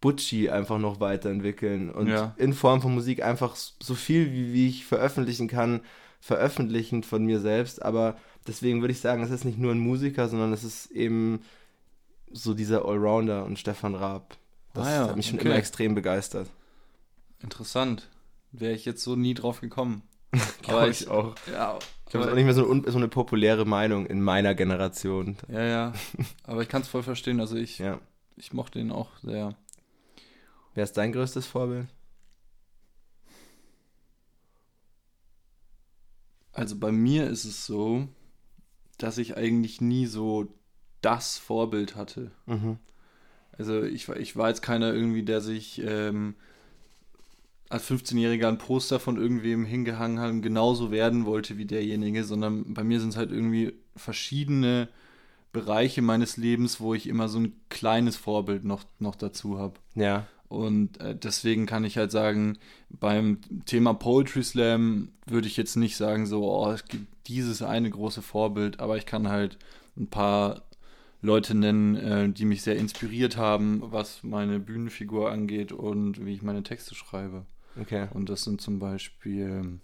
Butchie 0.00 0.50
einfach 0.50 0.78
noch 0.78 1.00
weiterentwickeln 1.00 1.90
und 1.90 2.08
Ja. 2.08 2.34
in 2.36 2.52
Form 2.52 2.82
von 2.82 2.94
Musik 2.94 3.24
einfach 3.24 3.56
so 3.56 3.94
viel, 3.94 4.30
wie, 4.32 4.52
wie 4.52 4.68
ich 4.68 4.84
veröffentlichen 4.84 5.48
kann, 5.48 5.80
veröffentlichen 6.20 7.02
von 7.04 7.24
mir 7.24 7.40
selbst, 7.40 7.82
aber 7.82 8.16
deswegen 8.46 8.80
würde 8.82 8.92
ich 8.92 9.00
sagen, 9.00 9.22
es 9.22 9.30
ist 9.30 9.44
nicht 9.44 9.58
nur 9.58 9.72
ein 9.72 9.78
Musiker, 9.80 10.28
sondern 10.28 10.52
es 10.52 10.64
ist 10.64 10.90
eben 10.90 11.40
so 12.30 12.52
dieser 12.54 12.84
Allrounder 12.84 13.44
und 13.46 13.58
Stefan 13.58 13.94
Raab. 13.94 14.36
Das 14.74 14.86
Ah 14.86 14.92
ja, 14.92 15.08
hat 15.08 15.16
mich 15.16 15.26
schon 15.28 15.38
okay. 15.38 15.48
immer 15.48 15.56
extrem 15.56 15.94
begeistert. 15.94 16.48
Interessant. 17.42 18.08
Wäre 18.52 18.72
ich 18.74 18.84
jetzt 18.84 19.02
so 19.02 19.16
nie 19.16 19.34
drauf 19.34 19.60
gekommen. 19.60 20.02
Glaub 20.62 20.76
Aber 20.80 20.88
ich 20.88 21.02
ich- 21.02 21.08
auch. 21.08 21.34
Ja, 21.52 21.78
Ich 22.06 22.10
glaube, 22.12 22.24
es 22.24 22.26
ist 22.26 22.32
auch 22.32 22.36
nicht 22.36 22.44
mehr 22.44 22.54
so, 22.54 22.70
ein, 22.70 22.84
so 22.86 22.96
eine 22.98 23.08
populäre 23.08 23.64
Meinung 23.64 24.06
in 24.06 24.20
meiner 24.22 24.54
Generation. 24.54 25.36
ja, 25.48 25.62
ja. 25.62 25.92
Aber 26.44 26.62
ich 26.62 26.68
kann 26.68 26.82
es 26.82 26.88
voll 26.88 27.02
verstehen. 27.02 27.40
Also 27.40 27.56
ich, 27.56 27.78
Ja. 27.78 28.00
ich 28.36 28.52
mochte 28.52 28.78
ihn 28.78 28.90
auch 28.90 29.16
sehr. 29.22 29.54
Wer 30.74 30.84
ist 30.84 30.96
dein 30.96 31.12
größtes 31.12 31.46
Vorbild? 31.46 31.88
Also 36.52 36.76
bei 36.78 36.90
mir 36.92 37.28
ist 37.28 37.44
es 37.44 37.66
so, 37.66 38.08
dass 38.98 39.18
ich 39.18 39.36
eigentlich 39.36 39.80
nie 39.80 40.06
so 40.06 40.52
das 41.00 41.38
Vorbild 41.38 41.94
hatte. 41.94 42.32
Mhm. 42.46 42.78
Also 43.56 43.82
ich, 43.82 44.08
war- 44.08 44.16
ich 44.16 44.36
war 44.36 44.48
jetzt 44.48 44.62
keiner 44.62 44.92
irgendwie, 44.92 45.22
der 45.24 45.40
sich 45.40 45.80
ähm, 45.84 46.34
als 47.70 47.90
15-Jähriger 47.90 48.48
ein 48.48 48.58
Poster 48.58 48.98
von 48.98 49.16
irgendwem 49.16 49.64
hingehangen 49.64 50.18
habe, 50.18 50.40
genauso 50.40 50.90
werden 50.90 51.26
wollte 51.26 51.58
wie 51.58 51.66
derjenige, 51.66 52.24
sondern 52.24 52.72
bei 52.72 52.82
mir 52.82 53.00
sind 53.00 53.10
es 53.10 53.16
halt 53.16 53.30
irgendwie 53.30 53.74
verschiedene 53.94 54.88
Bereiche 55.52 56.02
meines 56.02 56.36
Lebens, 56.36 56.80
wo 56.80 56.94
ich 56.94 57.06
immer 57.06 57.28
so 57.28 57.40
ein 57.40 57.52
kleines 57.68 58.16
Vorbild 58.16 58.64
noch, 58.64 58.84
noch 58.98 59.16
dazu 59.16 59.58
habe. 59.58 59.74
Ja. 59.94 60.26
Und 60.48 60.98
äh, 61.00 61.14
deswegen 61.14 61.66
kann 61.66 61.84
ich 61.84 61.98
halt 61.98 62.10
sagen, 62.10 62.58
beim 62.88 63.40
Thema 63.66 63.92
Poetry 63.92 64.42
Slam 64.42 65.08
würde 65.26 65.46
ich 65.46 65.58
jetzt 65.58 65.76
nicht 65.76 65.96
sagen, 65.96 66.26
so, 66.26 66.50
oh, 66.50 66.70
es 66.70 66.86
gibt 66.86 67.06
dieses 67.28 67.60
eine 67.60 67.90
große 67.90 68.22
Vorbild, 68.22 68.80
aber 68.80 68.96
ich 68.96 69.04
kann 69.04 69.28
halt 69.28 69.58
ein 69.96 70.06
paar 70.08 70.62
Leute 71.20 71.54
nennen, 71.54 71.96
äh, 71.96 72.28
die 72.30 72.46
mich 72.46 72.62
sehr 72.62 72.76
inspiriert 72.76 73.36
haben, 73.36 73.82
was 73.84 74.22
meine 74.22 74.58
Bühnenfigur 74.58 75.30
angeht 75.30 75.72
und 75.72 76.24
wie 76.24 76.32
ich 76.32 76.42
meine 76.42 76.62
Texte 76.62 76.94
schreibe. 76.94 77.44
Okay. 77.80 78.08
Und 78.12 78.28
das 78.28 78.44
sind 78.44 78.60
zum 78.60 78.78
Beispiel, 78.78 79.78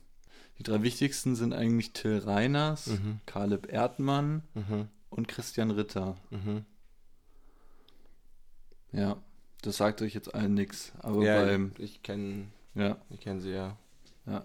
die 0.59 0.63
drei 0.63 0.83
wichtigsten 0.83 1.37
sind 1.37 1.53
eigentlich 1.53 1.93
Till 1.93 2.19
Reiners, 2.19 2.87
Mhm. 2.89 3.21
Caleb 3.27 3.73
Erdmann 3.73 4.43
Mhm. 4.55 4.89
und 5.11 5.29
Christian 5.29 5.71
Ritter. 5.71 6.17
Mhm. 6.31 6.65
Ja, 8.93 9.17
das 9.63 9.77
sagt 9.79 10.03
euch 10.03 10.15
jetzt 10.15 10.35
allen 10.35 10.55
nichts. 10.55 10.93
Aber 11.01 11.25
Ja, 11.25 11.43
beim, 11.45 11.73
ich 11.79 12.03
kenne 12.03 12.47
ja, 12.75 12.99
ich 13.11 13.21
sie 13.41 13.51
ja. 13.53 13.77
ja. 14.27 14.45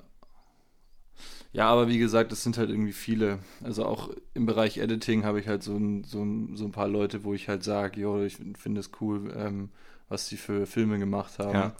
Ja, 1.51 1.67
aber 1.69 1.87
wie 1.87 1.97
gesagt, 1.97 2.31
es 2.31 2.43
sind 2.43 2.57
halt 2.57 2.69
irgendwie 2.69 2.93
viele. 2.93 3.39
Also 3.63 3.85
auch 3.85 4.09
im 4.33 4.45
Bereich 4.45 4.77
Editing 4.77 5.23
habe 5.25 5.39
ich 5.39 5.47
halt 5.47 5.63
so 5.63 5.75
ein, 5.75 6.03
so 6.03 6.23
ein, 6.23 6.55
so 6.55 6.65
ein 6.65 6.71
paar 6.71 6.87
Leute, 6.87 7.23
wo 7.23 7.33
ich 7.33 7.49
halt 7.49 7.63
sage, 7.63 7.99
jo, 7.99 8.23
ich 8.23 8.37
finde 8.57 8.79
es 8.79 8.91
cool, 9.01 9.33
ähm, 9.35 9.69
was 10.07 10.27
sie 10.27 10.37
für 10.37 10.65
Filme 10.65 10.99
gemacht 10.99 11.39
haben. 11.39 11.53
Ja. 11.53 11.75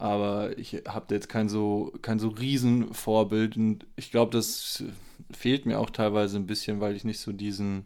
Aber 0.00 0.56
ich 0.56 0.82
habe 0.88 1.14
jetzt 1.14 1.28
kein 1.28 1.50
so, 1.50 1.92
kein 2.00 2.18
so 2.18 2.28
Riesenvorbild 2.28 3.58
und 3.58 3.86
ich 3.96 4.10
glaube, 4.10 4.32
das 4.32 4.82
fehlt 5.30 5.66
mir 5.66 5.78
auch 5.78 5.90
teilweise 5.90 6.38
ein 6.38 6.46
bisschen, 6.46 6.80
weil 6.80 6.96
ich 6.96 7.04
nicht 7.04 7.20
so 7.20 7.32
diesen, 7.32 7.84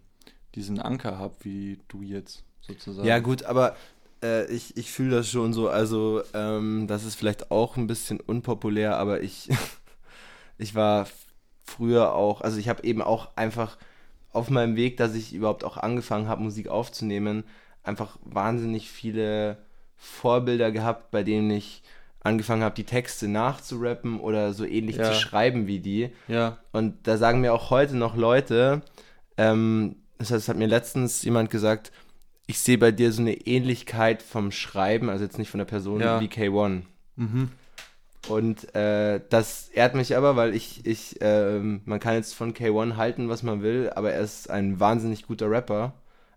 diesen 0.55 0.79
Anker 0.79 1.18
habe, 1.18 1.35
wie 1.40 1.81
du 1.88 2.03
jetzt 2.03 2.44
sozusagen. 2.61 3.09
Ja, 3.09 3.18
gut, 3.18 3.42
aber 3.42 3.74
äh, 4.22 4.46
ich, 4.46 4.77
ich 4.77 4.92
fühle 4.92 5.16
das 5.16 5.29
schon 5.29 5.53
so. 5.53 5.68
Also, 5.68 6.22
ähm, 6.35 6.87
das 6.87 7.05
ist 7.05 7.16
vielleicht 7.16 7.50
auch 7.50 7.77
ein 7.77 7.88
bisschen 7.88 8.20
unpopulär, 8.20 8.96
aber 8.96 9.20
ich, 9.20 9.48
ich 10.57 10.77
war 10.77 11.09
früher 11.64 12.14
auch, 12.14 12.42
also 12.42 12.59
ich 12.59 12.68
habe 12.68 12.85
eben 12.85 13.03
auch 13.03 13.37
einfach 13.37 13.77
auf 14.31 14.50
meinem 14.50 14.77
Weg, 14.77 14.98
dass 14.98 15.16
ich 15.16 15.33
überhaupt 15.33 15.64
auch 15.64 15.79
angefangen 15.79 16.29
habe, 16.29 16.44
Musik 16.44 16.68
aufzunehmen, 16.68 17.42
einfach 17.83 18.20
wahnsinnig 18.22 18.88
viele 18.88 19.59
Vorbilder 19.96 20.70
gehabt, 20.70 21.11
bei 21.11 21.24
denen 21.24 21.50
ich 21.50 21.83
angefangen 22.24 22.62
habe, 22.64 22.74
die 22.74 22.84
Texte 22.84 23.28
nachzurappen 23.28 24.18
oder 24.18 24.52
so 24.52 24.64
ähnlich 24.64 24.96
Ja. 24.96 25.04
zu 25.12 25.14
schreiben 25.20 25.66
wie 25.68 25.78
die. 25.78 26.10
Ja, 26.26 26.58
Und 26.72 27.06
da 27.06 27.16
sagen 27.18 27.40
mir 27.40 27.52
auch 27.52 27.70
heute 27.70 27.96
noch 27.96 28.16
Leute, 28.16 28.82
ähm, 29.37 29.96
das 30.18 30.30
heißt, 30.30 30.42
es 30.44 30.48
hat 30.48 30.56
mir 30.56 30.66
letztens 30.66 31.22
jemand 31.22 31.50
gesagt, 31.50 31.92
ich 32.46 32.58
sehe 32.58 32.78
bei 32.78 32.90
dir 32.92 33.12
so 33.12 33.22
eine 33.22 33.34
Ähnlichkeit 33.34 34.22
vom 34.22 34.50
Schreiben, 34.50 35.08
also 35.10 35.24
jetzt 35.24 35.38
nicht 35.38 35.50
von 35.50 35.58
der 35.58 35.64
Person, 35.66 36.00
Ja. 36.00 36.20
wie 36.20 36.26
K1. 36.28 36.82
mhm. 37.16 37.50
Und 38.26 38.74
äh, 38.74 39.20
das 39.28 39.68
ehrt 39.68 39.94
mich 39.94 40.16
aber, 40.16 40.34
weil 40.34 40.54
ich, 40.54 40.87
ich 40.87 41.16
ähm, 41.20 41.82
man 41.84 42.00
kann 42.00 42.14
jetzt 42.14 42.34
von 42.34 42.54
K1 42.54 42.96
halten, 42.96 43.28
was 43.28 43.42
man 43.42 43.60
will, 43.62 43.90
aber 43.94 44.12
er 44.12 44.22
ist 44.22 44.48
ein 44.48 44.80
wahnsinnig 44.80 45.26
guter 45.26 45.50
Rapper. 45.50 45.92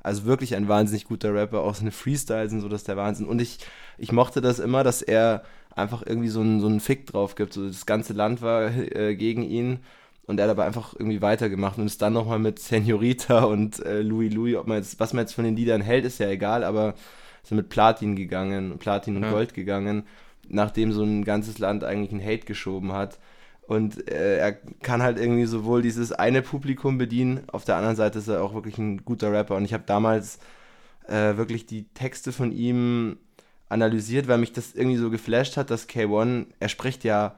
Also 0.07 0.25
wirklich 0.25 0.55
ein 0.55 0.67
wahnsinnig 0.67 1.05
guter 1.05 1.33
Rapper. 1.33 1.61
Auch 1.61 1.75
seine 1.75 1.91
Freestyles 1.91 2.53
und 2.53 2.61
so, 2.61 2.69
das 2.69 2.81
ist 2.81 2.87
der 2.87 2.97
Wahnsinn. 2.97 3.27
Und 3.27 3.41
ich, 3.41 3.59
ich 3.97 4.11
mochte 4.11 4.41
das 4.41 4.59
immer, 4.59 4.83
dass 4.83 5.01
er 5.01 5.43
einfach 5.75 6.03
irgendwie 6.05 6.29
so 6.29 6.41
einen, 6.41 6.59
so 6.59 6.67
einen 6.67 6.79
Fick 6.79 7.05
drauf 7.05 7.35
gibt. 7.35 7.53
So, 7.53 7.67
das 7.67 7.85
ganze 7.85 8.13
Land 8.13 8.41
war 8.41 8.71
äh, 8.75 9.15
gegen 9.15 9.43
ihn. 9.43 9.79
Und 10.25 10.39
er 10.39 10.45
hat 10.45 10.51
aber 10.51 10.65
einfach 10.65 10.93
irgendwie 10.93 11.21
weitergemacht 11.21 11.77
und 11.77 11.85
ist 11.85 12.01
dann 12.01 12.13
nochmal 12.13 12.39
mit 12.39 12.59
Senorita 12.59 13.43
und 13.45 13.79
äh, 13.85 14.01
Louis 14.01 14.33
Louis, 14.33 14.55
ob 14.57 14.67
man 14.67 14.77
jetzt, 14.77 14.99
was 14.99 15.13
man 15.13 15.23
jetzt 15.23 15.33
von 15.33 15.45
den 15.45 15.55
Liedern 15.55 15.81
hält, 15.81 16.03
ist 16.03 16.19
ja 16.19 16.27
egal, 16.29 16.63
aber 16.65 16.95
ist 17.43 17.51
mit 17.53 17.69
Platin 17.69 18.15
gegangen, 18.17 18.77
Platin 18.77 19.15
und 19.15 19.23
Ja. 19.23 19.31
Gold 19.31 19.53
gegangen, 19.53 20.03
nachdem 20.49 20.91
so 20.91 21.03
ein 21.03 21.23
ganzes 21.23 21.59
Land 21.59 21.85
eigentlich 21.85 22.11
einen 22.11 22.21
Hate 22.21 22.45
geschoben 22.45 22.91
hat. 22.91 23.19
Und 23.67 24.09
äh, 24.09 24.37
er 24.37 24.53
kann 24.53 25.03
halt 25.03 25.19
irgendwie 25.19 25.45
sowohl 25.45 25.81
dieses 25.81 26.11
eine 26.13 26.41
Publikum 26.41 26.97
bedienen, 26.97 27.41
auf 27.51 27.65
der 27.65 27.75
anderen 27.75 27.97
Seite 27.97 28.19
ist 28.19 28.29
er 28.29 28.41
auch 28.41 28.53
wirklich 28.53 28.77
ein 28.77 29.03
guter 29.03 29.31
Rapper. 29.31 29.55
Und 29.55 29.65
ich 29.65 29.73
habe 29.73 29.83
damals 29.85 30.39
äh, 31.07 31.35
wirklich 31.35 31.65
die 31.65 31.83
Texte 31.89 32.31
von 32.31 32.51
ihm 32.51 33.17
analysiert, 33.69 34.27
weil 34.29 34.37
mich 34.37 34.53
das 34.53 34.73
irgendwie 34.73 34.97
so 34.97 35.09
geflasht 35.09 35.57
hat, 35.57 35.69
dass 35.69 35.89
K1, 35.89 36.47
er 36.59 36.69
spricht 36.69 37.03
ja, 37.03 37.35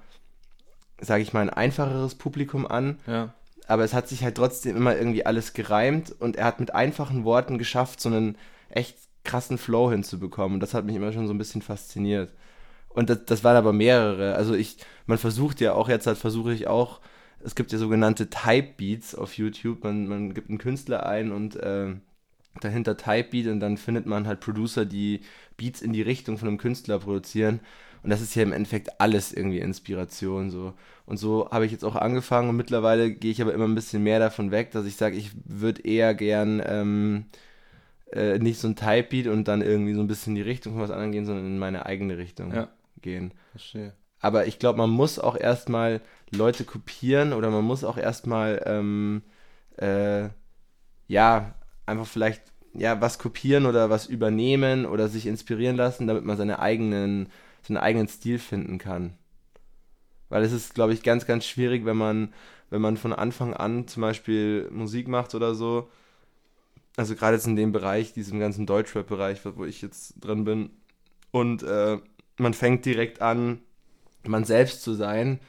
sage 1.02 1.24
ich 1.24 1.34
mal, 1.34 1.42
ein 1.42 1.50
einfacheres 1.50 2.14
Publikum 2.14 2.68
an, 2.68 3.00
ja, 3.08 3.34
aber 3.70 3.84
es 3.84 3.94
hat 3.94 4.08
sich 4.08 4.24
halt 4.24 4.36
trotzdem 4.36 4.76
immer 4.76 4.98
irgendwie 4.98 5.28
alles 5.28 5.54
gereimt 5.54 6.12
und 6.20 6.36
er 6.36 6.46
hat 6.46 6.60
mit 6.60 6.74
einfachen 6.74 7.24
Worten 7.24 7.60
geschafft, 7.60 8.02
so 8.02 8.10
einen 8.10 8.36
echt 8.70 8.98
krassen 9.24 9.60
Flow 9.60 9.92
hinzubekommen. 9.92 10.56
Und 10.56 10.60
das 10.62 10.74
hat 10.74 10.86
mich 10.86 10.96
immer 10.96 11.12
schon 11.12 11.28
so 11.28 11.34
ein 11.36 11.38
bisschen 11.38 11.62
fasziniert. 11.62 12.34
Und 12.90 13.10
das, 13.10 13.26
das 13.26 13.44
waren 13.44 13.56
aber 13.56 13.74
mehrere. 13.74 14.36
Also 14.36 14.54
ich, 14.54 14.78
man 15.06 15.18
versucht 15.18 15.62
ja 15.62 15.74
auch, 15.74 15.90
jetzt 15.90 16.08
halt 16.08 16.18
versuche 16.18 16.54
ich 16.54 16.68
auch, 16.68 17.00
es 17.44 17.56
gibt 17.56 17.72
ja 17.72 17.78
sogenannte 17.78 18.30
Type 18.30 18.74
Beats 18.78 19.16
auf 19.16 19.38
YouTube. 19.38 19.84
Man, 19.84 20.08
man 20.08 20.34
gibt 20.34 20.50
einen 20.50 20.58
Künstler 20.58 21.06
ein 21.06 21.32
und 21.32 21.56
äh, 21.56 21.96
dahinter 22.60 22.98
Type 22.98 23.30
Beat 23.32 23.48
und 23.48 23.60
dann 23.60 23.78
findet 23.78 24.06
man 24.06 24.28
halt 24.28 24.40
Producer, 24.40 24.86
die 24.86 25.22
Beats 25.58 25.82
in 25.82 25.94
die 25.94 26.02
Richtung 26.02 26.38
von 26.38 26.48
einem 26.48 26.58
Künstler 26.58 27.00
produzieren. 27.00 27.60
Und 28.02 28.10
das 28.12 28.22
ist 28.22 28.36
ja 28.36 28.44
im 28.44 28.54
Endeffekt 28.54 29.02
alles 29.02 29.34
irgendwie 29.34 29.60
Inspiration 29.60 30.50
so. 30.50 30.74
Und 31.06 31.18
so 31.18 31.50
habe 31.52 31.66
ich 31.66 31.72
jetzt 31.72 31.84
auch 31.84 31.96
angefangen 31.96 32.50
und 32.50 32.56
mittlerweile 32.56 33.12
gehe 33.12 33.32
ich 33.32 33.42
aber 33.42 33.54
immer 33.54 33.68
ein 33.68 33.76
bisschen 33.76 34.04
mehr 34.04 34.20
davon 34.20 34.52
weg, 34.52 34.72
dass 34.72 34.86
ich 34.86 34.96
sage, 34.96 35.18
ich 35.18 35.32
würde 35.46 35.82
eher 35.82 36.14
gern 36.14 36.62
ähm, 36.66 37.26
äh, 38.12 38.40
nicht 38.40 38.60
so 38.60 38.68
ein 38.68 38.76
Type-Beat 38.76 39.28
und 39.28 39.48
dann 39.48 39.62
irgendwie 39.62 39.94
so 39.94 40.02
ein 40.02 40.08
bisschen 40.08 40.32
in 40.32 40.44
die 40.44 40.50
Richtung 40.50 40.74
von 40.74 40.82
was 40.82 40.92
anderem 40.92 41.12
gehen, 41.12 41.26
sondern 41.26 41.46
in 41.46 41.60
meine 41.60 41.86
eigene 41.86 42.18
Richtung 42.18 42.54
Ja. 42.54 42.70
Gehen. 43.02 43.34
verstehe. 43.52 43.94
Aber 44.20 44.48
ich 44.48 44.60
glaube, 44.60 44.78
man 44.78 44.90
muss 44.90 45.18
auch 45.18 45.38
erstmal 45.38 46.02
Leute 46.32 46.66
kopieren 46.66 47.34
oder 47.34 47.50
man 47.50 47.64
muss 47.64 47.84
auch 47.84 47.98
erstmal, 47.98 48.62
ähm, 48.66 49.24
äh, 49.78 50.30
ja, 51.08 51.56
einfach 51.86 52.06
vielleicht, 52.06 52.44
ja, 52.74 53.02
was 53.02 53.18
kopieren 53.18 53.66
oder 53.66 53.90
was 53.90 54.06
übernehmen 54.06 54.86
oder 54.86 55.08
sich 55.08 55.26
inspirieren 55.26 55.76
lassen, 55.76 56.08
damit 56.08 56.26
man 56.26 56.38
seine 56.38 56.60
eigenen, 56.60 57.30
seinen 57.62 57.78
eigenen 57.78 58.08
Stil 58.08 58.40
finden 58.40 58.78
kann. 58.78 59.14
Weil 60.28 60.44
es 60.44 60.52
ist, 60.52 60.76
glaube 60.76 60.94
ich, 60.94 61.02
ganz, 61.02 61.26
ganz 61.26 61.46
schwierig, 61.46 61.86
wenn 61.86 61.98
man, 61.98 62.34
wenn 62.70 62.82
man 62.82 62.98
von 62.98 63.14
Anfang 63.14 63.54
an 63.54 63.88
zum 63.88 64.02
Beispiel 64.02 64.70
Musik 64.72 65.08
macht 65.08 65.34
oder 65.34 65.56
so. 65.56 65.90
Also 66.98 67.16
gerade 67.16 67.36
jetzt 67.36 67.48
in 67.48 67.56
dem 67.56 67.72
Bereich, 67.72 68.14
diesem 68.14 68.40
ganzen 68.40 68.66
Deutschrap-Bereich, 68.66 69.40
wo 69.56 69.66
ich 69.66 69.82
jetzt 69.82 70.16
drin 70.20 70.44
bin. 70.44 70.70
Und 71.32 71.64
äh, 71.64 71.98
man 72.40 72.54
fängt 72.54 72.86
direkt 72.86 73.22
an, 73.22 73.60
man 74.24 74.44
selbst 74.44 74.82
zu 74.84 74.94
sein, 74.94 75.40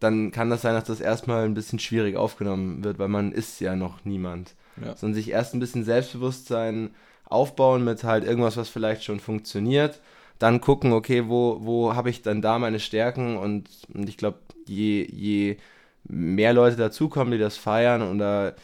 dann 0.00 0.32
kann 0.32 0.50
das 0.50 0.62
sein, 0.62 0.74
dass 0.74 0.84
das 0.84 1.00
erstmal 1.00 1.44
ein 1.44 1.54
bisschen 1.54 1.78
schwierig 1.78 2.16
aufgenommen 2.16 2.82
wird, 2.82 2.98
weil 2.98 3.08
man 3.08 3.32
ist 3.32 3.60
ja 3.60 3.76
noch 3.76 4.04
niemand. 4.04 4.54
Ja. 4.82 4.96
Sondern 4.96 5.14
sich 5.14 5.30
erst 5.30 5.54
ein 5.54 5.60
bisschen 5.60 5.84
Selbstbewusstsein 5.84 6.90
aufbauen 7.24 7.84
mit 7.84 8.04
halt 8.04 8.24
irgendwas, 8.24 8.56
was 8.56 8.68
vielleicht 8.68 9.04
schon 9.04 9.20
funktioniert. 9.20 10.00
Dann 10.38 10.60
gucken, 10.60 10.92
okay, 10.92 11.28
wo, 11.28 11.58
wo 11.60 11.94
habe 11.94 12.10
ich 12.10 12.22
dann 12.22 12.42
da 12.42 12.58
meine 12.58 12.80
Stärken 12.80 13.36
und, 13.36 13.68
und 13.94 14.08
ich 14.08 14.16
glaube, 14.16 14.38
je, 14.66 15.04
je 15.04 15.56
mehr 16.04 16.52
Leute 16.52 16.76
dazukommen, 16.76 17.32
die 17.32 17.38
das 17.38 17.56
feiern 17.56 18.02
oder 18.02 18.56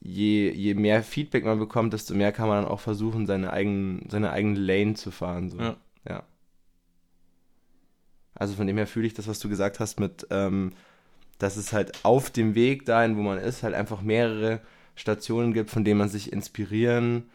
je, 0.00 0.50
je 0.50 0.74
mehr 0.74 1.02
Feedback 1.02 1.44
man 1.44 1.58
bekommt, 1.58 1.92
desto 1.92 2.14
mehr 2.14 2.32
kann 2.32 2.48
man 2.48 2.64
dann 2.64 2.72
auch 2.72 2.80
versuchen, 2.80 3.26
seine, 3.26 3.52
eigenen, 3.52 4.08
seine 4.10 4.32
eigene 4.32 4.58
Lane 4.58 4.94
zu 4.94 5.10
fahren. 5.10 5.50
So. 5.50 5.58
Ja. 5.58 5.76
Also 8.40 8.54
von 8.54 8.66
dem 8.66 8.78
her 8.78 8.86
fühle 8.86 9.06
ich 9.06 9.12
das, 9.12 9.28
was 9.28 9.38
du 9.38 9.50
gesagt 9.50 9.80
hast, 9.80 10.00
mit, 10.00 10.26
ähm, 10.30 10.72
dass 11.38 11.58
es 11.58 11.74
halt 11.74 12.06
auf 12.06 12.30
dem 12.30 12.54
Weg 12.54 12.86
dahin, 12.86 13.18
wo 13.18 13.20
man 13.20 13.38
ist, 13.38 13.62
halt 13.62 13.74
einfach 13.74 14.00
mehrere 14.00 14.60
Stationen 14.96 15.52
gibt, 15.52 15.68
von 15.68 15.84
denen 15.84 15.98
man 15.98 16.08
sich 16.08 16.32
inspirieren 16.32 17.28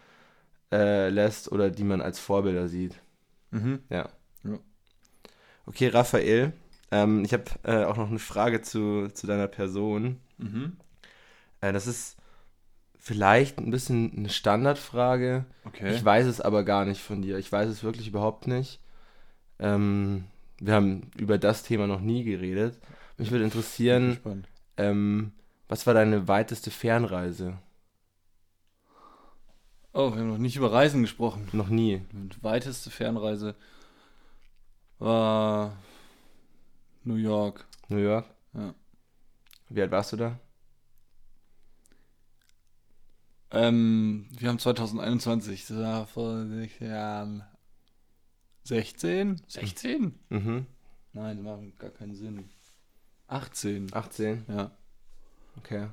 äh, 0.72 1.10
lässt 1.10 1.52
oder 1.52 1.70
die 1.70 1.84
man 1.84 2.02
als 2.02 2.18
Vorbilder 2.18 2.68
sieht. 2.68 3.00
Mhm. 3.52 3.84
Ja. 3.92 4.10
Ja. 4.44 4.58
Okay, 5.68 5.90
Raphael, 5.90 6.54
ähm, 6.90 7.24
ich 7.24 7.34
habe 7.34 7.46
äh, 7.62 7.84
auch 7.84 7.98
noch 7.98 8.10
eine 8.10 8.18
Frage 8.18 8.64
zu, 8.64 9.10
zu 9.10 9.28
deiner 9.28 9.48
Person. 9.48 10.20
Mhm. 10.40 10.76
Äh, 11.62 11.72
das 11.72 11.86
ist 11.86 12.18
vielleicht 12.98 13.60
ein 13.60 13.70
bisschen 13.70 14.12
eine 14.18 14.30
Standardfrage. 14.30 15.46
Okay. 15.66 15.94
Ich 15.94 16.04
weiß 16.04 16.26
es 16.26 16.42
aber 16.42 16.64
gar 16.64 16.84
nicht 16.84 17.02
von 17.02 17.22
dir. 17.22 17.38
Ich 17.38 17.52
weiß 17.52 17.70
es 17.70 17.84
wirklich 17.84 18.08
überhaupt 18.08 18.48
nicht. 18.48 18.80
Ähm, 19.60 20.26
wir 20.66 20.74
haben 20.74 21.12
über 21.16 21.38
das 21.38 21.64
Thema 21.64 21.86
noch 21.86 22.02
nie 22.02 22.24
geredet. 22.24 22.80
Mich 23.18 23.32
würde 23.32 23.44
interessieren, 23.44 24.18
ähm, 24.78 25.32
was 25.68 25.86
war 25.86 25.94
deine 25.94 26.28
weiteste 26.28 26.72
Fernreise? 26.72 27.58
Oh, 29.94 30.12
wir 30.12 30.20
haben 30.20 30.30
noch 30.30 30.38
nicht 30.38 30.58
über 30.58 30.74
Reisen 30.74 31.04
gesprochen. 31.04 31.48
Noch 31.54 31.70
nie. 31.70 32.02
Die 32.12 32.44
weiteste 32.44 32.90
Fernreise 32.90 33.56
war 35.00 35.78
New 37.04 37.16
York. 37.16 37.66
New 37.88 37.98
York? 37.98 38.26
Ja. 38.54 38.74
Wie 39.70 39.82
alt 39.82 39.92
warst 39.92 40.14
du 40.14 40.18
da? 40.18 40.40
Ähm, 43.52 44.28
wir 44.32 44.50
haben 44.50 44.60
2021, 44.60 45.68
das 45.68 45.78
war 45.78 46.08
vor 46.08 46.46
sechs 46.48 46.80
Jahren. 46.80 47.44
16? 48.66 49.42
16? 49.48 50.14
Mhm. 50.30 50.66
Nein, 51.14 51.38
das 51.38 51.46
macht 51.46 51.80
gar 51.80 51.92
keinen 51.92 52.16
Sinn. 52.16 52.46
18. 53.28 53.88
18? 53.94 54.44
Ja. 54.50 54.72
Okay. 55.58 55.88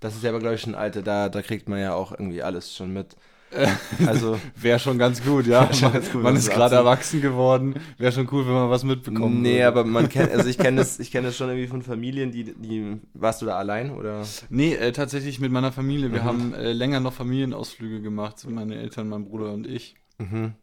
Das 0.00 0.14
ist 0.14 0.22
ja 0.24 0.30
aber, 0.30 0.40
glaube 0.40 0.56
ich, 0.56 0.60
schon 0.60 0.74
ein 0.74 0.80
Alter, 0.80 1.02
da, 1.02 1.28
da 1.28 1.42
kriegt 1.42 1.68
man 1.68 1.78
ja 1.78 1.94
auch 1.94 2.12
irgendwie 2.12 2.42
alles 2.42 2.74
schon 2.74 2.92
mit. 2.92 3.16
Also, 4.06 4.40
Wäre 4.56 4.78
schon 4.78 4.96
ganz 4.98 5.22
gut, 5.22 5.46
ja. 5.46 5.68
Man 5.82 5.92
ganz 5.92 6.10
gut, 6.10 6.22
man 6.22 6.34
ist 6.36 6.48
gerade 6.48 6.76
18 6.76 6.78
erwachsen 6.78 7.20
geworden. 7.20 7.74
Wäre 7.98 8.10
schon 8.10 8.26
cool, 8.32 8.46
wenn 8.46 8.54
man 8.54 8.70
was 8.70 8.82
mitbekommen 8.82 9.42
nee, 9.42 9.56
würde. 9.56 9.66
aber 9.68 9.84
man 9.84 10.08
kennt, 10.08 10.32
also 10.32 10.48
ich 10.48 10.56
kenne 10.56 10.78
das, 10.78 10.98
ich 11.00 11.10
kenne 11.10 11.26
das 11.26 11.36
schon 11.36 11.50
irgendwie 11.50 11.68
von 11.68 11.82
Familien, 11.82 12.32
die, 12.32 12.44
die, 12.54 12.96
warst 13.12 13.42
du 13.42 13.46
da 13.46 13.58
allein 13.58 13.90
oder? 13.90 14.24
Nee, 14.48 14.74
äh, 14.74 14.92
tatsächlich 14.92 15.38
mit 15.38 15.52
meiner 15.52 15.70
Familie. 15.70 16.10
Wir 16.12 16.22
Mhm. 16.22 16.24
haben 16.24 16.54
äh, 16.54 16.72
länger 16.72 17.00
noch 17.00 17.12
Familienausflüge 17.12 18.00
gemacht, 18.00 18.38
so 18.38 18.48
meine 18.48 18.76
Eltern, 18.76 19.10
mein 19.10 19.26
Bruder 19.26 19.52
und 19.52 19.66
ich. 19.66 19.96
Mhm. 20.16 20.54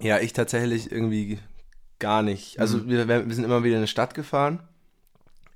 Ja, 0.00 0.18
ich 0.20 0.32
tatsächlich 0.32 0.92
irgendwie 0.92 1.38
gar 1.98 2.22
nicht. 2.22 2.60
Also 2.60 2.78
Mhm. 2.78 2.88
wir, 2.88 3.08
wir 3.08 3.34
sind 3.34 3.44
immer 3.44 3.64
wieder 3.64 3.74
in 3.74 3.78
eine 3.78 3.86
Stadt 3.88 4.14
gefahren. 4.14 4.60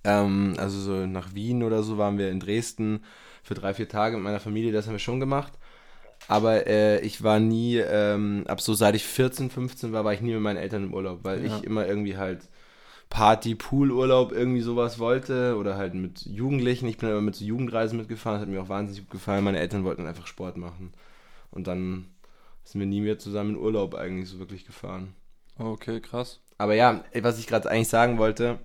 Ähm, 0.04 0.54
also 0.58 0.80
so 0.80 1.06
nach 1.06 1.34
Wien 1.34 1.62
oder 1.62 1.82
so 1.82 1.96
waren 1.98 2.18
wir 2.18 2.30
in 2.30 2.40
Dresden 2.40 3.04
für 3.44 3.54
drei, 3.54 3.74
vier 3.74 3.88
Tage 3.88 4.16
mit 4.16 4.24
meiner 4.24 4.40
Familie, 4.40 4.72
das 4.72 4.86
haben 4.86 4.94
wir 4.94 4.98
schon 4.98 5.20
gemacht. 5.20 5.52
Aber 6.28 6.66
äh, 6.66 7.00
ich 7.00 7.22
war 7.22 7.40
nie, 7.40 7.76
ähm, 7.78 8.44
ab 8.46 8.60
so 8.60 8.74
seit 8.74 8.94
ich 8.94 9.04
14, 9.04 9.50
15 9.50 9.92
war, 9.92 10.04
war 10.04 10.12
ich 10.12 10.20
nie 10.20 10.32
mit 10.32 10.40
meinen 10.40 10.56
Eltern 10.56 10.84
im 10.84 10.94
Urlaub, 10.94 11.20
weil 11.22 11.44
Ja. 11.44 11.56
ich 11.58 11.64
immer 11.64 11.86
irgendwie 11.86 12.16
halt 12.16 12.48
Party, 13.10 13.54
Poolurlaub, 13.54 14.32
irgendwie 14.32 14.60
sowas 14.62 14.98
wollte 14.98 15.56
oder 15.56 15.76
halt 15.76 15.94
mit 15.94 16.24
Jugendlichen. 16.24 16.86
Ich 16.88 16.96
bin 16.96 17.10
immer 17.10 17.20
mit 17.20 17.34
so 17.36 17.44
Jugendreisen 17.44 17.98
mitgefahren, 17.98 18.36
das 18.40 18.42
hat 18.48 18.52
mir 18.54 18.62
auch 18.62 18.68
wahnsinnig 18.68 19.02
gut 19.02 19.10
gefallen. 19.10 19.44
Meine 19.44 19.58
Eltern 19.58 19.84
wollten 19.84 20.06
einfach 20.06 20.26
Sport 20.26 20.56
machen. 20.56 20.92
Und 21.50 21.66
dann 21.66 22.06
sind 22.64 22.80
wir 22.80 22.86
nie 22.86 23.00
mehr 23.00 23.18
zusammen 23.18 23.50
in 23.50 23.56
Urlaub 23.56 23.94
eigentlich 23.94 24.28
so 24.28 24.38
wirklich 24.38 24.66
gefahren. 24.66 25.14
Okay, 25.58 26.00
krass. 26.00 26.40
Aber 26.58 26.74
ja, 26.74 27.04
was 27.20 27.38
ich 27.38 27.46
gerade 27.46 27.70
eigentlich 27.70 27.88
sagen 27.88 28.18
wollte, 28.18 28.58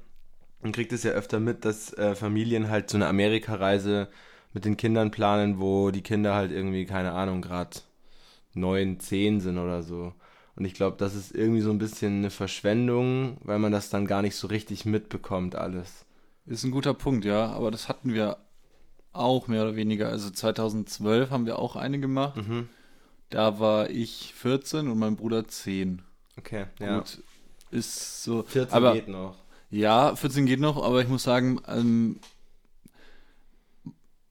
man 0.61 0.71
kriegt 0.71 0.93
es 0.93 1.03
ja 1.03 1.11
öfter 1.11 1.39
mit, 1.39 1.65
dass 1.65 1.93
äh, 1.93 2.15
Familien 2.15 2.69
halt 2.69 2.89
so 2.89 2.97
eine 2.97 3.07
Amerikareise 3.07 4.09
mit 4.53 4.65
den 4.65 4.77
Kindern 4.77 5.11
planen, 5.11 5.59
wo 5.59 5.91
die 5.91 6.01
Kinder 6.01 6.33
halt 6.33 6.51
irgendwie, 6.51 6.85
keine 6.85 7.11
Ahnung, 7.11 7.41
gerade 7.41 7.79
neun, 8.53 8.99
zehn 8.99 9.39
sind 9.39 9.57
oder 9.57 9.83
so. 9.83 10.13
Und 10.55 10.65
ich 10.65 10.73
glaube, 10.73 10.97
das 10.97 11.13
ist 11.13 11.35
irgendwie 11.35 11.61
so 11.61 11.69
ein 11.69 11.77
bisschen 11.77 12.17
eine 12.17 12.31
Verschwendung, 12.31 13.37
weil 13.43 13.59
man 13.59 13.71
das 13.71 13.89
dann 13.89 14.07
gar 14.07 14.23
nicht 14.23 14.35
so 14.35 14.47
richtig 14.47 14.85
mitbekommt 14.85 15.55
alles. 15.55 16.05
Ist 16.47 16.63
ein 16.63 16.71
guter 16.71 16.95
Punkt, 16.95 17.25
ja. 17.25 17.47
Aber 17.47 17.69
das 17.69 17.89
hatten 17.89 18.13
wir 18.13 18.37
auch 19.13 19.47
mehr 19.47 19.63
oder 19.63 19.75
weniger. 19.75 20.09
Also 20.09 20.31
2012 20.31 21.29
haben 21.29 21.45
wir 21.45 21.59
auch 21.59 21.75
eine 21.75 21.99
gemacht. 21.99 22.37
Mhm. 22.37 22.69
Da 23.29 23.59
war 23.59 23.89
ich 23.89 24.33
14 24.35 24.87
und 24.87 24.97
mein 24.99 25.15
Bruder 25.15 25.47
10. 25.47 26.01
Okay, 26.37 26.65
ja. 26.79 26.99
Gut, 26.99 27.21
ist 27.71 28.23
so. 28.23 28.43
14 28.43 28.73
aber 28.75 28.93
geht 28.93 29.07
noch. 29.07 29.35
ja, 29.69 30.15
14 30.15 30.45
geht 30.45 30.59
noch, 30.59 30.81
aber 30.81 31.01
ich 31.01 31.07
muss 31.09 31.23
sagen, 31.23 31.59
ähm, 31.67 32.19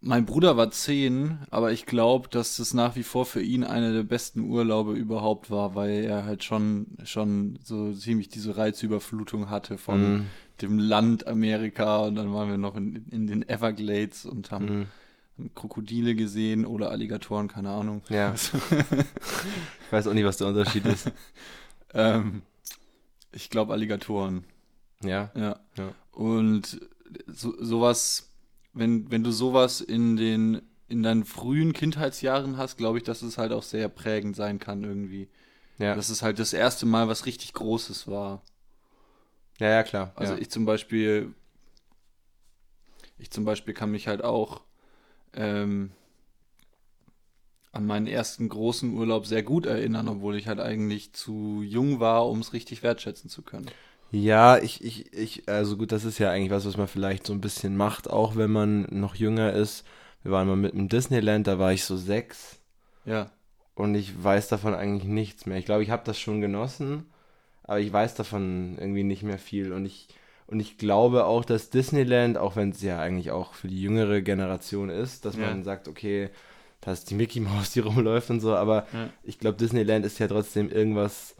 mein 0.00 0.24
Bruder 0.26 0.56
war 0.56 0.70
10, 0.70 1.38
aber 1.50 1.72
ich 1.72 1.84
glaube, 1.86 2.28
dass 2.28 2.56
das 2.58 2.74
nach 2.74 2.94
wie 2.96 3.02
vor 3.02 3.26
für 3.26 3.42
ihn 3.42 3.64
einer 3.64 3.92
der 3.92 4.04
besten 4.04 4.40
Urlaube 4.40 4.92
überhaupt 4.92 5.50
war, 5.50 5.74
weil 5.74 6.04
er 6.04 6.24
halt 6.24 6.44
schon, 6.44 6.86
schon 7.04 7.58
so 7.64 7.92
ziemlich 7.92 8.28
diese 8.28 8.56
Reizüberflutung 8.56 9.50
hatte 9.50 9.78
von 9.78 10.00
Mhm. 10.00 10.26
dem 10.60 10.78
Land 10.78 11.26
Amerika 11.26 11.98
und 11.98 12.14
dann 12.14 12.32
waren 12.32 12.48
wir 12.48 12.58
noch 12.58 12.76
in, 12.76 13.04
in 13.10 13.26
den 13.26 13.48
Everglades 13.48 14.26
und 14.26 14.50
haben 14.52 14.64
Mhm. 14.80 14.86
Krokodile 15.54 16.14
gesehen 16.14 16.64
oder 16.64 16.90
Alligatoren, 16.90 17.48
keine 17.48 17.70
Ahnung. 17.70 18.02
Ja. 18.08 18.34
Ich 19.86 19.92
weiß 19.92 20.08
auch 20.08 20.14
nicht, 20.14 20.24
was 20.24 20.38
der 20.38 20.48
Unterschied 20.48 20.86
ist. 20.86 21.12
Ähm, 21.94 22.42
ich 23.32 23.48
glaube 23.48 23.72
Alligatoren. 23.72 24.44
Ja. 25.02 25.30
Ja. 25.34 25.60
Ja. 25.78 25.92
Und 26.10 26.80
so, 27.26 27.54
sowas, 27.62 28.32
wenn, 28.74 29.10
wenn 29.10 29.22
du 29.22 29.30
sowas 29.30 29.80
in 29.80 30.16
den 30.16 30.62
in 30.88 31.02
deinen 31.02 31.24
frühen 31.24 31.72
Kindheitsjahren 31.72 32.56
hast, 32.56 32.76
glaube 32.76 32.98
ich, 32.98 33.04
dass 33.04 33.22
es 33.22 33.38
halt 33.38 33.52
auch 33.52 33.62
sehr 33.62 33.88
prägend 33.88 34.36
sein 34.36 34.58
kann 34.58 34.84
irgendwie. 34.84 35.28
Ja. 35.78 35.94
Dass 35.94 36.10
es 36.10 36.22
halt 36.22 36.38
das 36.38 36.52
erste 36.52 36.86
Mal 36.86 37.08
was 37.08 37.26
richtig 37.26 37.52
Großes 37.52 38.08
war. 38.08 38.42
ja, 39.58 39.68
ja, 39.68 39.82
klar. 39.82 40.12
Also 40.16 40.34
ja. 40.34 40.38
ich 40.38 40.50
zum 40.50 40.64
Beispiel, 40.64 41.34
ich 43.18 43.30
zum 43.30 43.44
Beispiel 43.44 43.74
kann 43.74 43.90
mich 43.90 44.06
halt 44.06 44.22
auch 44.22 44.65
ähm, 45.36 45.92
an 47.72 47.86
meinen 47.86 48.08
ersten 48.08 48.48
großen 48.48 48.92
Urlaub 48.92 49.24
sehr 49.26 49.42
gut 49.44 49.66
erinnern, 49.66 50.08
obwohl 50.08 50.34
ich 50.36 50.48
halt 50.48 50.58
eigentlich 50.60 51.12
zu 51.12 51.62
jung 51.62 52.00
war, 52.00 52.28
um 52.28 52.40
es 52.40 52.52
richtig 52.52 52.82
wertschätzen 52.82 53.30
zu 53.30 53.42
können. 53.42 53.70
Ja, 54.10 54.58
ich, 54.58 54.82
ich, 54.84 55.12
ich, 55.12 55.48
also 55.48 55.76
gut, 55.76 55.92
das 55.92 56.04
ist 56.04 56.18
ja 56.18 56.30
eigentlich 56.30 56.50
was, 56.50 56.64
was 56.66 56.76
man 56.76 56.88
vielleicht 56.88 57.26
so 57.26 57.32
ein 57.32 57.40
bisschen 57.40 57.76
macht, 57.76 58.08
auch 58.08 58.36
wenn 58.36 58.50
man 58.52 58.82
noch 58.90 59.14
jünger 59.16 59.52
ist. 59.52 59.84
Wir 60.22 60.32
waren 60.32 60.48
mal 60.48 60.56
mit 60.56 60.72
dem 60.74 60.88
Disneyland, 60.88 61.46
da 61.46 61.58
war 61.58 61.72
ich 61.72 61.84
so 61.84 61.96
sechs 61.96 62.60
Ja, 63.04 63.30
und 63.74 63.94
ich 63.94 64.22
weiß 64.22 64.48
davon 64.48 64.74
eigentlich 64.74 65.04
nichts 65.08 65.46
mehr. 65.46 65.58
Ich 65.58 65.66
glaube, 65.66 65.82
ich 65.82 65.90
habe 65.90 66.04
das 66.04 66.18
schon 66.18 66.40
genossen, 66.40 67.06
aber 67.64 67.80
ich 67.80 67.92
weiß 67.92 68.14
davon 68.14 68.76
irgendwie 68.78 69.04
nicht 69.04 69.22
mehr 69.22 69.38
viel. 69.38 69.72
Und 69.72 69.86
ich, 69.86 70.08
und 70.46 70.60
ich 70.60 70.78
glaube 70.78 71.24
auch, 71.26 71.44
dass 71.44 71.70
Disneyland, 71.70 72.38
auch 72.38 72.56
wenn 72.56 72.70
es 72.70 72.82
ja 72.82 73.00
eigentlich 73.00 73.30
auch 73.30 73.54
für 73.54 73.68
die 73.68 73.80
jüngere 73.80 74.22
Generation 74.22 74.88
ist, 74.90 75.24
dass 75.24 75.36
Ja. 75.36 75.42
man 75.42 75.64
sagt, 75.64 75.88
okay, 75.88 76.30
da 76.80 76.92
ist 76.92 77.10
die 77.10 77.14
Mickey 77.14 77.40
Mouse, 77.40 77.72
die 77.72 77.80
rumläuft 77.80 78.30
und 78.30 78.40
so, 78.40 78.54
aber 78.54 78.86
Ja. 78.92 79.08
ich 79.24 79.38
glaube, 79.38 79.58
Disneyland 79.58 80.06
ist 80.06 80.18
ja 80.18 80.28
trotzdem 80.28 80.70
irgendwas, 80.70 81.34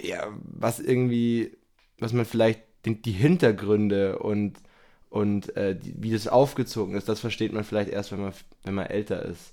ja, 0.00 0.28
was 0.42 0.80
irgendwie, 0.80 1.56
was 1.98 2.12
man 2.12 2.24
vielleicht, 2.24 2.60
die, 2.84 3.00
die 3.00 3.12
Hintergründe 3.12 4.18
und, 4.18 4.54
und 5.10 5.56
äh, 5.56 5.76
die, 5.76 5.94
wie 6.02 6.12
das 6.12 6.26
aufgezogen 6.28 6.94
ist, 6.96 7.08
das 7.08 7.20
versteht 7.20 7.52
man 7.52 7.64
vielleicht 7.64 7.90
erst, 7.90 8.12
wenn 8.12 8.22
man, 8.22 8.32
wenn 8.64 8.74
man 8.74 8.86
älter 8.86 9.24
ist. 9.24 9.52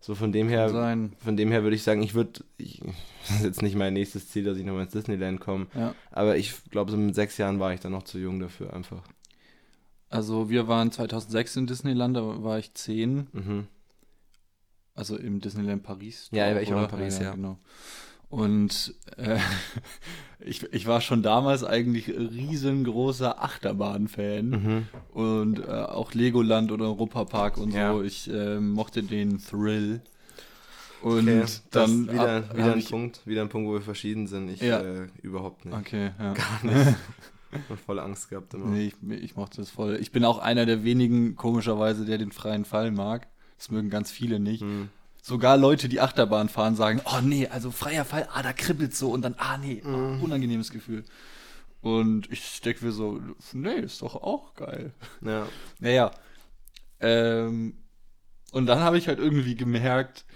So 0.00 0.14
von 0.14 0.30
dem 0.30 0.48
her, 0.48 0.68
sein. 0.68 1.12
von 1.18 1.36
dem 1.36 1.50
her 1.50 1.62
würde 1.64 1.74
ich 1.76 1.82
sagen, 1.82 2.02
ich 2.02 2.14
würde, 2.14 2.44
das 2.58 3.36
ist 3.38 3.44
jetzt 3.44 3.62
nicht 3.62 3.74
mein 3.76 3.92
nächstes 3.94 4.28
Ziel, 4.28 4.44
dass 4.44 4.56
ich 4.58 4.64
nochmal 4.64 4.84
ins 4.84 4.92
Disneyland 4.92 5.40
komme, 5.40 5.66
Ja. 5.74 5.94
aber 6.12 6.36
ich 6.36 6.52
glaube, 6.70 6.90
so 6.92 6.96
mit 6.96 7.14
sechs 7.14 7.38
Jahren 7.38 7.58
war 7.58 7.72
ich 7.74 7.80
dann 7.80 7.92
noch 7.92 8.04
zu 8.04 8.18
jung 8.18 8.38
dafür 8.38 8.72
einfach. 8.72 9.02
Also 10.08 10.48
wir 10.50 10.68
waren 10.68 10.92
2006 10.92 11.56
in 11.56 11.66
Disneyland, 11.66 12.16
da 12.16 12.42
war 12.44 12.58
ich 12.58 12.72
10, 12.74 13.26
Mhm. 13.32 13.66
also 14.94 15.16
im 15.16 15.40
Disneyland 15.40 15.82
Paris. 15.82 16.28
Ja, 16.30 16.56
ich 16.60 16.70
war 16.70 16.84
in? 16.84 16.88
Paris, 16.88 17.18
ja. 17.18 17.32
Genau. 17.34 17.58
Und 18.28 18.94
äh, 19.16 19.38
ich, 20.40 20.62
ich 20.72 20.86
war 20.86 21.00
schon 21.00 21.22
damals 21.22 21.62
eigentlich 21.64 22.08
riesengroßer 22.08 23.42
Achterbahn-Fan 23.42 24.48
Mhm. 24.50 24.88
und 25.12 25.60
äh, 25.60 25.62
auch 25.70 26.12
Legoland 26.14 26.72
oder 26.72 26.86
Europapark 26.86 27.56
und 27.58 27.72
Ja. 27.72 27.92
so. 27.92 28.02
Ich 28.02 28.30
äh, 28.30 28.58
mochte 28.60 29.02
den 29.02 29.38
Thrill. 29.38 30.00
Und 31.02 31.28
Okay, 31.28 31.44
dann 31.70 32.06
das 32.06 32.14
wieder, 32.14 32.34
hab- 32.48 32.56
wieder 32.56 32.72
ein 32.72 32.78
ich, 32.78 32.90
Punkt, 32.90 33.20
wieder 33.26 33.42
ein 33.42 33.48
Punkt, 33.48 33.68
wo 33.68 33.74
wir 33.74 33.82
verschieden 33.82 34.26
sind. 34.26 34.48
Ich 34.50 34.60
Ja. 34.60 34.80
äh, 34.80 35.06
überhaupt 35.22 35.64
nicht. 35.64 35.76
Okay, 35.76 36.10
ja. 36.18 36.32
Gar 36.62 36.64
nicht. 36.64 36.96
Ich 37.52 37.70
hab 37.70 37.78
voll 37.78 38.00
Angst 38.00 38.28
gehabt 38.28 38.52
immer. 38.52 38.66
Nee, 38.66 38.88
ich, 38.88 39.22
ich 39.22 39.36
mochte 39.36 39.58
das 39.58 39.70
voll. 39.70 39.96
Ich 40.02 40.10
bin 40.10 40.24
auch 40.24 40.38
einer 40.40 40.66
der 40.66 40.84
wenigen, 40.84 41.36
komischerweise, 41.36 42.04
der 42.04 42.18
den 42.18 42.32
freien 42.32 42.64
Fall 42.66 42.90
mag. 42.90 43.28
Das 43.56 43.70
mögen 43.70 43.88
ganz 43.88 44.10
viele 44.10 44.40
nicht. 44.40 44.62
Mhm. 44.62 44.88
Sogar 45.26 45.56
Leute, 45.56 45.88
die 45.88 46.00
Achterbahn 46.00 46.48
fahren, 46.48 46.76
sagen, 46.76 47.00
oh 47.04 47.20
nee, 47.20 47.48
also 47.48 47.72
freier 47.72 48.04
Fall, 48.04 48.28
ah, 48.32 48.44
da 48.44 48.52
kribbelt's 48.52 48.96
so 48.96 49.10
und 49.10 49.22
dann, 49.22 49.34
ah 49.38 49.58
nee, 49.58 49.82
oh, 49.84 50.24
unangenehmes 50.24 50.70
Gefühl. 50.70 51.02
Und 51.80 52.30
ich 52.30 52.60
denke 52.60 52.84
mir 52.84 52.92
so, 52.92 53.20
nee, 53.52 53.74
ist 53.80 54.02
doch 54.02 54.14
auch 54.14 54.54
geil. 54.54 54.92
Ja. 55.22 55.48
Naja. 55.80 56.12
Ähm, 57.00 57.74
und 58.52 58.66
dann 58.66 58.78
habe 58.78 58.98
ich 58.98 59.08
halt 59.08 59.18
irgendwie 59.18 59.56
gemerkt, 59.56 60.26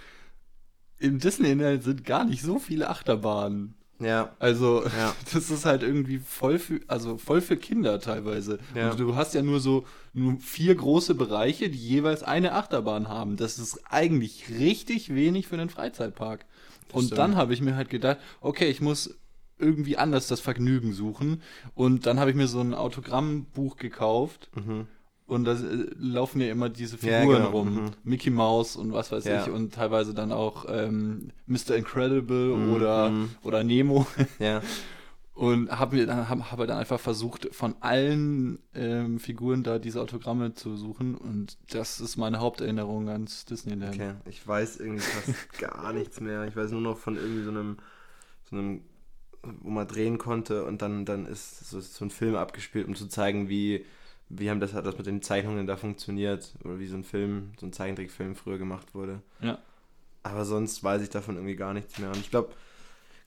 im 0.98 1.20
Disneyland 1.20 1.84
sind 1.84 2.04
gar 2.04 2.24
nicht 2.24 2.42
so 2.42 2.58
viele 2.58 2.90
Achterbahnen. 2.90 3.76
Ja. 4.00 4.34
Also, 4.38 4.84
Ja. 4.84 5.14
das 5.32 5.50
ist 5.50 5.64
halt 5.64 5.82
irgendwie 5.82 6.18
voll 6.18 6.58
für, 6.58 6.80
also 6.88 7.18
voll 7.18 7.40
für 7.40 7.56
Kinder 7.56 8.00
teilweise. 8.00 8.58
Ja. 8.74 8.90
Und 8.90 9.00
du 9.00 9.14
hast 9.14 9.34
ja 9.34 9.42
nur 9.42 9.60
so 9.60 9.86
nur 10.12 10.38
vier 10.40 10.74
große 10.74 11.14
Bereiche, 11.14 11.70
die 11.70 11.78
jeweils 11.78 12.22
eine 12.22 12.54
Achterbahn 12.54 13.08
haben. 13.08 13.36
Das 13.36 13.58
ist 13.58 13.80
eigentlich 13.88 14.46
richtig 14.50 15.14
wenig 15.14 15.46
für 15.46 15.54
einen 15.54 15.70
Freizeitpark. 15.70 16.46
Und 16.92 17.04
stimmt. 17.04 17.18
dann 17.18 17.36
habe 17.36 17.54
ich 17.54 17.60
mir 17.60 17.76
halt 17.76 17.90
gedacht, 17.90 18.18
okay, 18.40 18.68
ich 18.68 18.80
muss 18.80 19.16
irgendwie 19.58 19.96
anders 19.98 20.26
das 20.26 20.40
Vergnügen 20.40 20.92
suchen. 20.92 21.42
Und 21.74 22.06
dann 22.06 22.18
habe 22.18 22.30
ich 22.30 22.36
mir 22.36 22.48
so 22.48 22.60
ein 22.60 22.74
Autogrammbuch 22.74 23.76
gekauft. 23.76 24.50
Mhm. 24.54 24.86
Und 25.30 25.44
da 25.44 25.52
äh, 25.52 25.86
laufen 25.98 26.40
ja 26.40 26.50
immer 26.50 26.68
diese 26.68 26.96
Ja, 27.06 27.20
Figuren 27.20 27.36
genau, 27.38 27.50
rum. 27.50 27.74
mhm. 27.74 27.90
Mickey 28.04 28.30
Mouse 28.30 28.76
und 28.76 28.92
was 28.92 29.12
weiß 29.12 29.24
Ja. 29.24 29.42
ich. 29.44 29.50
Und 29.50 29.74
teilweise 29.74 30.12
dann 30.14 30.32
auch 30.32 30.66
ähm, 30.68 31.30
Mr. 31.46 31.76
Incredible 31.76 32.56
Mhm, 32.56 32.72
oder, 32.74 33.10
mhm. 33.10 33.30
oder 33.42 33.62
Nemo. 33.64 34.06
Ja. 34.38 34.60
Und 35.32 35.70
habe 35.70 35.96
mir 35.96 36.06
dann, 36.06 36.28
hab, 36.28 36.50
hab 36.50 36.58
dann 36.58 36.76
einfach 36.78 37.00
versucht, 37.00 37.48
von 37.54 37.74
allen 37.80 38.58
ähm, 38.74 39.18
Figuren 39.18 39.62
da 39.62 39.78
diese 39.78 40.02
Autogramme 40.02 40.52
zu 40.54 40.76
suchen. 40.76 41.14
Und 41.14 41.56
das 41.70 42.00
ist 42.00 42.18
meine 42.18 42.40
Haupterinnerung 42.40 43.08
ans 43.08 43.46
Disneyland. 43.46 43.94
Okay, 43.94 44.12
ich 44.28 44.46
weiß 44.46 44.78
irgendwie 44.80 45.00
fast 45.00 45.52
gar 45.58 45.92
nichts 45.94 46.20
mehr. 46.20 46.44
Ich 46.46 46.56
weiß 46.56 46.72
nur 46.72 46.82
noch 46.82 46.98
von 46.98 47.16
irgendwie 47.16 47.44
so 47.44 47.50
einem, 47.50 47.76
so 48.50 48.56
einem, 48.56 48.82
wo 49.62 49.70
man 49.70 49.86
drehen 49.88 50.18
konnte 50.18 50.64
und 50.64 50.82
dann, 50.82 51.06
dann 51.06 51.24
ist 51.24 51.70
so, 51.70 51.80
so 51.80 52.04
ein 52.04 52.10
Film 52.10 52.34
abgespielt, 52.34 52.86
um 52.86 52.94
zu 52.94 53.06
zeigen, 53.06 53.48
wie, 53.48 53.86
wie 54.30 54.48
haben 54.48 54.60
das, 54.60 54.72
hat 54.72 54.86
das 54.86 54.96
mit 54.96 55.06
den 55.06 55.22
Zeichnungen 55.22 55.66
da 55.66 55.76
funktioniert 55.76 56.54
oder 56.64 56.78
wie 56.78 56.86
so 56.86 56.96
ein 56.96 57.04
Film, 57.04 57.50
so 57.58 57.66
ein 57.66 57.72
Zeichentrickfilm 57.72 58.36
früher 58.36 58.58
gemacht 58.58 58.94
wurde. 58.94 59.20
Ja. 59.40 59.58
Aber 60.22 60.44
sonst 60.44 60.82
weiß 60.84 61.02
ich 61.02 61.10
davon 61.10 61.34
irgendwie 61.34 61.56
gar 61.56 61.74
nichts 61.74 61.98
mehr. 61.98 62.10
Und 62.10 62.18
ich 62.18 62.30
glaube, 62.30 62.50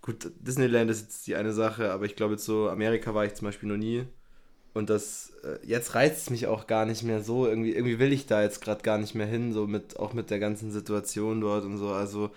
gut, 0.01 0.31
Disneyland 0.39 0.89
ist 0.89 1.01
jetzt 1.01 1.27
die 1.27 1.35
eine 1.35 1.51
Sache, 1.51 1.91
aber 1.91 2.05
ich 2.05 2.15
glaube, 2.15 2.33
jetzt 2.33 2.45
so 2.45 2.69
Amerika 2.69 3.13
war 3.13 3.25
ich 3.25 3.33
zum 3.33 3.45
Beispiel 3.45 3.67
noch 3.67 3.77
nie. 3.77 4.05
Und 4.73 4.89
das, 4.89 5.33
äh, 5.43 5.59
jetzt 5.65 5.93
reizt 5.93 6.23
es 6.23 6.29
mich 6.29 6.47
auch 6.47 6.67
gar 6.67 6.85
nicht 6.85 7.03
mehr 7.03 7.21
so. 7.21 7.47
Irgendwie, 7.47 7.73
irgendwie 7.73 7.99
will 7.99 8.13
ich 8.13 8.25
da 8.25 8.41
jetzt 8.41 8.61
gerade 8.61 8.81
gar 8.81 8.97
nicht 8.97 9.13
mehr 9.13 9.27
hin, 9.27 9.51
so 9.53 9.67
mit, 9.67 9.99
auch 9.99 10.13
mit 10.13 10.29
der 10.29 10.39
ganzen 10.39 10.71
Situation 10.71 11.41
dort 11.41 11.65
und 11.65 11.77
so. 11.77 11.89
Also 11.89 12.31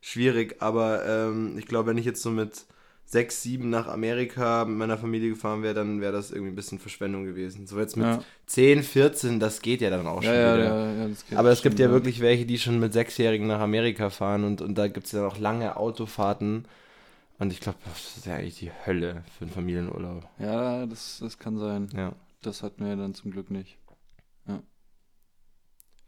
schwierig, 0.00 0.56
aber 0.60 1.04
ähm, 1.06 1.58
ich 1.58 1.66
glaube, 1.66 1.90
wenn 1.90 1.98
ich 1.98 2.06
jetzt 2.06 2.22
so 2.22 2.30
mit 2.30 2.64
sechs, 3.10 3.42
sieben 3.42 3.70
nach 3.70 3.86
Amerika 3.88 4.66
mit 4.66 4.76
meiner 4.76 4.98
Familie 4.98 5.30
gefahren 5.30 5.62
wäre, 5.62 5.72
dann 5.72 6.02
wäre 6.02 6.12
das 6.12 6.30
irgendwie 6.30 6.52
ein 6.52 6.56
bisschen 6.56 6.78
Verschwendung 6.78 7.24
gewesen. 7.24 7.66
So 7.66 7.78
jetzt 7.80 7.96
mit 7.96 8.04
Ja. 8.06 8.22
10, 8.46 8.82
14, 8.82 9.40
das 9.40 9.62
geht 9.62 9.80
ja 9.80 9.88
dann 9.88 10.06
auch 10.06 10.22
schon 10.22 10.34
Ja, 10.34 10.54
wieder. 10.54 10.94
ja, 10.94 11.08
das 11.08 11.24
Aber 11.34 11.50
es 11.50 11.62
gibt 11.62 11.78
ja 11.78 11.90
wirklich 11.90 12.20
welche, 12.20 12.44
die 12.44 12.58
schon 12.58 12.78
mit 12.78 12.92
Sechsjährigen 12.92 13.46
nach 13.46 13.60
Amerika 13.60 14.10
fahren 14.10 14.44
und, 14.44 14.60
und 14.60 14.76
da 14.76 14.88
gibt 14.88 15.06
es 15.06 15.12
ja 15.12 15.26
auch 15.26 15.38
lange 15.38 15.76
Autofahrten. 15.78 16.66
Und 17.38 17.52
ich 17.52 17.60
glaube, 17.60 17.78
das 17.84 18.16
ist 18.18 18.26
ja 18.26 18.34
eigentlich 18.34 18.58
die 18.58 18.72
Hölle 18.84 19.22
für 19.38 19.44
einen 19.44 19.54
Familienurlaub. 19.54 20.24
Ja, 20.38 20.84
das, 20.86 21.18
das 21.22 21.38
kann 21.38 21.56
sein. 21.58 21.88
Ja. 21.96 22.12
Das 22.42 22.62
hatten 22.62 22.82
wir 22.84 22.90
ja 22.90 22.96
dann 22.96 23.14
zum 23.14 23.30
Glück 23.30 23.50
nicht. 23.50 23.78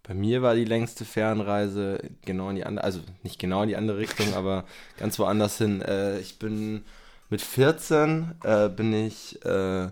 Bei 0.02 0.14
mir 0.14 0.42
war 0.42 0.54
die 0.54 0.64
längste 0.64 1.04
Fernreise 1.04 2.00
genau 2.24 2.50
in 2.50 2.56
die 2.56 2.64
andere, 2.64 2.84
also 2.84 3.00
nicht 3.22 3.38
genau 3.38 3.62
in 3.62 3.68
die 3.68 3.76
andere 3.76 3.98
Richtung, 3.98 4.34
aber 4.34 4.64
ganz 4.98 5.18
woanders 5.18 5.58
hin. 5.58 5.82
Äh, 5.82 6.18
ich 6.18 6.38
bin 6.38 6.84
mit 7.28 7.42
14 7.42 8.32
äh, 8.42 8.68
bin 8.68 8.92
ich, 8.92 9.44
äh, 9.44 9.88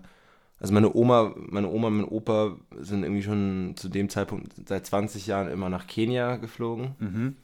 also 0.59 0.73
meine 0.73 0.93
Oma, 0.93 1.33
meine 1.37 1.69
Oma 1.69 1.87
und 1.87 1.97
mein 1.97 2.07
Opa 2.07 2.57
sind 2.77 3.03
irgendwie 3.03 3.23
schon 3.23 3.73
zu 3.77 3.87
dem 3.87 4.09
Zeitpunkt 4.09 4.53
seit 4.67 4.85
20 4.85 5.25
Jahren 5.27 5.49
immer 5.49 5.69
nach 5.69 5.87
Kenia 5.87 6.35
geflogen. 6.35 6.95
Mhm. 6.99 7.37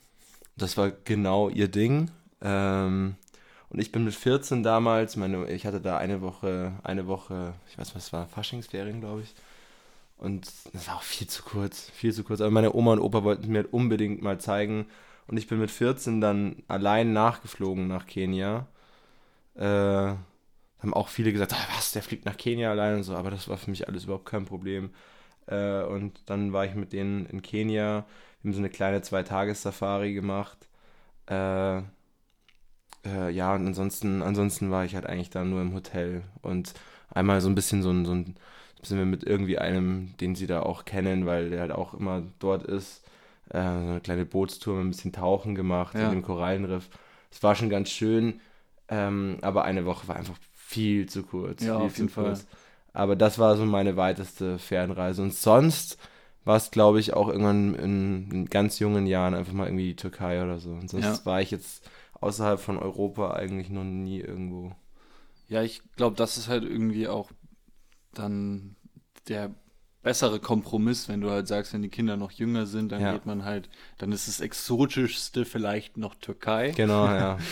Das 0.57 0.75
war 0.77 0.91
genau 0.91 1.49
ihr 1.49 1.69
Ding. 1.69 2.11
Ähm, 2.41 3.15
und 3.69 3.79
ich 3.79 3.91
bin 3.91 4.03
mit 4.05 4.15
14 4.15 4.63
damals, 4.63 5.15
meine, 5.15 5.49
ich 5.49 5.65
hatte 5.65 5.81
da 5.81 5.97
eine 5.97 6.21
Woche, 6.21 6.73
eine 6.83 7.07
Woche, 7.07 7.53
ich 7.69 7.77
weiß 7.77 7.95
was 7.95 8.13
war, 8.13 8.27
Faschingsferien, 8.27 9.01
glaube 9.01 9.21
ich. 9.21 9.33
Und 10.17 10.47
das 10.73 10.87
war 10.87 10.95
auch 10.95 11.03
viel 11.03 11.27
zu 11.27 11.43
kurz, 11.43 11.89
viel 11.91 12.13
zu 12.13 12.23
kurz. 12.23 12.41
Aber 12.41 12.51
meine 12.51 12.73
Oma 12.73 12.93
und 12.93 12.99
Opa 12.99 13.23
wollten 13.23 13.51
mir 13.51 13.59
halt 13.59 13.73
unbedingt 13.73 14.21
mal 14.21 14.39
zeigen. 14.39 14.87
Und 15.27 15.37
ich 15.37 15.47
bin 15.47 15.59
mit 15.59 15.71
14 15.71 16.21
dann 16.21 16.63
allein 16.67 17.13
nachgeflogen 17.13 17.87
nach 17.87 18.05
Kenia. 18.05 18.67
Äh, 19.55 19.61
haben 19.61 20.93
auch 20.93 21.07
viele 21.09 21.31
gesagt, 21.31 21.53
ah, 21.53 21.67
was, 21.75 21.91
der 21.91 22.03
fliegt 22.03 22.25
nach 22.25 22.37
Kenia 22.37 22.71
allein 22.71 22.95
und 22.97 23.03
so. 23.03 23.15
Aber 23.15 23.31
das 23.31 23.47
war 23.49 23.57
für 23.57 23.69
mich 23.71 23.87
alles 23.87 24.05
überhaupt 24.05 24.25
kein 24.25 24.45
Problem. 24.45 24.91
Äh, 25.47 25.83
und 25.83 26.21
dann 26.27 26.53
war 26.53 26.65
ich 26.65 26.75
mit 26.75 26.93
denen 26.93 27.25
in 27.27 27.41
Kenia. 27.41 28.05
Wir 28.41 28.49
haben 28.49 28.53
so 28.53 28.59
eine 28.59 28.69
kleine 28.69 29.01
Zwei-Tages-Safari 29.01 30.13
gemacht. 30.13 30.67
Äh, 31.27 31.79
äh, 33.05 33.29
ja, 33.31 33.53
und 33.55 33.67
ansonsten, 33.67 34.21
ansonsten 34.21 34.71
war 34.71 34.85
ich 34.85 34.95
halt 34.95 35.05
eigentlich 35.05 35.29
da 35.29 35.43
nur 35.43 35.61
im 35.61 35.73
Hotel. 35.73 36.23
Und 36.41 36.73
einmal 37.09 37.41
so 37.41 37.49
ein 37.49 37.55
bisschen 37.55 37.81
so 37.83 37.91
ein, 37.91 38.05
so 38.05 38.13
ein 38.13 38.35
sind 38.85 38.97
wir 38.97 39.05
mit 39.05 39.23
irgendwie 39.23 39.57
einem, 39.57 40.15
den 40.19 40.35
sie 40.35 40.47
da 40.47 40.61
auch 40.61 40.85
kennen, 40.85 41.25
weil 41.25 41.49
der 41.49 41.61
halt 41.61 41.71
auch 41.71 41.93
immer 41.93 42.23
dort 42.39 42.63
ist, 42.63 43.03
äh, 43.49 43.61
so 43.61 43.61
eine 43.89 44.01
kleine 44.01 44.25
Bootstour 44.25 44.79
ein 44.79 44.89
bisschen 44.89 45.11
Tauchen 45.13 45.55
gemacht 45.55 45.95
Ja. 45.95 46.05
in 46.05 46.11
dem 46.11 46.21
Korallenriff. 46.23 46.89
Es 47.31 47.43
war 47.43 47.55
schon 47.55 47.69
ganz 47.69 47.89
schön, 47.89 48.39
ähm, 48.87 49.37
aber 49.41 49.65
eine 49.65 49.85
Woche 49.85 50.07
war 50.07 50.15
einfach 50.15 50.37
viel 50.53 51.07
zu 51.07 51.23
kurz. 51.23 51.63
Ja, 51.63 51.77
auf 51.77 51.97
jeden 51.97 52.09
Fall. 52.09 52.25
kurz. 52.25 52.45
Aber 52.93 53.15
das 53.15 53.39
war 53.39 53.57
so 53.57 53.65
meine 53.65 53.97
weiteste 53.97 54.57
Fernreise. 54.57 55.21
Und 55.21 55.33
sonst 55.33 55.97
war 56.45 56.55
es, 56.57 56.71
glaube 56.71 56.99
ich, 56.99 57.13
auch 57.13 57.27
irgendwann 57.27 57.75
in, 57.75 58.31
in 58.31 58.45
ganz 58.45 58.79
jungen 58.79 59.05
Jahren 59.07 59.33
einfach 59.33 59.53
mal 59.53 59.67
irgendwie 59.67 59.89
die 59.89 59.95
Türkei 59.95 60.41
oder 60.43 60.59
so. 60.59 60.69
Und 60.71 60.89
sonst 60.89 61.03
Ja. 61.03 61.25
war 61.25 61.41
ich 61.41 61.51
jetzt 61.51 61.89
außerhalb 62.21 62.59
von 62.59 62.77
Europa 62.77 63.33
eigentlich 63.33 63.69
noch 63.69 63.83
nie 63.83 64.19
irgendwo. 64.21 64.71
Ja, 65.49 65.61
ich 65.61 65.81
glaube, 65.95 66.15
das 66.15 66.37
ist 66.37 66.47
halt 66.47 66.63
irgendwie 66.63 67.07
auch 67.07 67.29
dann 68.19 68.75
der 69.27 69.53
bessere 70.03 70.39
Kompromiss, 70.39 71.09
wenn 71.09 71.21
du 71.21 71.31
halt 71.31 71.47
sagst, 71.47 71.73
wenn 71.73 71.81
die 71.81 71.89
Kinder 71.89 72.15
noch 72.15 72.31
jünger 72.31 72.67
sind, 72.67 72.91
dann 72.91 73.01
Ja. 73.01 73.11
geht 73.13 73.25
man 73.25 73.43
halt, 73.43 73.69
dann 73.97 74.11
ist 74.11 74.27
das 74.27 74.39
Exotischste 74.39 75.45
vielleicht 75.45 75.97
noch 75.97 76.15
Türkei. 76.15 76.71
Genau, 76.75 77.05
ja. 77.05 77.37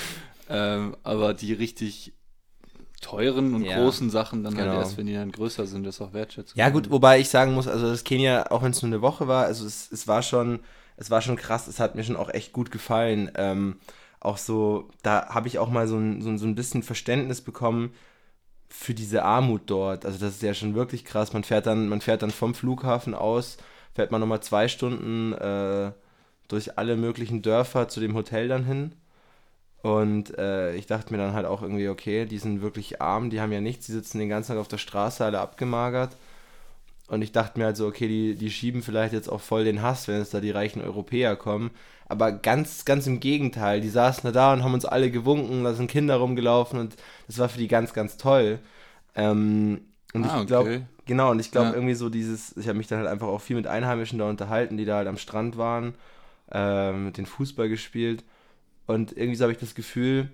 Ähm, 0.50 0.98
aber 1.04 1.34
die 1.34 1.54
richtig 1.54 2.12
teuren 3.02 3.54
und 3.54 3.64
Ja, 3.64 3.76
großen 3.78 4.10
Sachen 4.10 4.44
dann 4.44 4.56
genau. 4.56 4.72
halt 4.72 4.82
erst, 4.82 4.98
wenn 4.98 5.08
die 5.08 5.14
dann 5.14 5.32
größer 5.32 5.66
sind, 5.68 5.86
das 5.86 6.02
auch 6.02 6.14
wertschätzen. 6.14 6.60
Ja, 6.60 6.70
gut, 6.70 6.92
wobei 6.92 7.20
ich 7.20 7.30
sagen 7.30 7.54
muss, 7.54 7.68
also 7.68 7.88
das 7.88 8.04
Kenia, 8.04 8.52
auch 8.52 8.62
wenn 8.62 8.72
es 8.72 8.82
nur 8.82 8.90
eine 8.90 9.02
Woche 9.02 9.28
war, 9.28 9.46
also 9.46 9.66
es, 9.66 9.92
es 9.92 10.08
war 10.08 10.22
schon, 10.22 10.60
es 10.98 11.10
war 11.10 11.22
schon 11.22 11.38
krass, 11.38 11.68
es 11.68 11.80
hat 11.80 11.96
mir 11.96 12.04
schon 12.04 12.18
auch 12.18 12.30
echt 12.30 12.54
gut 12.54 12.72
gefallen. 12.72 13.32
Ähm, 13.36 13.80
auch 14.20 14.38
so, 14.38 14.90
da 15.02 15.30
habe 15.30 15.48
ich 15.48 15.60
auch 15.60 15.70
mal 15.70 15.88
so 15.88 15.98
ein, 15.98 16.22
so, 16.22 16.36
so 16.38 16.46
ein 16.46 16.56
bisschen 16.56 16.84
Verständnis 16.84 17.42
bekommen 17.42 17.94
für 18.74 18.94
diese 18.96 19.24
Armut 19.24 19.62
dort. 19.68 20.06
Also 20.06 20.18
das 20.18 20.36
ist 20.36 20.42
ja 20.42 20.54
schon 20.54 20.76
wirklich 20.76 21.06
krass. 21.06 21.32
Man 21.32 21.44
fährt 21.44 21.68
dann, 21.68 21.88
man 21.90 22.02
fährt 22.02 22.24
dann 22.24 22.32
vom 22.32 22.56
Flughafen 22.56 23.14
aus, 23.14 23.58
fährt 23.94 24.12
man 24.12 24.20
nochmal 24.20 24.42
zwei 24.42 24.68
Stunden 24.68 25.34
äh, 25.34 25.92
durch 26.48 26.78
alle 26.78 26.98
möglichen 26.98 27.42
Dörfer 27.44 27.88
zu 27.88 28.00
dem 28.00 28.16
Hotel 28.16 28.48
dann 28.48 28.66
hin. 28.66 28.94
Und 29.84 30.38
äh, 30.38 30.76
ich 30.76 30.88
dachte 30.88 31.14
mir 31.14 31.20
dann 31.20 31.34
halt 31.34 31.46
auch 31.46 31.62
irgendwie, 31.62 31.90
okay, 31.90 32.26
die 32.26 32.40
sind 32.40 32.62
wirklich 32.62 33.02
arm, 33.02 33.30
die 33.30 33.42
haben 33.42 33.52
ja 33.52 33.62
nichts, 33.62 33.86
die 33.86 33.92
sitzen 33.92 34.18
den 34.20 34.30
ganzen 34.30 34.54
Tag 34.54 34.60
auf 34.60 34.68
der 34.68 34.78
Straße, 34.78 35.24
alle 35.24 35.40
abgemagert. 35.40 36.16
Und 37.08 37.22
ich 37.22 37.32
dachte 37.32 37.60
mir 37.60 37.66
halt 37.66 37.78
so, 37.78 37.88
okay, 37.88 38.08
die, 38.08 38.36
die 38.36 38.50
schieben 38.50 38.82
vielleicht 38.82 39.14
jetzt 39.14 39.30
auch 39.30 39.42
voll 39.42 39.66
den 39.66 39.82
Hass, 39.82 40.08
wenn 40.08 40.18
jetzt 40.20 40.34
da 40.34 40.40
die 40.40 40.52
reichen 40.52 40.82
Europäer 40.82 41.36
kommen. 41.36 41.72
Aber 42.08 42.32
ganz, 42.32 42.86
ganz 42.86 43.08
im 43.08 43.20
Gegenteil, 43.20 43.82
die 43.82 43.90
saßen 43.90 44.24
da 44.24 44.32
da 44.32 44.54
und 44.54 44.64
haben 44.64 44.74
uns 44.74 44.86
alle 44.86 45.12
gewunken, 45.12 45.64
da 45.64 45.74
sind 45.74 45.90
Kinder 45.92 46.16
rumgelaufen 46.18 46.80
und 46.80 46.96
das 47.28 47.40
war 47.40 47.50
für 47.50 47.60
die 47.60 47.68
ganz, 47.68 47.94
ganz 47.94 48.18
toll. 48.18 48.60
Ähm, 49.16 49.82
und 50.14 50.26
Ah, 50.26 50.42
ich 50.42 50.48
glaube, 50.48 50.70
okay. 50.70 50.86
genau, 51.06 51.32
und 51.32 51.40
ich 51.40 51.52
glaube 51.52 51.70
Ja. 51.70 51.74
irgendwie 51.76 51.96
so 51.96 52.10
dieses, 52.10 52.56
ich 52.58 52.68
habe 52.68 52.78
mich 52.78 52.88
dann 52.88 53.00
halt 53.00 53.08
einfach 53.10 53.28
auch 53.28 53.42
viel 53.42 53.56
mit 53.56 53.68
Einheimischen 53.68 54.20
da 54.20 54.30
unterhalten, 54.30 54.78
die 54.78 54.86
da 54.86 54.98
halt 54.98 55.08
am 55.08 55.18
Strand 55.18 55.58
waren, 55.58 55.96
äh, 56.52 56.92
mit 56.94 57.18
den 57.18 57.26
Fußball 57.26 57.70
gespielt. 57.70 58.24
Und 58.88 59.12
irgendwie 59.18 59.36
so 59.36 59.44
habe 59.46 59.54
ich 59.54 59.60
das 59.60 59.76
Gefühl, 59.76 60.30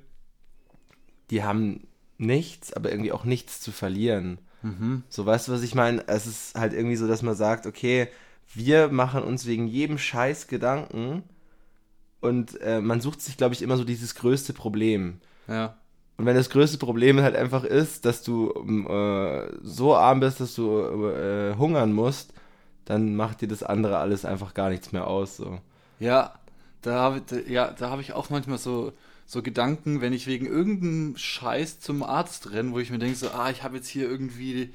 die 1.29 1.43
haben 1.43 1.87
nichts, 2.17 2.73
aber 2.73 2.91
irgendwie 2.91 3.11
auch 3.11 3.23
nichts 3.25 3.61
zu 3.61 3.71
verlieren. 3.71 4.39
Mhm. 4.61 5.03
So, 5.09 5.25
weißt 5.25 5.47
du, 5.47 5.51
was 5.51 5.63
ich 5.63 5.75
meine? 5.75 6.07
Es 6.07 6.27
ist 6.27 6.55
halt 6.55 6.73
irgendwie 6.73 6.95
so, 6.95 7.07
dass 7.07 7.21
man 7.21 7.35
sagt, 7.35 7.65
okay, 7.65 8.07
wir 8.53 8.89
machen 8.89 9.23
uns 9.23 9.45
wegen 9.45 9.67
jedem 9.67 9.97
Scheiß 9.97 10.47
Gedanken 10.47 11.23
und 12.19 12.59
äh, 12.61 12.81
man 12.81 13.01
sucht 13.01 13.21
sich, 13.21 13.37
glaube 13.37 13.53
ich, 13.53 13.61
immer 13.61 13.77
so 13.77 13.83
dieses 13.83 14.15
größte 14.15 14.53
Problem. 14.53 15.19
Ja. 15.47 15.77
Und 16.17 16.25
wenn 16.25 16.35
das 16.35 16.49
größte 16.49 16.77
Problem 16.77 17.21
halt 17.21 17.35
einfach 17.35 17.63
ist, 17.63 18.03
dass 18.05 18.23
du 18.23 18.53
ähm, 18.57 18.85
äh, 18.87 19.47
so 19.61 19.95
arm 19.95 20.19
bist, 20.19 20.41
dass 20.41 20.53
du 20.53 20.79
äh, 21.07 21.55
hungern 21.55 21.93
musst, 21.93 22.33
dann 22.83 23.15
macht 23.15 23.41
dir 23.41 23.47
das 23.47 23.63
andere 23.63 23.99
alles 23.99 24.25
einfach 24.25 24.53
gar 24.53 24.69
nichts 24.69 24.91
mehr 24.91 25.07
aus. 25.07 25.37
So. 25.37 25.59
Ja, 25.99 26.33
da 26.81 26.95
habe 26.95 27.21
ja, 27.47 27.71
da 27.71 27.89
habe 27.89 28.01
ich 28.01 28.13
auch 28.13 28.29
manchmal 28.29 28.57
so, 28.57 28.91
so 29.31 29.43
Gedanken, 29.43 30.01
wenn 30.01 30.11
ich 30.11 30.25
wegen 30.25 30.47
irgendeinem 30.47 31.15
Scheiß 31.15 31.79
zum 31.79 32.01
Arzt 32.01 32.49
renne, 32.49 32.71
wo 32.71 32.79
ich 32.79 32.89
mir 32.89 32.97
denke, 32.97 33.15
so, 33.15 33.29
ah, 33.29 33.51
ich 33.51 33.61
habe 33.61 33.75
jetzt 33.77 33.87
hier 33.87 34.09
irgendwie 34.09 34.73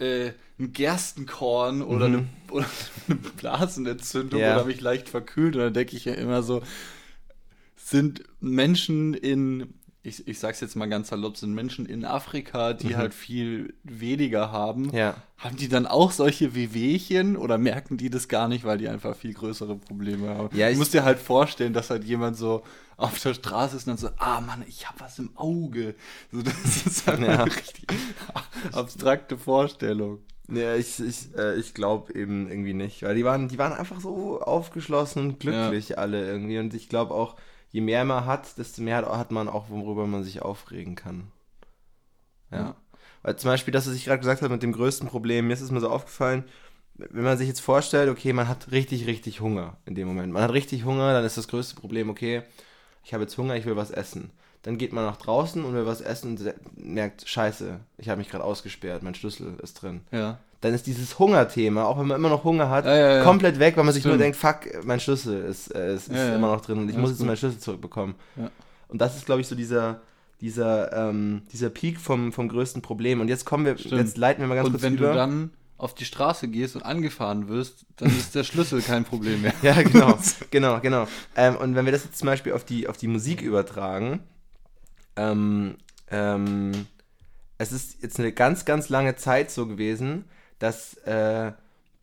äh, 0.00 0.32
ein 0.58 0.72
Gerstenkorn 0.72 1.82
oder, 1.82 2.08
Mhm. 2.08 2.14
eine, 2.14 2.28
oder 2.50 2.66
eine 3.06 3.14
Blasenentzündung 3.36 4.40
Ja. 4.40 4.56
oder 4.56 4.64
mich 4.64 4.80
leicht 4.80 5.08
verkühlt. 5.08 5.54
Und 5.54 5.62
dann 5.62 5.72
denke 5.74 5.96
ich 5.96 6.04
ja 6.04 6.14
immer 6.14 6.42
so, 6.42 6.62
sind 7.76 8.24
Menschen 8.40 9.14
in, 9.14 9.72
ich, 10.04 10.26
ich 10.26 10.38
sag's 10.40 10.60
jetzt 10.60 10.74
mal 10.74 10.88
ganz 10.88 11.08
salopp, 11.08 11.36
sind 11.36 11.54
Menschen 11.54 11.86
in 11.86 12.04
Afrika, 12.04 12.72
die 12.72 12.88
Mhm. 12.88 12.96
halt 12.96 13.14
viel 13.14 13.74
weniger 13.84 14.50
haben, 14.50 14.90
Ja. 14.94 15.14
haben 15.38 15.56
die 15.56 15.68
dann 15.68 15.86
auch 15.86 16.10
solche 16.10 16.54
Wehwehchen 16.56 17.36
oder 17.36 17.56
merken 17.56 17.96
die 17.98 18.10
das 18.10 18.26
gar 18.26 18.48
nicht, 18.48 18.64
weil 18.64 18.78
die 18.78 18.88
einfach 18.88 19.14
viel 19.14 19.32
größere 19.32 19.76
Probleme 19.76 20.28
haben? 20.30 20.56
Ja, 20.56 20.68
ich- 20.70 20.76
musst 20.78 20.92
dir 20.94 21.04
halt 21.04 21.18
vorstellen, 21.20 21.72
dass 21.72 21.90
halt 21.90 22.02
jemand 22.04 22.36
so 22.36 22.62
auf 22.96 23.18
der 23.20 23.34
Straße 23.34 23.76
ist 23.76 23.86
und 23.86 23.92
dann 23.92 23.96
so, 23.98 24.08
ah 24.18 24.40
Mann, 24.40 24.64
ich 24.66 24.88
hab 24.88 25.00
was 25.00 25.18
im 25.20 25.30
Auge. 25.36 25.94
So, 26.32 26.42
das 26.42 26.86
ist 26.86 27.06
halt 27.06 27.20
Ja. 27.20 27.42
eine 27.44 27.46
richtig 27.46 27.86
abstrakte 28.72 29.38
Vorstellung. 29.38 30.18
Ja, 30.48 30.74
ich, 30.74 30.98
ich, 31.00 31.34
äh, 31.36 31.54
ich 31.56 31.72
glaube 31.74 32.12
eben 32.14 32.48
irgendwie 32.50 32.74
nicht, 32.74 33.02
weil 33.02 33.14
die 33.14 33.24
waren, 33.24 33.48
die 33.48 33.58
waren 33.58 33.72
einfach 33.72 34.00
so 34.00 34.40
aufgeschlossen 34.40 35.22
und 35.22 35.40
glücklich 35.40 35.98
alle 35.98 36.26
irgendwie. 36.26 36.58
Und 36.58 36.74
ich 36.74 36.88
glaube 36.88 37.14
auch, 37.14 37.36
je 37.72 37.80
mehr 37.80 38.04
man 38.04 38.26
hat, 38.26 38.58
desto 38.58 38.82
mehr 38.82 38.98
hat, 38.98 39.30
man 39.30 39.48
auch, 39.48 39.68
worüber 39.68 40.06
man 40.06 40.22
sich 40.22 40.42
aufregen 40.42 40.94
kann. 40.94 41.32
Ja. 42.50 42.58
Ja. 42.58 42.76
Weil 43.22 43.36
zum 43.36 43.50
Beispiel, 43.50 43.72
das, 43.72 43.86
was 43.86 43.94
ich 43.94 44.04
gerade 44.04 44.18
gesagt 44.18 44.42
habe 44.42 44.52
mit 44.52 44.62
dem 44.62 44.72
größten 44.72 45.08
Problem, 45.08 45.46
mir 45.46 45.54
ist 45.54 45.60
es 45.60 45.70
mir 45.70 45.80
so 45.80 45.88
aufgefallen, 45.88 46.44
wenn 46.94 47.24
man 47.24 47.38
sich 47.38 47.48
jetzt 47.48 47.60
vorstellt, 47.60 48.10
okay, 48.10 48.32
man 48.32 48.48
hat 48.48 48.70
richtig, 48.70 49.06
richtig 49.06 49.40
Hunger 49.40 49.78
in 49.86 49.94
dem 49.94 50.06
Moment. 50.06 50.32
Man 50.32 50.42
hat 50.42 50.52
richtig 50.52 50.84
Hunger, 50.84 51.12
dann 51.12 51.24
ist 51.24 51.38
das 51.38 51.48
größte 51.48 51.74
Problem, 51.74 52.10
okay, 52.10 52.42
ich 53.04 53.14
habe 53.14 53.22
jetzt 53.22 53.36
Hunger, 53.38 53.56
ich 53.56 53.64
will 53.64 53.76
was 53.76 53.90
essen. 53.90 54.30
Dann 54.62 54.78
geht 54.78 54.92
man 54.92 55.04
nach 55.04 55.16
draußen 55.16 55.64
und 55.64 55.74
will 55.74 55.86
was 55.86 56.00
essen 56.00 56.36
und 56.36 56.54
merkt, 56.76 57.28
scheiße, 57.28 57.80
ich 57.96 58.08
habe 58.08 58.18
mich 58.18 58.28
gerade 58.28 58.44
ausgesperrt, 58.44 59.02
mein 59.02 59.14
Schlüssel 59.14 59.58
ist 59.62 59.74
drin. 59.74 60.02
Ja. 60.12 60.38
Dann 60.62 60.72
ist 60.74 60.86
dieses 60.86 61.18
Hungerthema, 61.18 61.84
auch 61.84 61.98
wenn 61.98 62.06
man 62.06 62.16
immer 62.16 62.28
noch 62.30 62.44
Hunger 62.44 62.70
hat, 62.70 62.86
Ja, 62.86 62.96
ja, 62.96 63.16
ja. 63.18 63.24
komplett 63.24 63.58
weg, 63.58 63.76
weil 63.76 63.84
man 63.84 63.92
sich 63.92 64.04
nur 64.04 64.12
Stimmt. 64.14 64.24
denkt, 64.24 64.38
fuck, 64.38 64.84
mein 64.84 65.00
Schlüssel 65.00 65.42
ist, 65.44 65.74
äh, 65.74 65.94
ist, 65.94 66.08
ist 66.08 66.16
immer 66.34 66.52
noch 66.54 66.60
drin 66.60 66.78
und 66.78 66.88
ich 66.88 66.96
muss 66.96 67.10
jetzt 67.10 67.18
gut. 67.18 67.26
meinen 67.26 67.36
Schlüssel 67.36 67.58
zurückbekommen. 67.58 68.14
Und 68.88 69.00
das 69.00 69.16
ist, 69.16 69.26
glaube 69.26 69.40
ich, 69.42 69.46
so 69.48 69.54
dieser, 69.54 70.00
dieser, 70.40 70.92
ähm, 71.10 71.42
dieser 71.52 71.68
Peak 71.68 71.98
vom, 72.00 72.32
vom 72.32 72.48
größten 72.48 72.80
Problem. 72.80 73.20
Und 73.20 73.28
jetzt 73.28 73.44
kommen 73.44 73.64
wir, 73.66 73.76
Stimmt. 73.76 74.00
jetzt 74.00 74.16
leiten 74.16 74.40
wir 74.42 74.48
mal 74.48 74.54
ganz 74.54 74.66
Und 74.66 74.72
kurz 74.72 74.82
wenn 74.82 74.94
über. 74.94 75.08
du 75.08 75.14
dann 75.14 75.50
auf 75.78 75.94
die 75.94 76.04
Straße 76.04 76.46
gehst 76.46 76.76
und 76.76 76.82
angefahren 76.82 77.48
wirst, 77.48 77.84
dann 77.96 78.08
ist 78.10 78.34
der 78.36 78.44
Schlüssel 78.44 78.82
kein 78.82 79.04
Problem 79.04 79.42
mehr. 79.42 79.52
Ja, 79.62 79.82
genau, 79.82 80.16
genau, 80.52 80.78
genau. 80.80 81.08
Ähm, 81.36 81.56
und 81.56 81.74
wenn 81.74 81.86
wir 81.86 81.92
das 81.92 82.04
jetzt 82.04 82.18
zum 82.18 82.26
Beispiel 82.26 82.52
auf 82.52 82.64
die, 82.64 82.86
auf 82.86 82.96
die 82.96 83.08
Musik 83.08 83.42
übertragen, 83.42 84.20
ähm, 85.16 85.76
ähm, 86.08 86.86
es 87.58 87.72
ist 87.72 88.02
jetzt 88.02 88.18
eine 88.20 88.32
ganz, 88.32 88.64
ganz 88.64 88.88
lange 88.88 89.16
Zeit 89.16 89.50
so 89.50 89.66
gewesen, 89.66 90.24
dass, 90.62 90.94
äh, 91.04 91.52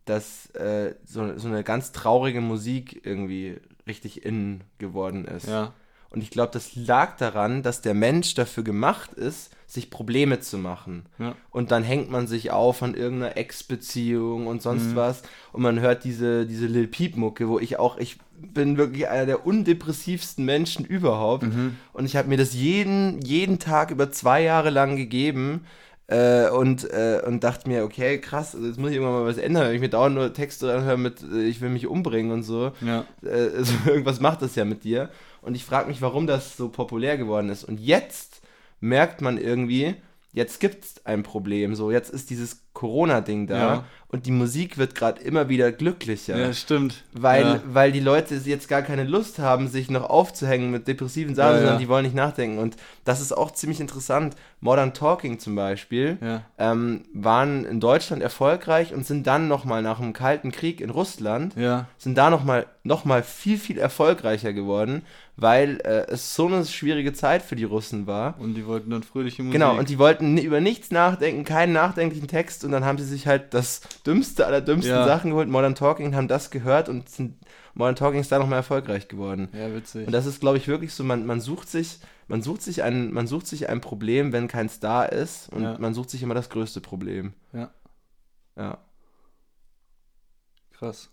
dass 0.04 0.50
äh, 0.50 0.94
so, 1.04 1.38
so 1.38 1.48
eine 1.48 1.64
ganz 1.64 1.92
traurige 1.92 2.40
Musik 2.40 3.04
irgendwie 3.04 3.56
richtig 3.86 4.24
in 4.24 4.60
geworden 4.78 5.24
ist. 5.24 5.48
Ja. 5.48 5.72
Und 6.10 6.22
ich 6.22 6.30
glaube, 6.30 6.50
das 6.52 6.74
lag 6.74 7.16
daran, 7.16 7.62
dass 7.62 7.82
der 7.82 7.94
Mensch 7.94 8.34
dafür 8.34 8.64
gemacht 8.64 9.12
ist, 9.14 9.50
sich 9.66 9.90
Probleme 9.90 10.40
zu 10.40 10.58
machen. 10.58 11.06
Ja. 11.18 11.36
Und 11.50 11.70
dann 11.70 11.84
hängt 11.84 12.10
man 12.10 12.26
sich 12.26 12.50
auf 12.50 12.82
an 12.82 12.94
irgendeiner 12.94 13.36
Ex-Beziehung 13.36 14.48
und 14.48 14.60
sonst 14.60 14.90
Mhm. 14.90 14.96
was. 14.96 15.22
Und 15.52 15.62
man 15.62 15.78
hört 15.78 16.02
diese, 16.02 16.46
diese 16.46 16.66
Lil 16.66 16.88
Peep-Mucke, 16.88 17.48
wo 17.48 17.60
ich 17.60 17.78
auch, 17.78 17.96
ich 17.96 18.18
bin 18.36 18.76
wirklich 18.76 19.08
einer 19.08 19.26
der 19.26 19.46
undepressivsten 19.46 20.44
Menschen 20.44 20.84
überhaupt. 20.84 21.44
Mhm. 21.44 21.76
Und 21.92 22.04
ich 22.06 22.16
habe 22.16 22.28
mir 22.28 22.36
das 22.38 22.54
jeden, 22.54 23.22
jeden 23.22 23.60
Tag 23.60 23.92
über 23.92 24.10
zwei 24.10 24.42
Jahre 24.42 24.70
lang 24.70 24.96
gegeben. 24.96 25.64
Äh, 26.10 26.50
und, 26.50 26.90
äh, 26.90 27.22
und 27.24 27.44
dachte 27.44 27.68
mir, 27.68 27.84
okay, 27.84 28.18
krass, 28.20 28.54
also 28.56 28.66
jetzt 28.66 28.78
muss 28.80 28.90
ich 28.90 28.96
irgendwann 28.96 29.20
mal 29.22 29.26
was 29.28 29.38
ändern. 29.38 29.68
Wenn 29.68 29.76
ich 29.76 29.80
mir 29.80 29.88
dauernd 29.90 30.16
nur 30.16 30.32
Texte 30.32 30.72
anhöre 30.74 30.98
mit, 30.98 31.22
äh, 31.22 31.42
ich 31.44 31.60
will 31.60 31.68
mich 31.70 31.86
umbringen 31.86 32.32
und 32.32 32.42
so 32.42 32.72
Ja. 32.80 33.04
äh, 33.22 33.50
also 33.56 33.72
irgendwas 33.86 34.18
macht 34.20 34.42
das 34.42 34.56
ja 34.56 34.64
mit 34.64 34.82
dir. 34.82 35.08
Und 35.40 35.54
ich 35.54 35.64
frage 35.64 35.88
mich, 35.88 36.02
warum 36.02 36.26
das 36.26 36.56
so 36.56 36.68
populär 36.68 37.16
geworden 37.16 37.48
ist. 37.48 37.62
Und 37.62 37.78
jetzt 37.78 38.40
merkt 38.80 39.20
man 39.20 39.38
irgendwie, 39.38 39.94
jetzt 40.32 40.58
gibt 40.58 40.84
es 40.84 41.06
ein 41.06 41.22
Problem. 41.22 41.76
So, 41.76 41.92
jetzt 41.92 42.10
ist 42.10 42.30
dieses 42.30 42.60
Corona-Ding 42.80 43.46
da 43.46 43.58
Ja. 43.58 43.84
und 44.08 44.24
die 44.24 44.30
Musik 44.30 44.78
wird 44.78 44.94
gerade 44.94 45.20
immer 45.20 45.50
wieder 45.50 45.70
glücklicher. 45.70 46.36
Ja, 46.38 46.52
stimmt. 46.54 47.04
Weil, 47.12 47.42
ja. 47.42 47.60
weil 47.66 47.92
die 47.92 48.00
Leute 48.00 48.36
jetzt 48.36 48.68
gar 48.68 48.80
keine 48.80 49.04
Lust 49.04 49.38
haben, 49.38 49.68
sich 49.68 49.90
noch 49.90 50.08
aufzuhängen 50.08 50.70
mit 50.70 50.88
depressiven 50.88 51.34
Sachen, 51.34 51.58
sondern 51.58 51.78
die 51.78 51.88
wollen 51.88 52.04
nicht 52.04 52.14
nachdenken. 52.16 52.58
Und 52.58 52.76
das 53.04 53.20
ist 53.20 53.32
auch 53.36 53.50
ziemlich 53.50 53.80
interessant. 53.80 54.34
Modern 54.60 54.94
Talking 54.94 55.38
zum 55.38 55.54
Beispiel 55.54 56.16
ähm, 56.58 57.02
waren 57.12 57.64
in 57.66 57.80
Deutschland 57.80 58.22
erfolgreich 58.22 58.94
und 58.94 59.06
sind 59.06 59.26
dann 59.26 59.46
nochmal 59.48 59.82
nach 59.82 59.98
dem 60.00 60.12
Kalten 60.14 60.50
Krieg 60.52 60.80
in 60.80 60.88
Russland 60.90 61.54
sind 61.98 62.16
da 62.16 62.30
nochmal 62.30 62.66
noch 62.82 63.04
mal 63.04 63.22
viel, 63.22 63.58
viel 63.58 63.78
erfolgreicher 63.78 64.54
geworden, 64.54 65.02
weil 65.36 65.80
äh, 65.84 66.06
es 66.10 66.34
so 66.34 66.46
eine 66.46 66.64
schwierige 66.64 67.12
Zeit 67.12 67.42
für 67.42 67.56
die 67.56 67.64
Russen 67.64 68.06
war. 68.06 68.36
Und 68.38 68.54
die 68.54 68.66
wollten 68.66 68.90
dann 68.90 69.02
fröhliche 69.02 69.42
Musik. 69.42 69.52
Genau, 69.52 69.78
und 69.78 69.88
die 69.90 69.98
wollten 69.98 70.38
über 70.38 70.60
nichts 70.60 70.90
nachdenken, 70.90 71.44
keinen 71.44 71.74
nachdenklichen 71.74 72.28
Text 72.28 72.64
und 72.64 72.69
dann 72.72 72.84
haben 72.84 72.98
sie 72.98 73.04
sich 73.04 73.26
halt 73.26 73.54
das 73.54 73.80
dümmste 74.06 74.46
aller 74.46 74.60
dümmsten 74.60 74.94
Ja. 74.94 75.04
Sachen 75.06 75.30
geholt, 75.30 75.48
Modern 75.48 75.74
Talking, 75.74 76.14
haben 76.14 76.28
das 76.28 76.50
gehört 76.50 76.88
und 76.88 77.08
sind, 77.08 77.36
Modern 77.74 77.96
Talking 77.96 78.20
ist 78.20 78.30
da 78.32 78.38
nochmal 78.38 78.58
erfolgreich 78.58 79.08
geworden. 79.08 79.48
Ja, 79.52 79.72
witzig. 79.74 80.06
Und 80.06 80.12
das 80.12 80.26
ist, 80.26 80.40
glaube 80.40 80.58
ich, 80.58 80.68
wirklich 80.68 80.92
so, 80.92 81.04
man, 81.04 81.26
man 81.26 81.40
sucht 81.40 81.68
sich, 81.68 82.00
man 82.28 82.42
sucht 82.42 82.62
sich 82.62 82.82
ein, 82.82 83.12
man 83.12 83.26
sucht 83.26 83.46
sich 83.46 83.68
ein 83.68 83.80
Problem, 83.80 84.32
wenn 84.32 84.48
keins 84.48 84.80
da 84.80 85.04
ist 85.04 85.52
und 85.52 85.62
Ja. 85.62 85.78
man 85.78 85.94
sucht 85.94 86.10
sich 86.10 86.22
immer 86.22 86.34
das 86.34 86.50
größte 86.50 86.80
Problem. 86.80 87.32
Ja. 87.52 87.70
Ja. 88.56 88.78
Krass. 90.72 91.10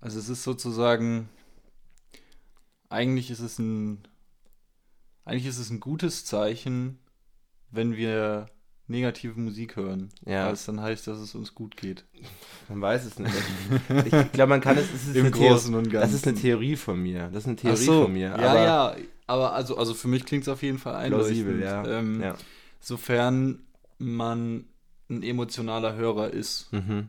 Also 0.00 0.18
es 0.18 0.28
ist 0.28 0.44
sozusagen, 0.44 1.28
eigentlich 2.88 3.30
ist 3.30 3.40
es 3.40 3.58
ein, 3.58 4.06
eigentlich 5.24 5.46
ist 5.46 5.58
es 5.58 5.70
ein 5.70 5.80
gutes 5.80 6.24
Zeichen, 6.24 6.98
wenn 7.70 7.96
wir 7.96 8.46
negative 8.88 9.38
Musik 9.38 9.76
hören. 9.76 10.08
Ja. 10.26 10.46
Weil 10.46 10.54
es 10.54 10.64
dann 10.64 10.80
heißt, 10.80 11.06
dass 11.06 11.18
es 11.18 11.34
uns 11.34 11.54
gut 11.54 11.76
geht. 11.76 12.04
Man 12.68 12.80
weiß 12.80 13.04
es 13.04 13.18
nicht. 13.18 13.34
Ich 14.06 14.32
glaube, 14.32 14.50
man 14.50 14.60
kann 14.60 14.76
es, 14.78 14.92
es 14.92 15.08
ist 15.08 15.16
Im 15.16 15.30
Großen 15.30 15.74
und 15.74 15.92
Das 15.92 16.12
ist 16.12 16.26
eine 16.26 16.34
Ganzen. 16.34 16.42
Theorie 16.42 16.76
von 16.76 17.00
mir. 17.00 17.28
Das 17.32 17.44
ist 17.44 17.46
eine 17.46 17.56
Theorie 17.56 17.76
so, 17.76 18.02
von 18.04 18.12
mir. 18.12 18.28
ja, 18.28 18.34
aber 18.34 18.62
ja, 18.62 18.96
aber 19.26 19.52
also, 19.52 19.76
also 19.76 19.94
für 19.94 20.08
mich 20.08 20.24
klingt 20.24 20.42
es 20.42 20.48
auf 20.48 20.62
jeden 20.62 20.78
Fall 20.78 20.96
einleuchtend. 20.96 21.44
plausibel, 21.46 21.62
ja. 21.62 21.86
Ähm, 21.86 22.22
ja. 22.22 22.34
Sofern 22.80 23.60
man 23.98 24.64
ein 25.10 25.22
emotionaler 25.22 25.94
Hörer 25.94 26.30
ist. 26.30 26.72
Mhm. 26.72 27.08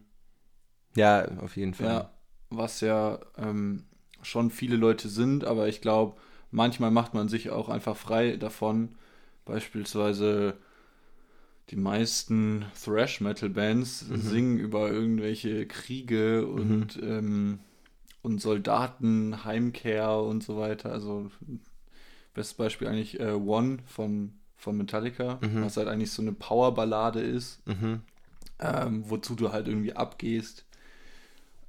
ja, 0.95 1.27
auf 1.39 1.55
jeden 1.55 1.73
Fall. 1.73 1.88
Ja, 1.88 2.11
was 2.49 2.82
ja 2.82 3.19
ähm, 3.38 3.86
schon 4.21 4.51
viele 4.51 4.75
Leute 4.75 5.07
sind, 5.07 5.45
aber 5.45 5.67
ich 5.67 5.82
glaube, 5.82 6.17
manchmal 6.51 6.91
macht 6.91 7.13
man 7.13 7.30
sich 7.30 7.51
auch 7.51 7.69
einfach 7.69 7.95
frei 7.95 8.38
davon. 8.38 8.95
Beispielsweise 9.45 10.55
die 11.70 11.76
meisten 11.76 12.65
Thrash-Metal-Bands 12.84 14.07
Mhm. 14.09 14.22
singen 14.22 14.57
über 14.57 14.89
irgendwelche 14.91 15.65
Kriege 15.67 16.47
und, 16.47 16.99
ähm, 17.01 17.59
und 18.22 18.41
Soldaten, 18.41 19.43
Heimkehr 19.45 20.11
und 20.17 20.43
so 20.43 20.57
weiter. 20.57 20.91
Also 20.91 21.30
bestes 22.34 22.55
Beispiel 22.57 22.88
eigentlich 22.88 23.20
äh, 23.20 23.32
One 23.34 23.78
von, 23.86 24.34
von 24.57 24.78
Metallica, 24.78 25.39
Mhm. 25.41 25.63
was 25.63 25.78
halt 25.78 25.88
eigentlich 25.88 26.11
so 26.11 26.22
eine 26.22 26.32
Powerballade 26.34 27.22
ist 27.22 27.65
Mhm. 27.67 28.01
ähm, 28.59 29.03
wozu 29.07 29.36
du 29.36 29.51
halt 29.51 29.67
irgendwie 29.67 29.93
abgehst. 29.93 30.65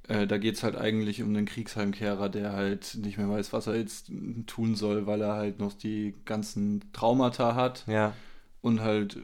Äh, 0.07 0.25
da 0.27 0.37
geht 0.39 0.55
es 0.55 0.63
halt 0.63 0.75
eigentlich 0.75 1.21
um 1.21 1.29
einen 1.29 1.45
Kriegsheimkehrer, 1.45 2.27
der 2.27 2.53
halt 2.53 2.97
nicht 3.01 3.17
mehr 3.17 3.29
weiß, 3.29 3.53
was 3.53 3.67
er 3.67 3.75
jetzt 3.77 4.11
tun 4.47 4.75
soll, 4.75 5.05
weil 5.05 5.21
er 5.21 5.35
halt 5.35 5.59
noch 5.59 5.73
die 5.73 6.15
ganzen 6.25 6.91
Traumata 6.91 7.55
hat 7.55 7.85
Ja. 7.87 8.13
und 8.61 8.81
halt 8.81 9.17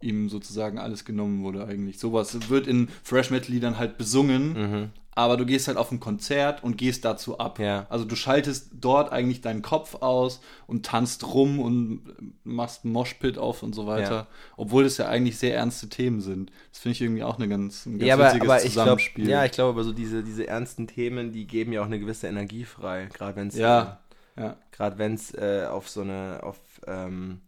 ihm 0.00 0.28
sozusagen 0.28 0.78
alles 0.78 1.04
genommen 1.04 1.42
wurde 1.42 1.66
eigentlich. 1.66 1.98
Sowas 1.98 2.48
wird 2.50 2.66
in 2.66 2.88
Fresh 3.02 3.30
Metal 3.30 3.50
Liedern 3.50 3.78
halt 3.78 3.96
besungen, 3.96 4.52
Mhm. 4.52 4.90
aber 5.12 5.38
du 5.38 5.46
gehst 5.46 5.68
halt 5.68 5.78
auf 5.78 5.90
ein 5.90 6.00
Konzert 6.00 6.62
und 6.62 6.76
gehst 6.76 7.04
dazu 7.06 7.38
ab. 7.38 7.58
Ja. 7.58 7.86
Also 7.88 8.04
du 8.04 8.14
schaltest 8.14 8.68
dort 8.74 9.10
eigentlich 9.10 9.40
deinen 9.40 9.62
Kopf 9.62 9.94
aus 10.02 10.42
und 10.66 10.84
tanzt 10.84 11.26
rum 11.32 11.58
und 11.60 12.02
machst 12.44 12.84
einen 12.84 12.92
Moshpit 12.92 13.38
auf 13.38 13.62
und 13.62 13.74
so 13.74 13.86
weiter. 13.86 14.10
Ja. 14.14 14.26
Obwohl 14.58 14.84
das 14.84 14.98
ja 14.98 15.08
eigentlich 15.08 15.38
sehr 15.38 15.56
ernste 15.56 15.88
Themen 15.88 16.20
sind. 16.20 16.52
Das 16.70 16.80
finde 16.80 16.92
ich 16.92 17.00
irgendwie 17.00 17.22
auch 17.22 17.38
eine 17.38 17.48
ganz, 17.48 17.86
ein 17.86 17.98
ganz 17.98 18.06
Ja, 18.06 18.14
aber, 18.14 18.26
witziges 18.26 18.48
aber 18.50 18.58
Zusammenspiel. 18.60 19.28
ja, 19.30 19.44
ich 19.46 19.52
glaube, 19.52 19.70
aber 19.70 19.84
so 19.84 19.92
diese, 19.94 20.22
diese 20.22 20.46
ernsten 20.46 20.86
Themen, 20.86 21.32
die 21.32 21.46
geben 21.46 21.72
ja 21.72 21.80
auch 21.80 21.86
eine 21.86 21.98
gewisse 21.98 22.26
Energie 22.26 22.64
frei, 22.64 23.08
gerade 23.14 23.36
wenn 23.36 23.48
es 23.48 23.56
Ja. 23.56 24.00
ja. 24.38 24.56
gerade 24.72 24.98
wenn 24.98 25.14
es 25.14 25.32
äh, 25.32 25.64
auf 25.70 25.88
so 25.88 26.02
eine 26.02 26.40
auf 26.42 26.58
ähm, 26.86 27.40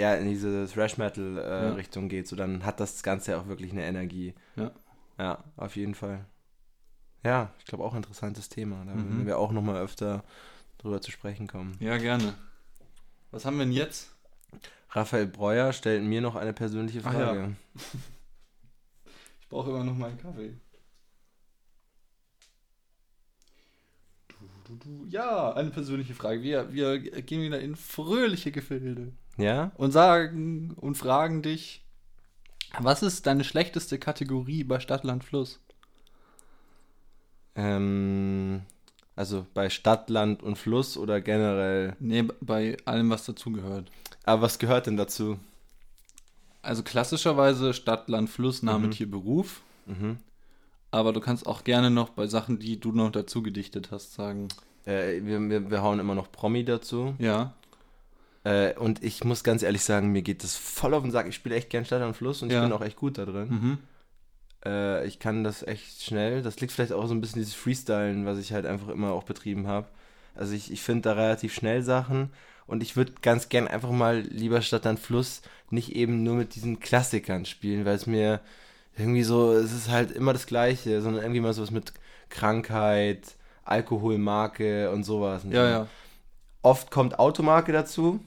ja 0.00 0.14
in 0.14 0.28
diese 0.28 0.66
Thrash 0.66 0.96
Metal 0.98 1.38
äh, 1.38 1.66
Ja. 1.68 1.72
Richtung 1.74 2.08
geht, 2.08 2.26
so 2.28 2.34
dann 2.36 2.64
hat 2.64 2.80
das 2.80 3.02
Ganze 3.02 3.32
ja 3.32 3.40
auch 3.40 3.46
wirklich 3.46 3.72
eine 3.72 3.84
Energie. 3.84 4.34
Ja. 4.56 4.70
Ja, 5.18 5.44
auf 5.56 5.76
jeden 5.76 5.94
Fall. 5.94 6.24
Ja, 7.22 7.52
ich 7.58 7.66
glaube 7.66 7.84
auch 7.84 7.94
interessantes 7.94 8.48
Thema. 8.48 8.84
Da 8.86 8.94
Mhm. 8.94 9.08
werden 9.10 9.26
wir 9.26 9.38
auch 9.38 9.52
noch 9.52 9.62
mal 9.62 9.80
öfter 9.80 10.24
drüber 10.78 11.00
zu 11.02 11.10
sprechen 11.10 11.46
kommen. 11.46 11.76
ja, 11.80 11.98
gerne. 11.98 12.34
Was 13.30 13.44
haben 13.44 13.58
wir 13.58 13.64
denn 13.66 13.72
jetzt? 13.74 14.10
Raphael 14.90 15.26
Breuer 15.26 15.72
stellt 15.72 16.02
mir 16.02 16.20
noch 16.20 16.34
eine 16.34 16.52
persönliche 16.52 17.00
Ach 17.04 17.12
ja. 17.12 17.26
Frage. 17.26 17.56
Ich 19.40 19.48
brauche 19.48 19.70
immer 19.70 19.84
noch 19.84 19.94
meinen 19.96 20.18
Kaffee. 20.18 20.54
Du, 24.28 24.36
du, 24.64 24.76
du. 24.76 25.06
Ja, 25.08 25.52
eine 25.54 25.70
persönliche 25.70 26.14
Frage. 26.14 26.42
Wir, 26.42 26.72
wir 26.72 26.98
gehen 26.98 27.42
wieder 27.42 27.60
in 27.60 27.76
fröhliche 27.76 28.50
Gefilde. 28.52 29.12
Ja? 29.40 29.72
und 29.76 29.92
sagen 29.92 30.72
und 30.80 30.96
fragen 30.96 31.42
dich, 31.42 31.82
was 32.78 33.02
ist 33.02 33.26
deine 33.26 33.44
schlechteste 33.44 33.98
Kategorie 33.98 34.64
bei 34.64 34.78
Stadt, 34.80 35.04
Land, 35.04 35.24
Fluss? 35.24 35.60
Ähm, 37.56 38.62
also 39.16 39.46
bei 39.54 39.70
Stadt, 39.70 40.08
Land 40.08 40.42
und 40.42 40.56
Fluss 40.56 40.96
oder 40.96 41.20
generell. 41.20 41.96
Nee, 41.98 42.24
bei 42.40 42.76
allem, 42.84 43.10
was 43.10 43.24
dazugehört. 43.24 43.90
Aber 44.24 44.42
was 44.42 44.58
gehört 44.58 44.86
denn 44.86 44.96
dazu? 44.96 45.38
Also 46.62 46.82
klassischerweise 46.82 47.74
Stadt, 47.74 48.08
Land, 48.08 48.30
Fluss, 48.30 48.62
Name, 48.62 48.86
Mhm. 48.86 48.90
Tier, 48.92 49.10
Beruf. 49.10 49.62
Mhm. 49.86 50.18
Aber 50.90 51.12
du 51.12 51.20
kannst 51.20 51.46
auch 51.46 51.64
gerne 51.64 51.90
noch 51.90 52.10
bei 52.10 52.26
Sachen, 52.26 52.58
die 52.58 52.78
du 52.78 52.92
noch 52.92 53.10
dazu 53.10 53.42
gedichtet 53.42 53.90
hast, 53.90 54.14
sagen. 54.14 54.48
Äh, 54.86 55.22
wir, 55.24 55.40
wir, 55.48 55.70
wir 55.70 55.82
hauen 55.82 56.00
immer 56.00 56.14
noch 56.14 56.30
Promi 56.30 56.64
dazu. 56.64 57.14
Ja. 57.18 57.54
Äh, 58.44 58.74
und 58.78 59.02
ich 59.04 59.24
muss 59.24 59.44
ganz 59.44 59.62
ehrlich 59.62 59.84
sagen, 59.84 60.12
mir 60.12 60.22
geht 60.22 60.42
das 60.44 60.56
voll 60.56 60.94
auf 60.94 61.02
den 61.02 61.10
Sack. 61.10 61.26
Ich 61.28 61.34
spiele 61.34 61.56
echt 61.56 61.70
gern 61.70 61.84
Stadt 61.84 62.02
und 62.02 62.14
Fluss 62.14 62.42
und 62.42 62.50
Ja. 62.50 62.58
ich 62.62 62.68
bin 62.68 62.72
auch 62.72 62.82
echt 62.84 62.96
gut 62.96 63.18
da 63.18 63.24
drin. 63.26 63.48
Mhm. 63.50 63.78
Äh, 64.64 65.06
ich 65.06 65.18
kann 65.18 65.44
das 65.44 65.62
echt 65.62 66.02
schnell. 66.02 66.42
Das 66.42 66.60
liegt 66.60 66.72
vielleicht 66.72 66.92
auch 66.92 67.06
so 67.06 67.14
ein 67.14 67.20
bisschen 67.20 67.40
dieses 67.40 67.54
Freestylen, 67.54 68.26
was 68.26 68.38
ich 68.38 68.52
halt 68.52 68.66
einfach 68.66 68.88
immer 68.88 69.12
auch 69.12 69.24
betrieben 69.24 69.66
habe. 69.66 69.88
Also 70.34 70.54
ich, 70.54 70.72
ich 70.72 70.80
finde 70.82 71.02
da 71.02 71.12
relativ 71.14 71.52
schnell 71.54 71.82
Sachen 71.82 72.30
und 72.66 72.82
ich 72.82 72.96
würde 72.96 73.12
ganz 73.20 73.48
gern 73.48 73.68
einfach 73.68 73.90
mal 73.90 74.20
lieber 74.20 74.62
Stadt 74.62 74.86
an 74.86 74.96
Fluss 74.96 75.42
nicht 75.70 75.94
eben 75.94 76.22
nur 76.22 76.34
mit 76.34 76.54
diesen 76.54 76.80
Klassikern 76.80 77.44
spielen, 77.44 77.84
weil 77.84 77.96
es 77.96 78.06
mir 78.06 78.40
irgendwie 78.96 79.22
so, 79.22 79.52
es 79.52 79.72
ist 79.72 79.88
halt 79.88 80.10
immer 80.12 80.32
das 80.32 80.46
Gleiche, 80.46 81.00
sondern 81.02 81.22
irgendwie 81.22 81.40
mal 81.40 81.52
sowas 81.52 81.70
mit 81.70 81.92
Krankheit, 82.28 83.36
Alkoholmarke 83.64 84.90
und 84.90 85.04
sowas. 85.04 85.42
Ja, 85.48 85.68
ja. 85.68 85.86
Oft 86.62 86.90
kommt 86.90 87.18
Automarke 87.18 87.72
dazu. 87.72 88.20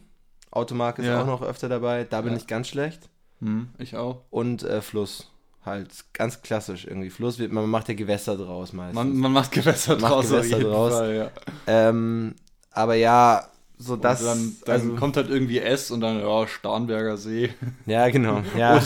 Automarke 0.56 1.02
ist 1.02 1.08
Ja. 1.08 1.22
auch 1.22 1.28
noch 1.28 1.42
öfter 1.42 1.70
dabei. 1.70 2.06
Da 2.10 2.22
bin 2.22 2.32
Ja. 2.34 2.38
ich 2.38 2.48
ganz 2.48 2.68
schlecht. 2.68 3.10
Mhm. 3.40 3.70
Ich 3.78 3.96
auch. 3.96 4.22
Und 4.30 4.64
äh, 4.64 4.82
Fluss. 4.82 5.30
Halt 5.66 5.90
ganz 6.14 6.42
klassisch 6.42 6.86
irgendwie. 6.86 7.10
Fluss 7.10 7.40
wird, 7.40 7.52
man 7.54 7.70
macht 7.70 7.88
ja 7.88 7.94
Gewässer 7.94 8.36
draus 8.38 8.74
meistens. 8.74 8.96
Man, 8.96 9.16
man 9.18 9.32
macht 9.32 9.52
Gewässer 9.52 9.98
Macht 9.98 10.12
draus. 10.12 10.28
Gewässer 10.30 10.56
auf 10.58 10.62
jeden 10.62 10.72
draus. 10.72 10.94
Fall, 10.94 11.16
ja. 11.16 11.30
ähm, 11.68 12.36
aber 12.72 12.96
ja, 12.96 13.48
so 13.78 13.94
Und 13.94 14.04
das. 14.04 14.24
dann, 14.24 14.56
dann 14.66 14.74
also, 14.82 14.96
kommt 14.96 15.16
halt 15.16 15.30
irgendwie 15.30 15.60
S 15.60 15.90
und 15.90 16.02
dann, 16.02 16.20
ja, 16.20 16.48
Starnberger 16.48 17.16
See. 17.18 17.50
ja, 17.86 18.10
genau. 18.10 18.42
Ja. 18.58 18.82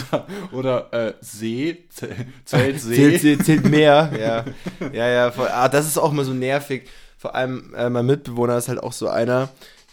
Oder, 0.51 0.88
oder 0.91 0.93
äh, 1.09 1.13
See, 1.22 1.86
Z- 1.89 2.11
Zelt 2.45 2.80
See. 2.80 2.95
Zählt, 2.95 3.22
zählt, 3.22 3.45
zählt 3.45 3.65
mehr. 3.65 4.11
ja, 4.20 4.45
ja, 4.93 5.07
ja. 5.07 5.32
Voll, 5.32 5.47
ah, 5.49 5.68
das 5.70 5.88
ist 5.88 5.97
auch 5.97 6.11
mal 6.11 6.26
so 6.26 6.34
nervig. 6.34 6.88
Vor 7.18 7.34
allem, 7.34 7.74
äh, 7.76 7.89
mein 7.89 8.05
Mitbewohner 8.05 8.55
ist 8.57 8.70
halt 8.70 8.82
auch 8.84 8.93
so 8.93 9.07
einer, 9.09 9.49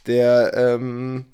der, 0.06 0.52
ähm, 0.54 1.24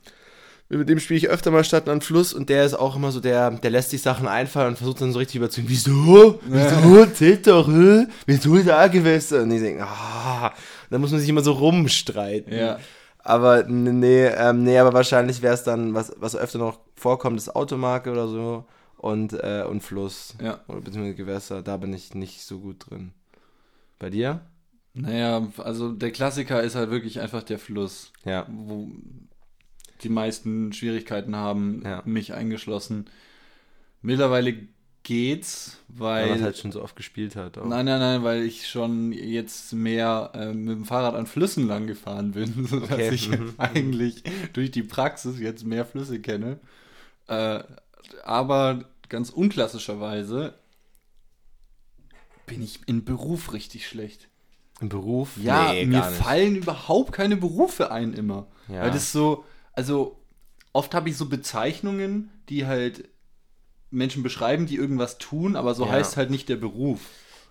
mit 0.79 0.89
dem 0.89 1.01
spiele 1.01 1.19
ich 1.19 1.29
öfter 1.29 1.51
mal 1.51 1.65
Stadt 1.65 1.89
an 1.89 2.01
Fluss 2.01 2.33
und 2.33 2.49
der 2.49 2.65
ist 2.65 2.75
auch 2.75 2.95
immer 2.97 3.11
so, 3.11 3.21
der, 3.21 3.51
der 3.51 3.71
lässt 3.71 3.91
sich 3.91 4.03
Sachen 4.03 4.29
einfallen 4.29 4.69
und 4.71 4.77
versucht 4.77 5.01
dann 5.01 5.13
so 5.13 5.19
richtig 5.19 5.37
überzeugen. 5.37 5.69
Wieso? 5.69 6.39
Wieso? 6.47 7.07
Zählt 7.07 7.47
doch, 7.47 7.67
hä? 7.69 8.07
Wieso 8.27 8.57
da 8.63 8.87
Gewässer? 8.87 9.43
Und 9.43 9.51
ich 9.51 9.61
denke, 9.61 9.85
ah, 9.85 10.53
da 10.89 10.99
muss 10.99 11.11
man 11.11 11.21
sich 11.21 11.29
immer 11.29 11.43
so 11.43 11.53
rumstreiten. 11.53 12.53
Ja. 12.57 12.79
Aber 13.19 13.65
nee, 13.65 14.27
ähm, 14.27 14.63
nee, 14.63 14.79
aber 14.79 14.93
wahrscheinlich 14.93 15.43
wäre 15.43 15.55
es 15.55 15.65
dann, 15.65 15.93
was, 15.93 16.13
was 16.17 16.37
öfter 16.37 16.59
noch 16.59 16.79
vorkommt, 16.95 17.37
ist 17.39 17.55
Automarke 17.55 18.11
oder 18.13 18.29
so 18.29 18.65
und, 18.97 19.33
äh, 19.35 19.65
und 19.69 19.83
Fluss. 19.83 20.35
Ja. 20.43 20.61
Oder 20.69 20.81
beziehungsweise 20.81 21.17
Gewässer, 21.17 21.63
da 21.63 21.77
bin 21.77 21.93
ich 21.93 22.15
nicht 22.15 22.43
so 22.43 22.61
gut 22.61 22.89
drin. 22.89 23.13
Bei 23.99 24.09
dir? 24.09 24.41
Naja, 24.95 25.47
also 25.59 25.93
der 25.93 26.11
Klassiker 26.13 26.63
ist 26.63 26.75
halt 26.77 26.91
wirklich 26.91 27.21
einfach 27.21 27.43
der 27.43 27.59
Fluss, 27.59 28.13
Ja. 28.25 28.47
wo 28.49 28.89
die 30.03 30.09
meisten 30.09 30.73
Schwierigkeiten 30.73 31.37
haben, 31.37 31.83
Ja. 31.85 32.03
mich 32.05 32.35
eingeschlossen. 32.35 33.07
Mittlerweile 34.03 34.55
geht's, 35.03 35.79
Weil 35.89 36.27
man 36.29 36.39
weil. 36.39 36.45
halt 36.45 36.59
schon 36.59 36.73
so 36.73 36.83
oft 36.83 36.95
gespielt 36.97 37.35
hat. 37.37 37.57
Auch. 37.59 37.65
Nein, 37.67 37.87
nein, 37.87 38.01
nein, 38.01 38.23
weil 38.23 38.43
ich 38.43 38.69
schon 38.69 39.13
jetzt 39.13 39.73
mehr 39.73 40.31
äh, 40.35 40.53
mit 40.53 40.77
dem 40.77 40.85
Fahrrad 40.85 41.15
an 41.15 41.27
Flüssen 41.27 41.67
lang 41.67 41.87
gefahren 41.87 42.33
bin, 42.33 42.67
sodass 42.69 42.91
Okay, 42.93 43.15
ich 43.15 43.29
mhm. 43.31 43.55
eigentlich 43.59 44.23
durch 44.53 44.71
die 44.71 44.83
Praxis 44.83 45.39
jetzt 45.41 45.65
mehr 45.65 45.85
Flüsse 45.87 46.21
kenne. 46.21 46.59
Äh, 47.29 47.61
aber 48.25 48.85
ganz 49.09 49.31
unklassischerweise 49.31 50.55
bin 52.47 52.63
ich 52.63 52.81
in 52.87 53.05
Beruf 53.05 53.53
richtig 53.53 53.87
schlecht. 53.87 54.29
Im 54.81 54.89
Beruf? 54.89 55.37
Ja, 55.37 55.73
Nee, 55.73 55.87
mir 55.87 56.03
fallen 56.03 56.57
überhaupt 56.57 57.13
keine 57.13 57.37
Berufe 57.37 57.91
ein 57.91 58.13
immer. 58.15 58.47
Ja. 58.69 58.83
Weil 58.83 58.91
das 58.91 59.13
so, 59.13 59.45
also 59.81 60.19
oft 60.75 60.95
habe 60.95 61.09
ich 61.09 61.17
so 61.17 61.25
Bezeichnungen, 61.27 62.29
die 62.51 62.67
halt 62.67 63.09
Menschen 63.91 64.23
beschreiben, 64.23 64.67
die 64.67 64.77
irgendwas 64.77 65.17
tun, 65.17 65.57
aber 65.57 65.75
so 65.75 65.87
Ja. 65.87 65.93
heißt 65.93 66.19
halt 66.19 66.29
nicht 66.29 66.51
der 66.51 66.57
Beruf. 66.57 67.01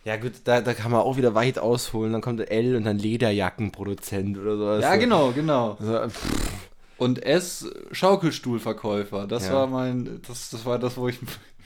Ja, 0.06 0.16
gut, 0.18 0.34
da, 0.44 0.62
da 0.62 0.76
kann 0.76 0.92
man 0.92 1.02
auch 1.02 1.18
wieder 1.18 1.34
weit 1.34 1.58
ausholen. 1.58 2.14
Dann 2.14 2.22
kommt 2.22 2.40
L 2.40 2.76
und 2.76 2.84
dann 2.84 3.00
Lederjackenproduzent 3.00 4.38
oder 4.38 4.58
so. 4.58 4.82
Ja, 4.82 4.96
genau, 4.96 5.32
genau. 5.32 5.76
Also, 5.80 6.08
Und 6.98 7.24
S, 7.24 7.68
Schaukelstuhlverkäufer. 7.92 9.26
Das 9.26 9.48
Ja. 9.48 9.56
war 9.56 9.68
mein, 9.68 10.22
das, 10.28 10.52
das 10.52 10.66
war 10.66 10.78
das, 10.78 10.98
wo 10.98 11.08
ich 11.08 11.18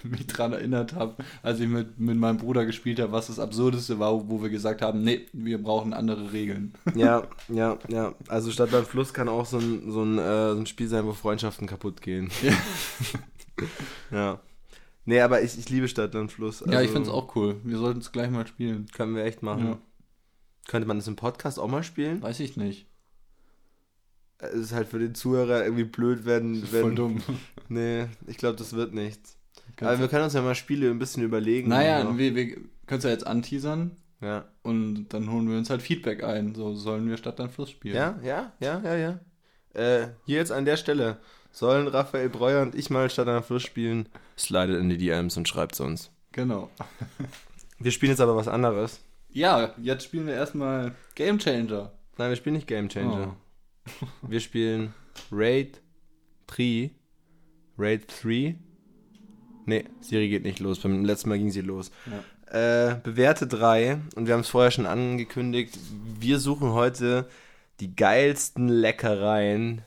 mich 0.09 0.27
dran 0.27 0.53
erinnert 0.53 0.93
habe, 0.93 1.15
als 1.41 1.59
ich 1.59 1.67
mit, 1.67 1.99
mit 1.99 2.17
meinem 2.17 2.37
Bruder 2.37 2.65
gespielt 2.65 2.99
habe, 2.99 3.11
was 3.11 3.27
das 3.27 3.39
Absurdeste 3.39 3.99
war, 3.99 4.29
wo 4.29 4.41
wir 4.41 4.49
gesagt 4.49 4.81
haben, 4.81 5.03
nee, 5.03 5.25
wir 5.33 5.61
brauchen 5.61 5.93
andere 5.93 6.33
Regeln. 6.33 6.73
ja, 6.95 7.27
ja, 7.49 7.77
ja. 7.87 8.13
Also 8.27 8.51
Stadt 8.51 8.71
beim 8.71 8.85
Fluss 8.85 9.13
kann 9.13 9.29
auch 9.29 9.45
so 9.45 9.57
ein, 9.57 9.91
so 9.91 10.03
ein, 10.03 10.17
äh, 10.17 10.53
so 10.53 10.59
ein 10.59 10.65
Spiel 10.65 10.87
sein, 10.87 11.05
wo 11.05 11.13
Freundschaften 11.13 11.67
kaputt 11.67 12.01
gehen. 12.01 12.29
Ja. 12.41 12.53
ja. 14.11 14.39
Nee, 15.05 15.19
aber 15.19 15.41
ich, 15.41 15.57
ich 15.57 15.69
liebe 15.69 15.87
Stadt 15.87 16.15
und 16.15 16.31
Fluss. 16.31 16.61
ja, 16.61 16.67
ich 16.67 16.75
Also, 16.75 16.93
finde 16.93 17.09
es 17.09 17.15
auch 17.15 17.35
cool. 17.35 17.57
Wir 17.63 17.77
sollten 17.77 17.99
es 17.99 18.11
gleich 18.11 18.29
mal 18.29 18.47
spielen. 18.47 18.85
Können 18.93 19.15
wir 19.15 19.25
echt 19.25 19.43
machen. 19.43 19.65
Ja. 19.65 19.77
Könnte 20.67 20.87
man 20.87 20.97
das 20.97 21.07
im 21.07 21.17
Podcast 21.17 21.59
auch 21.59 21.67
mal 21.67 21.83
spielen? 21.83 22.21
Weiß 22.21 22.39
ich 22.39 22.55
nicht. 22.55 22.87
Es 24.37 24.53
ist 24.55 24.73
halt 24.73 24.87
für 24.87 24.99
den 24.99 25.15
Zuhörer 25.15 25.63
irgendwie 25.63 25.83
blöd, 25.83 26.25
wenn. 26.25 26.61
wenn 26.71 26.81
Voll 26.81 26.95
dumm. 26.95 27.21
Nee, 27.69 28.07
ich 28.27 28.37
glaube, 28.37 28.57
das 28.57 28.73
wird 28.73 28.93
nichts. 28.93 29.37
Aber 29.81 29.99
wir 29.99 30.07
können 30.07 30.23
uns 30.23 30.33
ja 30.33 30.41
mal 30.41 30.55
Spiele 30.55 30.89
ein 30.89 30.99
bisschen 30.99 31.23
überlegen. 31.23 31.69
Naja, 31.69 32.17
wir, 32.17 32.35
wir 32.35 32.47
können 32.47 32.99
es 32.99 33.03
ja 33.03 33.09
jetzt 33.09 33.27
anteasern 33.27 33.91
ja. 34.21 34.45
und 34.61 35.09
dann 35.09 35.31
holen 35.31 35.49
wir 35.49 35.57
uns 35.57 35.69
halt 35.69 35.81
Feedback 35.81 36.23
ein. 36.23 36.55
So 36.55 36.75
sollen 36.75 37.09
wir 37.09 37.17
Stadt 37.17 37.39
dann 37.39 37.49
Fluss 37.49 37.71
spielen. 37.71 37.95
Ja, 37.95 38.19
ja, 38.23 38.53
ja, 38.59 38.81
ja, 38.83 38.95
ja. 38.95 39.19
Äh, 39.73 40.09
hier 40.25 40.37
jetzt 40.37 40.51
an 40.51 40.65
der 40.65 40.77
Stelle. 40.77 41.17
Sollen 41.51 41.87
Raphael 41.87 42.29
Breuer 42.29 42.61
und 42.63 42.73
ich 42.73 42.89
mal 42.89 43.09
statt 43.09 43.27
am 43.27 43.43
Fluss 43.43 43.63
spielen? 43.63 44.09
Slidet 44.37 44.79
in 44.79 44.89
die 44.89 44.97
DMs 44.97 45.37
und 45.37 45.47
schreibt 45.47 45.79
uns. 45.79 46.09
Genau. 46.31 46.69
Wir 47.79 47.91
spielen 47.91 48.11
jetzt 48.11 48.21
aber 48.21 48.35
was 48.35 48.47
anderes. 48.47 49.01
Ja, 49.29 49.73
jetzt 49.81 50.03
spielen 50.05 50.27
wir 50.27 50.33
erstmal 50.33 50.95
Game 51.15 51.37
Changer. 51.39 51.91
Nein, 52.17 52.29
wir 52.29 52.35
spielen 52.35 52.55
nicht 52.55 52.67
Game 52.67 52.89
Changer. 52.89 53.35
Oh. 54.01 54.07
Wir 54.21 54.39
spielen 54.39 54.93
Raid 55.31 55.81
3. 56.47 56.91
Raid 57.77 58.05
3. 58.23 58.55
Nee, 59.65 59.85
Siri 60.01 60.29
geht 60.29 60.43
nicht 60.43 60.59
los. 60.59 60.79
Beim 60.79 61.05
letzten 61.05 61.29
Mal 61.29 61.37
ging 61.37 61.51
sie 61.51 61.61
los. 61.61 61.91
Äh, 62.47 62.95
bewährte 63.03 63.47
3. 63.47 63.99
Und 64.15 64.27
wir 64.27 64.33
haben 64.33 64.41
es 64.41 64.49
vorher 64.49 64.71
schon 64.71 64.85
angekündigt. 64.85 65.77
Wir 66.19 66.39
suchen 66.39 66.71
heute 66.73 67.27
die 67.79 67.95
geilsten 67.95 68.67
Leckereien, 68.67 69.81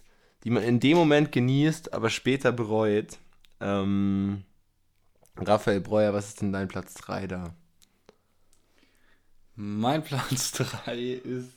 die 0.45 0.51
man 0.51 0.63
in 0.63 0.81
dem 0.81 0.97
Moment 0.97 1.33
genießt, 1.33 1.95
aber 1.95 2.11
später 2.11 2.53
bereut. 2.53 3.19
Ähm, 3.61 4.45
Raphael 5.37 5.81
Breuer, 5.81 6.13
was 6.13 6.29
ist 6.29 6.41
denn 6.41 6.53
dein 6.53 6.69
Platz 6.69 6.95
3 6.95 7.27
da? 7.27 7.55
Mein 9.55 10.03
Platz 10.05 10.53
3 10.53 10.99
ist 10.99 11.53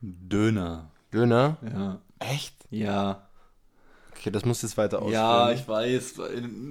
Döner. 0.00 0.90
Döner? 1.12 1.56
Ja. 1.62 2.00
Echt? 2.18 2.54
Ja. 2.70 3.25
Okay, 4.18 4.30
das 4.30 4.44
muss 4.44 4.62
jetzt 4.62 4.76
weiter 4.76 4.98
ausführen. 5.02 5.12
Ja, 5.12 5.52
ich 5.52 5.66
weiß. 5.68 6.14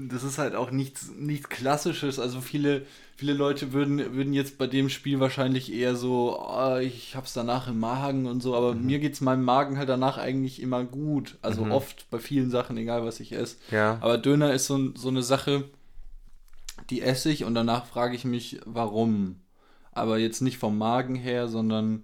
Das 0.09 0.23
ist 0.23 0.37
halt 0.37 0.55
auch 0.55 0.71
nichts, 0.71 1.11
nichts 1.15 1.49
Klassisches. 1.49 2.19
Also 2.19 2.41
viele, 2.41 2.85
viele 3.15 3.33
Leute 3.33 3.71
würden, 3.71 4.15
würden 4.15 4.33
jetzt 4.33 4.57
bei 4.57 4.67
dem 4.67 4.89
Spiel 4.89 5.19
wahrscheinlich 5.19 5.71
eher 5.71 5.95
so, 5.95 6.39
ah, 6.39 6.79
ich 6.79 7.15
hab's 7.15 7.33
danach 7.33 7.67
im 7.67 7.79
Magen 7.79 8.25
und 8.25 8.41
so, 8.41 8.55
aber 8.55 8.73
mir 8.73 8.99
geht's 8.99 9.21
meinem 9.21 9.43
Magen 9.43 9.77
halt 9.77 9.89
danach 9.89 10.17
eigentlich 10.17 10.61
immer 10.61 10.83
gut. 10.83 11.37
Also 11.41 11.65
Mhm. 11.65 11.71
oft 11.71 12.09
bei 12.09 12.19
vielen 12.19 12.49
Sachen, 12.49 12.77
egal 12.77 13.05
was 13.05 13.19
ich 13.19 13.31
esse. 13.31 13.57
Ja. 13.71 13.97
Aber 14.01 14.17
Döner 14.17 14.53
ist 14.53 14.65
so, 14.67 14.95
so 14.95 15.09
eine 15.09 15.23
Sache, 15.23 15.65
die 16.89 17.01
esse 17.01 17.29
ich 17.31 17.43
und 17.45 17.55
danach 17.55 17.85
frage 17.85 18.15
ich 18.15 18.25
mich, 18.25 18.59
warum. 18.65 19.37
Aber 19.91 20.17
jetzt 20.17 20.41
nicht 20.41 20.57
vom 20.57 20.77
Magen 20.77 21.15
her, 21.15 21.47
sondern 21.47 22.03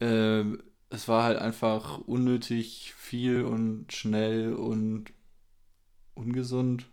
äh, 0.00 0.44
es 0.92 1.08
war 1.08 1.24
halt 1.24 1.38
einfach 1.38 1.98
unnötig 1.98 2.94
viel 2.96 3.42
und 3.44 3.92
schnell 3.92 4.54
und 4.54 5.12
ungesund. 6.14 6.86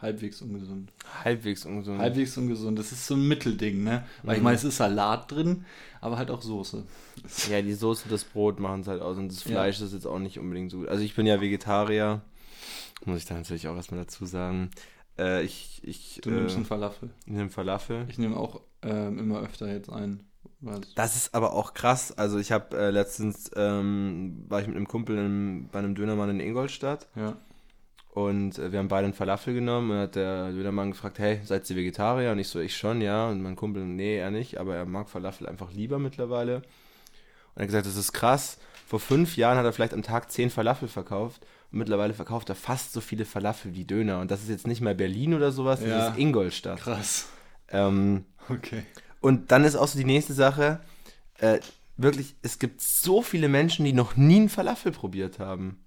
Halbwegs 0.00 0.42
ungesund. 0.42 0.92
Halbwegs 1.22 1.64
ungesund. 1.64 1.98
Halbwegs 1.98 2.36
ungesund. 2.36 2.78
Das 2.78 2.92
ist 2.92 3.06
so 3.06 3.14
ein 3.14 3.26
Mittelding, 3.26 3.84
ne? 3.84 4.04
Weil 4.22 4.34
ich 4.34 4.40
Mhm. 4.40 4.44
meine, 4.44 4.56
es 4.56 4.64
ist 4.64 4.76
Salat 4.76 5.30
drin, 5.30 5.64
aber 6.00 6.18
halt 6.18 6.30
auch 6.30 6.42
Soße. 6.42 6.84
Ja, 7.50 7.62
die 7.62 7.72
Soße, 7.72 8.08
das 8.08 8.24
Brot 8.24 8.60
machen 8.60 8.80
es 8.82 8.88
halt 8.88 9.00
aus 9.00 9.16
und 9.16 9.28
das 9.28 9.44
Ja. 9.44 9.52
Fleisch 9.52 9.80
ist 9.80 9.94
jetzt 9.94 10.06
auch 10.06 10.18
nicht 10.18 10.38
unbedingt 10.38 10.70
so 10.70 10.78
gut. 10.78 10.88
Also 10.88 11.02
ich 11.04 11.14
bin 11.14 11.26
ja 11.26 11.40
Vegetarier, 11.40 12.20
muss 13.06 13.18
ich 13.18 13.24
da 13.24 13.34
natürlich 13.34 13.68
auch 13.68 13.76
erstmal 13.76 14.00
dazu 14.00 14.26
sagen. 14.26 14.70
Äh, 15.16 15.44
ich 15.44 15.80
ich 15.84 16.20
Du 16.22 16.30
nimmst 16.30 16.54
äh, 16.54 16.56
einen 16.58 16.66
Falafel. 16.66 17.10
nehme 17.24 17.48
Falafel. 17.50 18.04
Ich 18.08 18.18
nehme 18.18 18.36
auch 18.36 18.60
ähm, 18.82 19.18
immer 19.18 19.40
öfter 19.40 19.72
jetzt 19.72 19.88
ein. 19.90 20.24
Was? 20.60 20.80
Das 20.94 21.16
ist 21.16 21.34
aber 21.34 21.52
auch 21.52 21.74
krass. 21.74 22.12
Also 22.16 22.38
ich 22.38 22.52
habe 22.52 22.76
äh, 22.76 22.90
letztens, 22.90 23.50
ähm, 23.56 24.44
war 24.48 24.60
ich 24.60 24.66
mit 24.66 24.76
einem 24.76 24.88
Kumpel 24.88 25.18
in, 25.18 25.68
bei 25.70 25.78
einem 25.80 25.94
Dönermann 25.94 26.30
in 26.30 26.40
Ingolstadt 26.40 27.06
Ja. 27.16 27.36
und 28.12 28.58
äh, 28.58 28.72
wir 28.72 28.78
haben 28.78 28.88
beide 28.88 29.04
einen 29.04 29.14
Falafel 29.14 29.54
genommen 29.54 29.90
und 29.90 29.98
hat 29.98 30.14
der 30.14 30.52
Dönermann 30.52 30.92
gefragt, 30.92 31.18
hey, 31.18 31.40
seid 31.44 31.68
ihr 31.68 31.76
Vegetarier? 31.76 32.32
Und 32.32 32.38
ich 32.38 32.48
so, 32.48 32.60
ich 32.60 32.76
schon, 32.76 33.00
ja. 33.00 33.28
Und 33.28 33.42
mein 33.42 33.56
Kumpel, 33.56 33.84
nee, 33.84 34.16
er 34.16 34.30
nicht, 34.30 34.58
aber 34.58 34.74
er 34.76 34.86
mag 34.86 35.08
Falafel 35.10 35.46
einfach 35.48 35.72
lieber 35.72 35.98
mittlerweile. 35.98 36.56
Und 36.56 36.62
er 37.56 37.62
hat 37.62 37.66
gesagt, 37.66 37.86
das 37.86 37.96
ist 37.96 38.12
krass. 38.12 38.58
Vor 38.86 39.00
fünf 39.00 39.36
Jahren 39.36 39.56
hat 39.58 39.64
er 39.64 39.72
vielleicht 39.72 39.94
am 39.94 40.02
Tag 40.02 40.30
zehn 40.30 40.50
Falafel 40.50 40.88
verkauft. 40.88 41.44
Und 41.72 41.78
mittlerweile 41.78 42.14
verkauft 42.14 42.48
er 42.48 42.54
fast 42.54 42.92
so 42.92 43.00
viele 43.00 43.24
Falafel 43.24 43.74
wie 43.74 43.84
Döner. 43.84 44.20
Und 44.20 44.30
das 44.30 44.42
ist 44.42 44.48
jetzt 44.48 44.66
nicht 44.66 44.80
mehr 44.80 44.94
Berlin 44.94 45.34
oder 45.34 45.50
sowas, 45.52 45.80
das 45.80 45.88
Ja. 45.88 46.08
ist 46.08 46.18
Ingolstadt. 46.18 46.80
Krass. 46.80 47.28
Ähm, 47.68 48.24
Okay. 48.48 48.84
Und 49.24 49.50
dann 49.52 49.64
ist 49.64 49.76
auch 49.76 49.88
so 49.88 49.98
die 49.98 50.04
nächste 50.04 50.34
Sache, 50.34 50.80
äh, 51.38 51.58
wirklich, 51.96 52.34
es 52.42 52.58
gibt 52.58 52.80
so 52.80 53.22
viele 53.22 53.48
Menschen, 53.48 53.84
die 53.84 53.92
noch 53.92 54.16
nie 54.16 54.36
einen 54.36 54.48
Falafel 54.48 54.92
probiert 54.92 55.38
haben. 55.38 55.78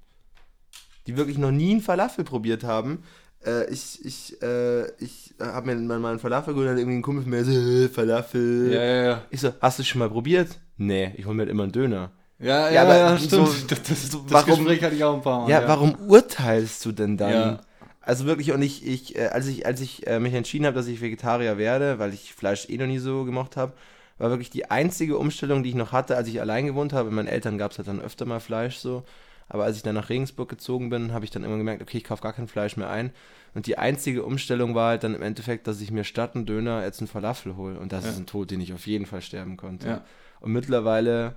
Die 1.06 1.16
wirklich 1.18 1.38
noch 1.38 1.52
nie 1.52 1.72
einen 1.72 1.82
Falafel 1.82 2.24
probiert 2.26 2.64
haben. 2.64 3.04
Äh, 3.46 3.70
ich 3.72 4.04
ich, 4.04 4.42
äh, 4.42 4.88
ich 5.02 5.36
habe 5.40 5.74
mir 5.74 5.76
mal 6.00 6.10
einen 6.10 6.20
Falafel 6.20 6.54
geholt 6.54 6.68
und 6.68 6.74
dann 6.74 6.80
irgendwie 6.80 6.98
ein 6.98 7.02
Kumpel 7.02 7.24
von 7.24 7.32
mir 7.32 7.46
so, 7.46 7.52
äh, 7.52 7.88
Falafel. 7.88 8.74
Ja, 8.74 8.84
ja, 8.84 9.04
ja. 9.04 9.22
Ich 9.30 9.40
so, 9.42 9.54
hast 9.62 9.80
du 9.80 9.84
schon 9.84 10.00
mal 10.00 10.10
probiert? 10.10 10.60
Nee, 10.78 11.14
ich 11.18 11.26
hole 11.26 11.36
mir 11.36 11.42
halt 11.44 11.52
immer 11.52 11.64
einen 11.64 11.72
Döner. 11.72 12.12
Ja, 12.40 12.68
Ja, 12.68 12.72
ja, 12.74 12.82
aber 12.84 12.98
ja, 12.98 13.18
so- 13.18 13.46
stimmt. 13.46 13.72
das, 13.72 13.82
das, 13.84 14.10
das 14.10 14.20
warum- 14.30 14.46
Gespräch 14.66 14.84
hatte 14.84 14.96
ich 14.96 15.04
auch 15.04 15.16
ein 15.16 15.22
paar 15.22 15.42
Mal. 15.42 15.50
Ja, 15.50 15.68
warum 15.68 15.96
urteilst 16.08 16.84
du 16.86 16.92
denn 16.92 17.16
dann? 17.18 17.32
Ja. 17.32 17.62
Also 18.08 18.26
wirklich, 18.26 18.54
und 18.54 18.62
ich, 18.62 18.86
ich, 18.88 19.18
äh, 19.18 19.28
als 19.28 19.48
ich, 19.48 19.66
als 19.66 19.82
ich 19.82 20.08
äh, 20.08 20.20
mich 20.20 20.34
entschieden 20.34 20.66
habe, 20.66 20.76
dass 20.76 20.88
ich 20.88 21.02
Vegetarier 21.02 21.58
werde, 21.58 22.00
weil 22.00 22.14
ich 22.14 22.34
Fleisch 22.34 22.70
eh 22.70 22.78
noch 22.78 22.88
nie 22.88 23.00
so 23.00 23.26
gemocht 23.26 23.58
habe, 23.58 23.74
war 24.18 24.30
wirklich 24.30 24.50
die 24.50 24.72
einzige 24.72 25.18
Umstellung, 25.18 25.62
die 25.62 25.70
ich 25.70 25.76
noch 25.76 25.92
hatte, 25.92 26.16
als 26.16 26.30
ich 26.30 26.40
allein 26.40 26.66
gewohnt 26.66 26.94
habe. 26.94 27.10
Bei 27.10 27.16
meinen 27.16 27.28
Eltern 27.28 27.58
gab 27.58 27.72
es 27.72 27.78
halt 27.78 27.90
dann 27.90 28.00
öfter 28.00 28.26
mal 28.26 28.40
Fleisch 28.40 28.78
so. 28.78 29.04
Aber 29.50 29.66
als 29.66 29.76
ich 29.78 29.84
dann 29.84 29.96
nach 29.96 30.10
Regensburg 30.10 30.48
gezogen 30.50 30.90
bin, 30.90 31.12
habe 31.12 31.26
ich 31.26 31.32
dann 31.32 31.44
immer 31.44 31.58
gemerkt, 31.58 31.82
okay, 31.82 31.98
ich 31.98 32.04
kaufe 32.06 32.22
gar 32.24 32.34
kein 32.34 32.48
Fleisch 32.48 32.78
mehr 32.78 32.90
ein. 32.90 33.12
Und 33.54 33.68
die 33.68 33.78
einzige 33.78 34.24
Umstellung 34.24 34.74
war 34.74 34.90
halt 34.92 35.04
dann 35.04 35.14
im 35.14 35.22
Endeffekt, 35.22 35.68
dass 35.68 35.82
ich 35.82 35.92
mir 35.92 36.04
statt 36.06 36.36
einen 36.36 36.46
Döner 36.46 36.84
jetzt 36.84 37.00
einen 37.00 37.08
Falafel 37.08 37.58
hole. 37.58 37.78
Und 37.78 37.92
das 37.92 38.06
Ja. 38.06 38.12
ist 38.12 38.18
ein 38.20 38.26
Tod, 38.26 38.52
den 38.52 38.62
ich 38.62 38.72
auf 38.74 38.88
jeden 38.88 39.06
Fall 39.06 39.22
sterben 39.22 39.58
konnte. 39.58 39.88
Ja. 39.88 40.06
Und 40.40 40.54
mittlerweile 40.54 41.36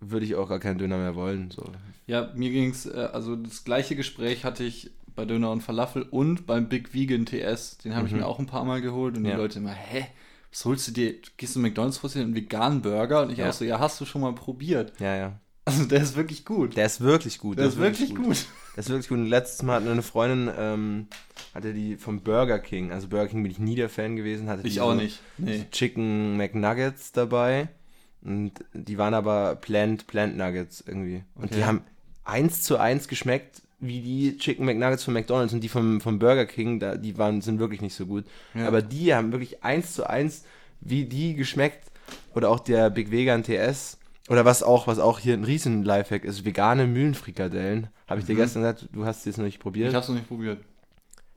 würde 0.00 0.24
ich 0.26 0.36
auch 0.36 0.48
gar 0.48 0.60
keinen 0.60 0.78
Döner 0.78 0.96
mehr 0.98 1.16
wollen. 1.16 1.50
So. 1.50 1.64
Ja, 2.06 2.30
mir 2.34 2.50
ging 2.50 2.70
es, 2.70 2.86
äh, 2.86 3.08
also 3.12 3.34
das 3.34 3.64
gleiche 3.64 3.96
Gespräch 3.96 4.44
hatte 4.44 4.62
ich 4.62 4.90
bei 5.18 5.24
Döner 5.24 5.50
und 5.50 5.62
Falafel 5.62 6.02
und 6.02 6.46
beim 6.46 6.68
Big 6.68 6.94
Vegan 6.94 7.26
TS. 7.26 7.78
Den 7.78 7.96
habe 7.96 8.06
ich 8.06 8.12
Mhm. 8.12 8.20
mir 8.20 8.26
auch 8.26 8.38
ein 8.38 8.46
paar 8.46 8.64
Mal 8.64 8.80
geholt 8.80 9.16
und 9.16 9.24
Ja. 9.24 9.32
die 9.32 9.36
Leute 9.36 9.58
immer, 9.58 9.72
hä? 9.72 10.06
Was 10.52 10.64
holst 10.64 10.86
du 10.86 10.92
dir? 10.92 11.14
Gehst 11.36 11.56
du 11.56 11.60
McDonalds, 11.60 12.02
holst 12.04 12.14
dir 12.14 12.20
einen 12.20 12.36
veganen 12.36 12.82
Burger? 12.82 13.22
Und 13.22 13.32
ich 13.32 13.38
Ja. 13.38 13.48
auch 13.50 13.52
so, 13.52 13.64
ja, 13.64 13.80
hast 13.80 14.00
du 14.00 14.04
schon 14.04 14.20
mal 14.20 14.32
probiert? 14.32 14.92
Ja, 15.00 15.16
ja. 15.16 15.40
Also 15.64 15.84
der 15.86 16.00
ist 16.02 16.14
wirklich 16.14 16.44
gut. 16.44 16.76
Der 16.76 16.86
ist 16.86 17.00
wirklich 17.00 17.38
gut. 17.38 17.58
Der 17.58 17.66
ist 17.66 17.78
wirklich 17.78 18.14
gut. 18.14 18.46
Der 18.76 18.80
ist 18.84 18.88
wirklich 18.90 19.08
gut. 19.08 19.18
Und 19.18 19.26
letztes 19.26 19.62
Mal 19.64 19.82
hat 19.82 19.88
eine 19.90 20.02
Freundin, 20.02 20.54
ähm, 20.56 21.06
hatte 21.52 21.74
die 21.74 21.96
vom 21.96 22.20
Burger 22.20 22.60
King, 22.60 22.92
also 22.92 23.08
Burger 23.08 23.26
King 23.26 23.42
bin 23.42 23.50
ich 23.50 23.58
nie 23.58 23.74
der 23.74 23.88
Fan 23.88 24.14
gewesen, 24.14 24.48
hatte 24.48 24.62
die 24.62 24.68
Ich 24.68 24.80
auch 24.80 24.92
so 24.92 24.96
nicht. 24.96 25.18
Nee. 25.36 25.66
Chicken 25.72 26.36
McNuggets 26.36 27.10
dabei. 27.10 27.68
Und 28.22 28.52
die 28.72 28.96
waren 28.98 29.14
aber 29.14 29.56
Plant, 29.56 30.06
Plant 30.06 30.36
Nuggets 30.36 30.82
irgendwie. 30.86 31.24
Und 31.34 31.46
Okay. 31.46 31.56
die 31.56 31.64
haben 31.64 31.82
eins 32.24 32.62
zu 32.62 32.76
eins 32.78 33.08
geschmeckt 33.08 33.62
wie 33.80 34.00
die 34.00 34.36
Chicken 34.38 34.64
McNuggets 34.66 35.04
von 35.04 35.14
McDonalds 35.14 35.52
und 35.52 35.60
die 35.60 35.68
vom, 35.68 36.00
vom 36.00 36.18
Burger 36.18 36.46
King, 36.46 36.80
da, 36.80 36.96
die 36.96 37.16
waren, 37.16 37.40
sind 37.40 37.58
wirklich 37.60 37.80
nicht 37.80 37.94
so 37.94 38.06
gut. 38.06 38.24
Ja. 38.54 38.66
Aber 38.66 38.82
die 38.82 39.14
haben 39.14 39.30
wirklich 39.32 39.62
eins 39.62 39.94
zu 39.94 40.08
eins 40.08 40.44
wie 40.80 41.04
die 41.04 41.34
geschmeckt. 41.34 41.84
Oder 42.34 42.48
auch 42.50 42.60
der 42.60 42.90
Big 42.90 43.10
Vegan 43.10 43.42
TS. 43.42 43.98
Oder 44.28 44.44
was 44.44 44.62
auch, 44.62 44.86
was 44.86 44.98
auch 44.98 45.18
hier 45.18 45.34
ein 45.34 45.44
riesen 45.44 45.82
Lifehack 45.84 46.24
ist, 46.24 46.44
vegane 46.44 46.86
Mühlenfrikadellen. 46.86 47.88
Habe 48.06 48.20
ich 48.20 48.26
dir 48.26 48.34
Mhm. 48.34 48.38
gestern 48.38 48.62
gesagt, 48.62 48.88
du 48.92 49.04
hast 49.04 49.26
es 49.26 49.36
noch 49.36 49.44
nicht 49.44 49.58
probiert. 49.60 49.88
Ich 49.90 49.94
hab's 49.94 50.08
noch 50.08 50.14
nicht 50.14 50.28
probiert. 50.28 50.58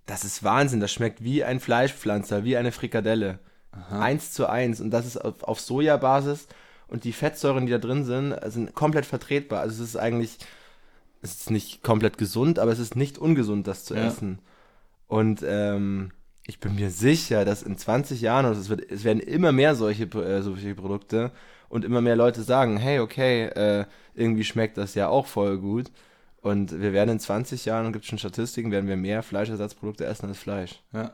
Das 0.06 0.24
ist 0.24 0.44
Wahnsinn, 0.44 0.80
das 0.80 0.92
schmeckt 0.92 1.24
wie 1.24 1.44
ein 1.44 1.60
Fleischpflanzer, 1.60 2.44
wie 2.44 2.58
eine 2.58 2.72
Frikadelle. 2.72 3.40
Eins 3.90 4.32
zu 4.34 4.48
eins. 4.50 4.82
Und 4.82 4.92
das 4.92 5.06
ist 5.06 5.18
auf, 5.18 5.44
auf 5.44 5.60
Sojabasis. 5.60 6.48
Und 6.88 7.06
die 7.06 7.14
Fettsäuren, 7.14 7.66
die 7.66 7.72
da 7.72 7.78
drin 7.78 8.04
sind, 8.04 8.36
sind 8.52 8.74
komplett 8.76 9.06
vertretbar. 9.06 9.62
Also 9.62 9.82
es 9.84 9.90
ist 9.92 9.96
eigentlich, 9.96 10.38
es 11.22 11.36
ist 11.36 11.52
nicht 11.52 11.84
komplett 11.84 12.18
gesund, 12.18 12.60
aber 12.60 12.72
es 12.72 12.80
ist 12.80 12.96
nicht 12.96 13.18
ungesund, 13.18 13.68
das 13.68 13.86
zu 13.86 13.96
Ja. 13.96 14.08
essen. 14.08 14.40
Und 15.08 15.44
ähm, 15.46 16.12
ich 16.48 16.60
bin 16.60 16.76
mir 16.76 16.90
sicher, 16.90 17.46
dass 17.46 17.64
in 17.64 17.78
20 17.78 18.22
Jahren, 18.22 18.46
und 18.46 18.54
es, 18.58 18.70
wird, 18.70 18.90
es 18.92 19.04
werden 19.04 19.20
immer 19.20 19.52
mehr 19.52 19.76
solche, 19.76 20.04
äh, 20.06 20.42
solche 20.42 20.74
Produkte 20.76 21.32
und 21.70 21.86
immer 21.86 22.02
mehr 22.02 22.16
Leute 22.16 22.42
sagen, 22.44 22.78
hey, 22.78 23.00
okay, 23.00 23.46
äh, 23.46 23.86
irgendwie 24.16 24.44
schmeckt 24.44 24.78
das 24.78 24.96
ja 24.96 25.08
auch 25.10 25.28
voll 25.28 25.58
gut. 25.60 25.92
Und 26.42 26.82
wir 26.82 26.92
werden 26.92 27.12
in 27.12 27.20
20 27.20 27.66
Jahren, 27.66 27.86
und 27.86 27.94
gibt 27.94 28.06
schon 28.06 28.18
Statistiken, 28.18 28.72
werden 28.72 28.88
wir 28.90 28.98
mehr 28.98 29.22
Fleischersatzprodukte 29.22 30.06
essen 30.06 30.28
als 30.28 30.40
Fleisch. 30.40 30.82
Ja. 30.92 31.14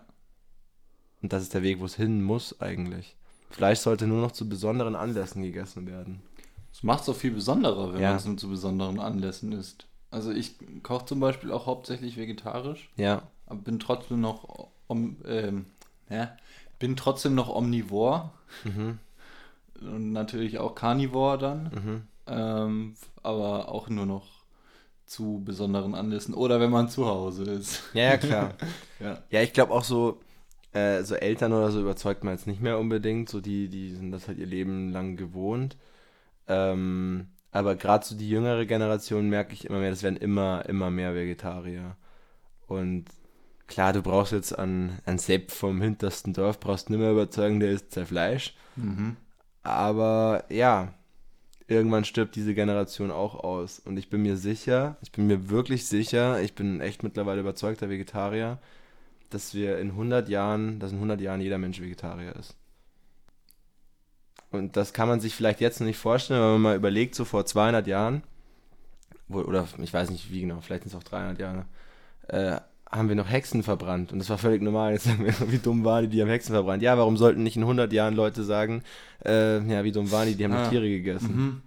Und 1.21 1.33
das 1.33 1.43
ist 1.43 1.53
der 1.53 1.63
Weg, 1.63 1.79
wo 1.79 1.85
es 1.85 1.95
hin 1.95 2.23
muss 2.23 2.61
eigentlich. 2.61 3.15
Fleisch 3.49 3.79
sollte 3.79 4.07
nur 4.07 4.21
noch 4.21 4.31
zu 4.31 4.47
besonderen 4.47 4.95
Anlässen 4.95 5.41
gegessen 5.43 5.85
werden. 5.87 6.21
Es 6.71 6.83
macht 6.83 7.03
es 7.03 7.09
auch 7.09 7.15
viel 7.15 7.31
besonderer, 7.31 7.93
wenn 7.93 8.01
Ja. 8.01 8.09
man 8.09 8.17
es 8.17 8.25
nur 8.25 8.37
zu 8.37 8.47
besonderen 8.49 8.99
Anlässen 8.99 9.51
isst. 9.51 9.87
Also 10.09 10.31
ich 10.31 10.55
koche 10.83 11.05
zum 11.05 11.19
Beispiel 11.19 11.51
auch 11.51 11.65
hauptsächlich 11.65 12.17
vegetarisch, 12.17 12.89
Ja, 12.95 13.23
aber 13.45 13.59
bin 13.59 13.79
trotzdem 13.79 14.21
noch 14.21 14.69
om, 14.87 15.17
ähm, 15.25 15.65
ja, 16.09 16.35
bin 16.79 16.95
trotzdem 16.95 17.35
noch 17.35 17.49
omnivor 17.49 18.33
mhm. 18.63 18.99
und 19.81 20.11
natürlich 20.13 20.59
auch 20.59 20.75
Carnivore 20.75 21.37
dann, 21.37 21.63
Mhm. 21.73 22.01
ähm, 22.27 22.95
aber 23.23 23.69
auch 23.69 23.89
nur 23.89 24.05
noch 24.05 24.27
zu 25.05 25.41
besonderen 25.43 25.95
Anlässen 25.95 26.33
oder 26.33 26.59
wenn 26.59 26.71
man 26.71 26.89
zu 26.89 27.05
Hause 27.05 27.43
ist. 27.45 27.81
ja, 27.93 28.03
ja, 28.03 28.17
klar. 28.17 28.53
Ja. 28.99 29.21
ja, 29.29 29.41
ich 29.43 29.53
glaube 29.53 29.73
auch 29.73 29.83
so, 29.83 30.19
äh, 30.73 31.03
so 31.03 31.13
Eltern 31.15 31.53
oder 31.53 31.69
so 31.71 31.79
überzeugt 31.79 32.23
man 32.23 32.33
jetzt 32.33 32.47
nicht 32.47 32.61
mehr 32.61 32.79
unbedingt. 32.79 33.29
So 33.29 33.41
die, 33.41 33.69
die 33.69 33.91
sind 33.91 34.11
das 34.11 34.27
halt 34.27 34.39
ihr 34.39 34.47
Leben 34.47 34.89
lang 34.91 35.15
gewohnt. 35.17 35.77
Ähm, 36.47 37.27
aber 37.57 37.75
gerade 37.75 38.05
so 38.05 38.15
die 38.15 38.29
jüngere 38.29 38.67
Generation 38.67 39.29
merke 39.29 39.53
ich 39.53 39.65
immer 39.65 39.79
mehr, 39.79 39.89
das 39.89 40.03
werden 40.03 40.17
immer, 40.17 40.63
immer 40.69 40.91
mehr 40.91 41.15
Vegetarier. 41.15 41.95
Und 42.67 43.05
klar, 43.65 43.93
du 43.93 44.03
brauchst 44.03 44.31
jetzt 44.31 44.57
an, 44.57 44.99
an 45.05 45.17
Sepp 45.17 45.49
vom 45.49 45.81
hintersten 45.81 46.33
Dorf, 46.33 46.59
brauchst 46.59 46.91
nicht 46.91 46.99
mehr 46.99 47.11
überzeugen, 47.11 47.59
der 47.59 47.71
isst 47.71 47.93
sein 47.93 48.05
Fleisch. 48.05 48.55
Mhm. 48.75 49.17
Aber 49.63 50.45
ja, 50.49 50.93
irgendwann 51.67 52.05
stirbt 52.05 52.35
diese 52.35 52.53
Generation 52.53 53.09
auch 53.09 53.33
aus. 53.33 53.79
Und 53.79 53.97
ich 53.97 54.11
bin 54.11 54.21
mir 54.21 54.37
sicher, 54.37 54.97
ich 55.01 55.11
bin 55.11 55.25
mir 55.25 55.49
wirklich 55.49 55.87
sicher, 55.87 56.39
ich 56.41 56.53
bin 56.53 56.79
echt 56.79 57.01
mittlerweile 57.01 57.41
überzeugter 57.41 57.89
Vegetarier, 57.89 58.59
dass 59.31 59.55
wir 59.55 59.79
in 59.79 59.89
100 59.89 60.29
Jahren, 60.29 60.79
dass 60.79 60.91
in 60.91 60.97
100 60.97 61.19
Jahren 61.21 61.41
jeder 61.41 61.57
Mensch 61.57 61.81
Vegetarier 61.81 62.35
ist. 62.35 62.55
Und 64.51 64.77
das 64.77 64.93
kann 64.93 65.07
man 65.09 65.19
sich 65.19 65.35
vielleicht 65.35 65.59
jetzt 65.61 65.79
noch 65.79 65.87
nicht 65.87 65.97
vorstellen, 65.97 66.39
wenn 66.41 66.51
man 66.53 66.61
mal 66.61 66.75
überlegt, 66.75 67.15
so 67.15 67.25
vor 67.25 67.45
200 67.45 67.85
Jahren, 67.87 68.23
wo, 69.27 69.39
oder 69.41 69.67
ich 69.81 69.93
weiß 69.93 70.09
nicht 70.09 70.31
wie 70.31 70.41
genau, 70.41 70.61
vielleicht 70.61 70.83
sind 70.83 70.93
es 70.93 70.95
auch 70.97 71.03
300 71.03 71.37
Jahre, 71.39 71.65
äh, 72.29 72.59
haben 72.89 73.09
wir 73.09 73.15
noch 73.17 73.29
Hexen 73.29 73.63
verbrannt. 73.63 74.13
Und 74.13 74.19
das 74.19 74.29
war 74.29 74.37
völlig 74.37 74.61
normal. 74.61 74.93
Jetzt 74.93 75.03
sagen 75.03 75.25
wir, 75.25 75.33
wie 75.51 75.57
dumm 75.57 75.83
waren 75.83 76.03
die, 76.05 76.09
die 76.09 76.21
haben 76.21 76.29
Hexen 76.29 76.53
verbrannt. 76.53 76.81
Ja, 76.81 76.97
warum 76.97 77.17
sollten 77.17 77.43
nicht 77.43 77.57
in 77.57 77.63
100 77.63 77.91
Jahren 77.91 78.15
Leute 78.15 78.43
sagen, 78.43 78.83
äh, 79.25 79.59
ja, 79.69 79.83
wie 79.83 79.91
dumm 79.91 80.09
waren 80.11 80.27
die, 80.27 80.35
die 80.35 80.45
haben 80.45 80.53
Ah. 80.53 80.63
noch 80.63 80.69
Tiere 80.69 80.87
gegessen. 80.87 81.35
Mhm. 81.35 81.61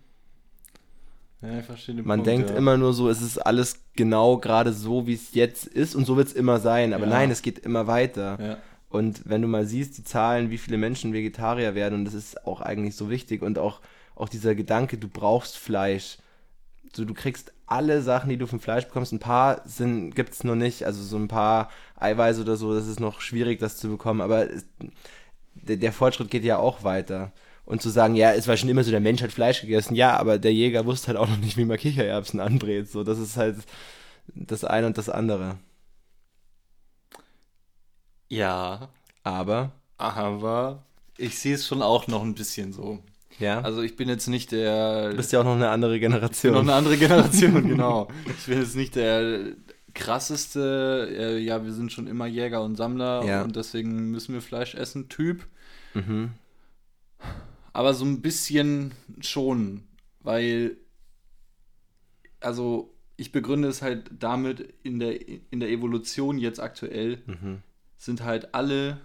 Ja, 1.43 1.59
ich 1.59 1.65
verstehe 1.65 1.95
den 1.95 2.07
Man 2.07 2.19
Punkt, 2.19 2.27
denkt 2.29 2.51
ja. 2.51 2.57
immer 2.57 2.77
nur 2.77 2.93
so, 2.93 3.09
es 3.09 3.23
ist 3.23 3.39
alles 3.39 3.81
genau 3.95 4.37
gerade 4.39 4.73
so, 4.73 5.07
wie 5.07 5.15
es 5.15 5.33
jetzt 5.35 5.67
ist 5.67 5.95
und 5.95 6.05
so 6.07 6.17
wird 6.17 6.29
es 6.29 6.33
immer 6.35 6.59
sein. 6.61 6.93
Aber 6.95 7.05
Ja. 7.05 7.11
nein, 7.11 7.31
es 7.31 7.41
geht 7.43 7.59
immer 7.61 7.87
weiter. 7.87 8.39
Ja. 8.41 8.57
Und 8.91 9.23
wenn 9.25 9.41
du 9.41 9.49
mal 9.49 9.65
siehst, 9.65 9.97
die 9.97 10.05
Zahlen, 10.05 10.51
wie 10.51 10.59
viele 10.59 10.77
Menschen 10.77 11.13
Vegetarier 11.13 11.75
werden, 11.75 11.95
und 11.95 12.05
das 12.05 12.15
ist 12.15 12.45
auch 12.45 12.61
eigentlich 12.61 12.97
so 12.97 13.09
wichtig, 13.09 13.41
und 13.41 13.59
auch, 13.59 13.81
auch 14.17 14.29
dieser 14.29 14.55
Gedanke, 14.55 14.99
du 14.99 15.09
brauchst 15.09 15.57
Fleisch. 15.57 16.19
So, 16.93 17.05
du 17.05 17.15
kriegst 17.15 17.53
alle 17.67 18.03
Sachen, 18.03 18.31
die 18.31 18.37
du 18.37 18.49
vom 18.49 18.59
Fleisch 18.59 18.85
bekommst. 18.87 19.13
Ein 19.13 19.21
paar 19.21 19.63
gibt 19.65 20.35
es 20.35 20.43
noch 20.43 20.57
nicht, 20.57 20.85
also 20.85 21.03
so 21.03 21.17
ein 21.17 21.29
paar 21.29 21.71
Eiweiße 21.97 22.43
oder 22.43 22.57
so, 22.57 22.75
das 22.75 22.89
ist 22.89 22.99
noch 22.99 23.21
schwierig, 23.21 23.61
das 23.61 23.77
zu 23.77 23.89
bekommen, 23.89 24.21
aber 24.21 24.51
es, 24.51 24.67
der, 25.55 25.77
der 25.77 25.93
Fortschritt 25.93 26.31
geht 26.31 26.45
ja 26.45 26.59
auch 26.59 26.83
weiter. 26.83 27.33
Und 27.65 27.81
zu 27.83 27.91
sagen, 27.91 28.17
ja, 28.17 28.33
es 28.33 28.49
war 28.49 28.57
schon 28.57 28.69
immer 28.69 28.83
so, 28.83 28.91
der 28.91 28.99
Mensch 28.99 29.23
hat 29.23 29.31
Fleisch 29.31 29.61
gegessen, 29.61 29.95
ja, 29.95 30.17
aber 30.17 30.39
der 30.39 30.53
Jäger 30.53 30.85
wusste 30.87 31.09
halt 31.09 31.19
auch 31.19 31.29
noch 31.29 31.37
nicht, 31.37 31.57
wie 31.57 31.65
man 31.65 31.79
Kichererbsen 31.79 32.41
anbrät. 32.41 32.91
So, 32.91 33.05
das 33.05 33.21
ist 33.21 33.37
halt 33.37 33.59
das 34.35 34.65
eine 34.65 34.89
und 34.89 34.99
das 34.99 35.09
andere. 35.09 35.57
Ja, 38.31 38.89
Aber, 39.23 39.73
aber 39.99 40.83
ich 41.19 41.39
sehe 41.39 41.55
es 41.55 41.67
schon 41.67 41.83
auch 41.83 42.07
noch 42.09 42.23
ein 42.23 42.35
bisschen 42.35 42.73
so. 42.73 43.01
ja, 43.39 43.61
Also 43.61 43.83
ich 43.83 43.97
bin 43.97 44.09
jetzt 44.09 44.27
nicht 44.29 44.53
der 44.53 45.11
du 45.11 45.17
bist 45.17 45.33
ja 45.33 45.41
auch 45.41 45.45
noch 45.45 45.57
eine 45.57 45.69
andere 45.69 46.01
Generation. 46.01 46.55
noch 46.55 46.63
eine 46.63 46.73
andere 46.75 46.97
Generation, 46.97 47.69
genau. 47.69 48.09
Ich 48.39 48.47
bin 48.47 48.59
jetzt 48.59 48.77
nicht 48.77 48.95
der 48.97 49.41
krasseste, 49.93 51.09
äh, 51.13 51.39
ja, 51.39 51.65
wir 51.65 51.73
sind 51.73 51.93
schon 51.93 52.07
immer 52.07 52.27
Jäger 52.27 52.63
und 52.63 52.77
Sammler 52.77 53.25
Ja. 53.25 53.43
und 53.43 53.57
deswegen 53.57 54.11
müssen 54.11 54.33
wir 54.35 54.41
Fleisch 54.41 54.75
essen, 54.75 55.09
Typ. 55.11 55.47
mhm. 55.95 56.31
Aber 57.73 57.95
so 57.95 58.05
ein 58.05 58.21
bisschen 58.23 58.93
schon, 59.21 59.83
weil, 60.21 60.77
also 62.41 62.93
ich 63.17 63.33
begründe 63.33 63.69
es 63.69 63.83
halt 63.83 64.11
damit, 64.19 64.73
in 64.83 64.99
der, 64.99 65.21
in 65.53 65.61
der 65.61 65.69
Evolution 65.71 66.39
jetzt 66.39 66.61
aktuell 66.61 67.19
Mhm. 67.27 67.63
Sind 68.01 68.25
halt 68.25 68.55
alle, 68.55 68.99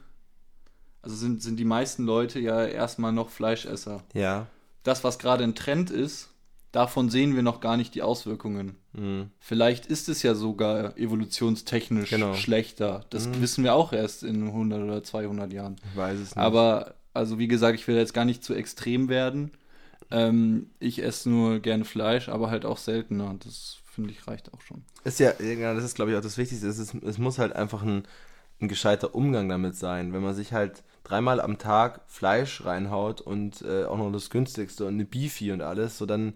also 1.02 1.16
sind, 1.16 1.44
sind 1.44 1.58
die 1.58 1.66
meisten 1.66 2.06
Leute 2.06 2.40
ja 2.40 2.66
erstmal 2.66 3.12
noch 3.12 3.30
Fleischesser. 3.30 4.04
Ja, 4.14 4.48
das, 4.84 5.04
was 5.04 5.20
gerade 5.20 5.44
ein 5.44 5.54
Trend 5.56 5.90
ist, 5.92 6.30
davon 6.72 7.10
sehen 7.10 7.36
wir 7.36 7.42
noch 7.44 7.60
gar 7.60 7.76
nicht 7.76 7.94
die 7.96 8.02
Auswirkungen. 8.04 8.76
Mhm. 8.94 9.30
Vielleicht 9.40 9.86
ist 9.88 10.08
es 10.10 10.24
ja 10.24 10.34
sogar 10.36 10.98
evolutionstechnisch 10.98 12.10
Genau. 12.10 12.34
schlechter. 12.36 13.04
Das 13.10 13.28
Mhm. 13.28 13.42
wissen 13.42 13.64
wir 13.64 13.74
auch 13.76 13.92
erst 13.94 14.24
in 14.24 14.52
100 14.52 14.82
oder 14.84 15.04
200 15.04 15.52
Jahren. 15.52 15.76
Ich 15.92 15.98
weiß 15.98 16.20
es 16.20 16.30
nicht. 16.30 16.38
Aber, 16.38 16.96
also 17.14 17.38
wie 17.40 17.48
gesagt, 17.48 17.78
ich 17.80 17.88
will 17.88 17.96
jetzt 17.98 18.14
gar 18.14 18.26
nicht 18.26 18.44
zu 18.44 18.54
extrem 18.54 19.10
werden. 19.10 19.52
Ähm, 20.12 20.70
ich 20.80 21.02
esse 21.04 21.30
nur 21.30 21.60
gerne 21.60 21.84
Fleisch, 21.84 22.30
aber 22.30 22.50
halt 22.52 22.64
auch 22.66 22.78
seltener. 22.78 23.36
Das 23.44 23.78
finde 23.86 24.12
ich 24.12 24.28
reicht 24.28 24.54
auch 24.54 24.62
schon. 24.62 24.84
Ist 25.04 25.20
ja, 25.20 25.34
ja, 25.42 25.74
das 25.74 25.84
ist 25.84 25.96
glaube 25.96 26.12
ich 26.12 26.18
auch 26.18 26.22
das 26.22 26.38
Wichtigste. 26.38 26.68
Es, 26.68 26.78
ist, 26.78 26.94
es 26.94 27.18
muss 27.18 27.40
halt 27.40 27.54
einfach 27.54 27.82
ein, 27.82 28.04
ein 28.62 28.68
gescheiter 28.68 29.16
Umgang 29.16 29.50
damit 29.50 29.76
sein. 29.76 30.14
Wenn 30.14 30.24
man 30.24 30.36
sich 30.36 30.54
halt 30.54 30.84
dreimal 31.04 31.42
am 31.42 31.58
Tag 31.58 32.02
Fleisch 32.08 32.66
reinhaut 32.66 33.22
und 33.22 33.62
äh, 33.64 33.86
auch 33.86 33.98
noch 33.98 34.12
das 34.12 34.30
günstigste 34.30 34.86
und 34.86 34.96
eine 34.96 35.06
Beefy 35.06 35.52
und 35.52 35.62
alles, 35.62 35.98
so 35.98 36.06
dann, 36.06 36.34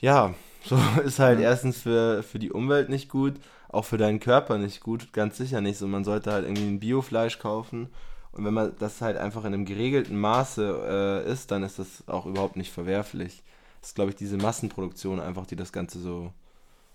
ja, 0.00 0.34
so 0.64 0.76
ist 1.04 1.18
halt 1.18 1.38
Ja. 1.38 1.44
erstens 1.44 1.78
für, 1.82 2.22
für 2.22 2.38
die 2.38 2.50
Umwelt 2.52 2.88
nicht 2.88 3.08
gut, 3.08 3.34
auch 3.68 3.84
für 3.84 3.98
deinen 3.98 4.20
Körper 4.20 4.58
nicht 4.58 4.80
gut, 4.80 5.12
ganz 5.12 5.36
sicher 5.36 5.60
nicht. 5.60 5.78
So, 5.78 5.86
man 5.88 6.04
sollte 6.04 6.32
halt 6.32 6.44
irgendwie 6.44 6.66
ein 6.66 6.80
Biofleisch 6.80 7.38
kaufen. 7.38 7.88
Und 8.32 8.44
wenn 8.44 8.54
man 8.54 8.72
das 8.78 9.00
halt 9.00 9.16
einfach 9.16 9.44
in 9.44 9.54
einem 9.54 9.64
geregelten 9.64 10.18
Maße 10.18 11.24
äh, 11.26 11.30
isst, 11.32 11.50
dann 11.50 11.62
ist 11.62 11.78
das 11.78 12.06
auch 12.08 12.26
überhaupt 12.26 12.56
nicht 12.56 12.72
verwerflich. 12.72 13.42
Das 13.80 13.90
ist, 13.90 13.94
glaube 13.94 14.10
ich, 14.10 14.16
diese 14.16 14.36
Massenproduktion 14.36 15.20
einfach, 15.20 15.46
die 15.46 15.56
das 15.56 15.72
Ganze 15.72 15.98
so, 16.00 16.32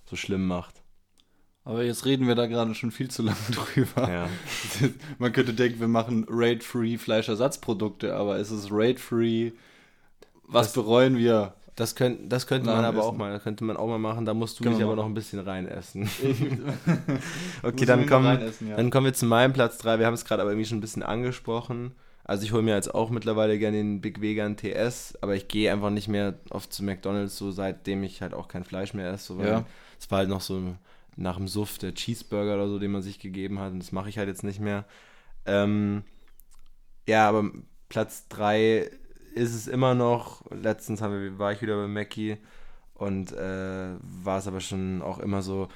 so 0.05 0.17
schlimm 0.17 0.47
macht. 0.47 0.82
Aber 1.65 1.83
jetzt 1.83 2.05
reden 2.05 2.27
wir 2.27 2.35
da 2.35 2.45
gerade 2.47 2.75
schon 2.75 2.91
viel 2.91 3.09
zu 3.09 3.21
lange 3.23 3.37
drüber. 3.51 4.09
Ja. 4.11 4.29
Man 5.17 5.31
könnte 5.31 5.53
denken, 5.53 5.79
wir 5.79 5.87
machen 5.87 6.25
Raid-Free 6.29 6.97
Fleischersatzprodukte, 6.97 8.15
aber 8.15 8.37
es 8.37 8.51
ist 8.51 8.69
Raid-Free. 8.71 9.51
Was 10.47 10.67
Das- 10.67 10.73
bereuen 10.83 11.17
wir? 11.17 11.53
Das, 11.75 11.95
könnt, 11.95 12.31
das 12.31 12.45
könnte 12.45 12.67
man 12.67 12.85
aber 12.85 13.01
auch 13.01 13.07
Essen. 13.09 13.17
mal, 13.17 13.31
das 13.33 13.41
könnte 13.41 13.63
man 13.63 13.77
auch 13.77 13.87
mal 13.87 13.97
machen, 13.97 14.25
da 14.25 14.35
musst 14.35 14.59
du 14.59 14.63
Können 14.63 14.75
dich 14.75 14.81
wir 14.81 14.85
aber 14.85 14.95
noch 14.95 15.07
ein 15.07 15.15
bisschen 15.15 15.39
rein 15.39 15.67
essen. 15.67 16.07
okay, 17.63 17.85
dann 17.85 18.05
kommen, 18.05 18.39
ja. 18.67 18.75
dann 18.75 18.89
kommen 18.91 19.05
wir 19.05 19.13
zu 19.15 19.25
meinem 19.25 19.53
Platz 19.53 19.77
3. 19.79 19.99
Wir 19.99 20.05
haben 20.05 20.13
es 20.13 20.25
gerade 20.25 20.41
aber 20.41 20.51
irgendwie 20.51 20.67
schon 20.67 20.77
ein 20.77 20.81
bisschen 20.81 21.01
angesprochen. 21.03 21.93
Also 22.25 22.43
ich 22.45 22.51
hole 22.53 22.61
mir 22.61 22.75
jetzt 22.75 22.93
auch 22.93 23.09
mittlerweile 23.09 23.57
gerne 23.57 23.77
den 23.77 24.01
Big 24.01 24.21
Vegan 24.21 24.55
TS, 24.55 25.15
aber 25.21 25.35
ich 25.35 25.47
gehe 25.47 25.71
einfach 25.71 25.89
nicht 25.89 26.07
mehr 26.07 26.35
oft 26.51 26.71
zu 26.71 26.83
McDonalds, 26.83 27.37
so 27.37 27.51
seitdem 27.51 28.03
ich 28.03 28.21
halt 28.21 28.33
auch 28.33 28.47
kein 28.47 28.63
Fleisch 28.63 28.93
mehr 28.93 29.11
esse. 29.11 29.25
So, 29.33 29.37
weil 29.39 29.47
Ja. 29.47 29.65
Es 29.99 30.09
war 30.11 30.19
halt 30.19 30.29
noch 30.29 30.41
so 30.41 30.61
nach 31.15 31.37
dem 31.37 31.47
Suff 31.47 31.77
der 31.77 31.93
Cheeseburger 31.93 32.55
oder 32.55 32.67
so, 32.69 32.79
den 32.79 32.91
man 32.91 33.01
sich 33.01 33.19
gegeben 33.19 33.59
hat 33.59 33.71
und 33.73 33.79
das 33.79 33.91
mache 33.91 34.09
ich 34.09 34.17
halt 34.17 34.27
jetzt 34.29 34.43
nicht 34.43 34.59
mehr. 34.59 34.85
Ähm, 35.45 36.03
ja, 37.07 37.27
aber 37.29 37.51
Platz 37.89 38.27
3 38.29 38.89
ist 39.35 39.53
es 39.53 39.67
immer 39.67 39.95
noch. 39.95 40.43
Letztens 40.51 41.01
haben 41.01 41.13
wir, 41.21 41.39
war 41.39 41.51
ich 41.51 41.61
wieder 41.61 41.75
bei 41.75 41.87
Mackie 41.87 42.37
und 42.95 43.31
äh, 43.33 43.95
war 44.01 44.39
es 44.39 44.47
aber 44.47 44.61
schon 44.61 45.01
auch 45.01 45.19
immer 45.19 45.41
so, 45.41 45.67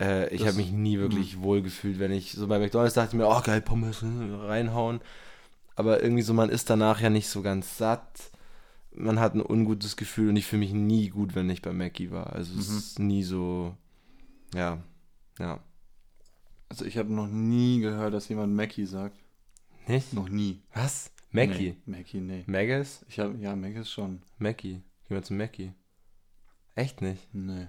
äh, 0.00 0.34
ich 0.34 0.46
habe 0.46 0.56
mich 0.58 0.72
nie 0.72 0.98
wirklich 0.98 1.42
wohl 1.42 1.62
gefühlt, 1.62 1.98
wenn 1.98 2.12
ich 2.12 2.32
so 2.32 2.48
bei 2.48 2.58
McDonalds 2.58 2.94
dachte 2.94 3.16
mir, 3.16 3.28
oh 3.28 3.40
geil, 3.42 3.62
Pommes 3.62 4.02
äh, 4.02 4.06
reinhauen. 4.46 5.00
Aber 5.76 6.02
irgendwie 6.02 6.22
so, 6.22 6.34
man 6.34 6.50
ist 6.50 6.70
danach 6.70 7.00
ja 7.00 7.10
nicht 7.10 7.28
so 7.28 7.42
ganz 7.42 7.78
satt. 7.78 8.32
Man 8.94 9.20
hat 9.20 9.34
ein 9.34 9.42
ungutes 9.46 9.96
Gefühl 9.96 10.30
und 10.30 10.36
ich 10.36 10.46
fühle 10.46 10.60
mich 10.60 10.72
nie 10.72 11.08
gut, 11.10 11.34
wenn 11.34 11.50
ich 11.50 11.62
bei 11.62 11.72
Mackie 11.72 12.10
war. 12.12 12.32
Also 12.34 12.58
es 12.58 12.68
Mhm. 12.70 12.78
ist 12.78 12.98
nie 13.00 13.24
so, 13.24 13.76
ja, 14.54 14.82
ja. 15.38 15.60
Also 16.68 16.84
ich 16.84 16.96
habe 16.98 17.12
noch 17.12 17.26
nie 17.28 17.80
gehört, 17.80 18.14
dass 18.14 18.28
jemand 18.28 18.54
Mackie 18.54 18.86
sagt. 18.86 19.18
Nicht? 19.86 20.12
Noch 20.14 20.28
nie. 20.28 20.62
Was? 20.72 21.10
Mackie? 21.30 21.76
Nee, 21.86 21.98
Mackie, 21.98 22.20
nee. 22.20 22.44
Maggis? 22.46 23.04
Ich 23.08 23.18
habe 23.18 23.36
ja 23.38 23.54
Mackie 23.54 23.84
schon. 23.84 24.22
Mackie. 24.38 24.74
Gehen 25.06 25.16
wir 25.16 25.22
zu 25.22 25.34
Mackie. 25.34 25.72
Echt 26.74 27.02
nicht? 27.02 27.28
Nee. 27.32 27.66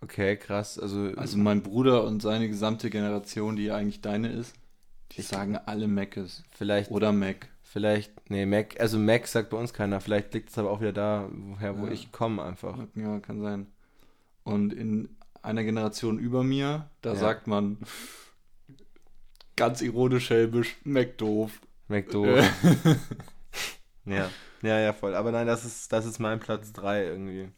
Okay, 0.00 0.36
krass. 0.36 0.78
Also, 0.78 1.12
Also 1.16 1.38
mein 1.38 1.62
Bruder 1.62 2.04
und 2.04 2.20
seine 2.22 2.48
gesamte 2.48 2.90
Generation, 2.90 3.56
die 3.56 3.70
eigentlich 3.70 4.00
deine 4.00 4.28
ist, 4.32 4.54
die 5.12 5.22
sagen 5.22 5.56
alle 5.56 5.88
Macis. 5.88 6.44
vielleicht, 6.52 6.90
Oder 6.90 7.12
Mac. 7.12 7.48
vielleicht, 7.62 8.30
nee, 8.30 8.46
Mac, 8.46 8.78
also 8.80 8.98
Mac 8.98 9.26
sagt 9.26 9.50
bei 9.50 9.56
uns 9.56 9.72
keiner. 9.72 10.00
Vielleicht 10.00 10.32
liegt 10.34 10.50
es 10.50 10.58
aber 10.58 10.70
auch 10.70 10.80
wieder 10.80 10.92
da, 10.92 11.28
woher, 11.32 11.78
wo 11.78 11.86
Ja. 11.86 11.92
ich 11.92 12.12
komme 12.12 12.42
einfach. 12.42 12.78
Ja, 12.94 13.18
kann 13.20 13.40
sein. 13.40 13.66
Und 14.44 14.72
in 14.72 15.08
einer 15.42 15.64
Generation 15.64 16.18
über 16.18 16.42
mir, 16.44 16.88
da 17.02 17.10
Ja. 17.10 17.16
sagt 17.16 17.46
man 17.46 17.78
ganz 19.56 19.80
ironisch 19.82 20.26
schelmisch, 20.26 20.76
McDoof. 20.84 21.60
McDo. 21.88 22.24
ja. 24.04 24.30
Ja, 24.62 24.78
ja, 24.78 24.92
voll. 24.92 25.14
Aber 25.14 25.32
nein, 25.32 25.46
das 25.46 25.64
ist, 25.64 25.92
das 25.92 26.06
ist 26.06 26.18
mein 26.20 26.38
Platz 26.38 26.72
3 26.72 27.04
irgendwie. 27.04 27.48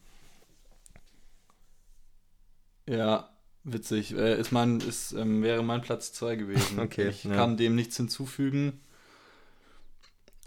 Ja, 2.89 3.29
witzig. 3.65 4.17
Äh, 4.17 4.39
ist 4.41 4.53
mein, 4.53 4.81
ist, 4.81 5.13
ähm, 5.13 5.43
wäre 5.43 5.63
mein 5.63 5.83
Platz 5.83 6.13
2 6.13 6.37
gewesen. 6.37 6.79
Okay, 6.81 7.09
Ich 7.09 7.25
ja. 7.25 7.35
kann 7.35 7.57
dem 7.57 7.75
nichts 7.75 7.97
hinzufügen. 7.97 8.81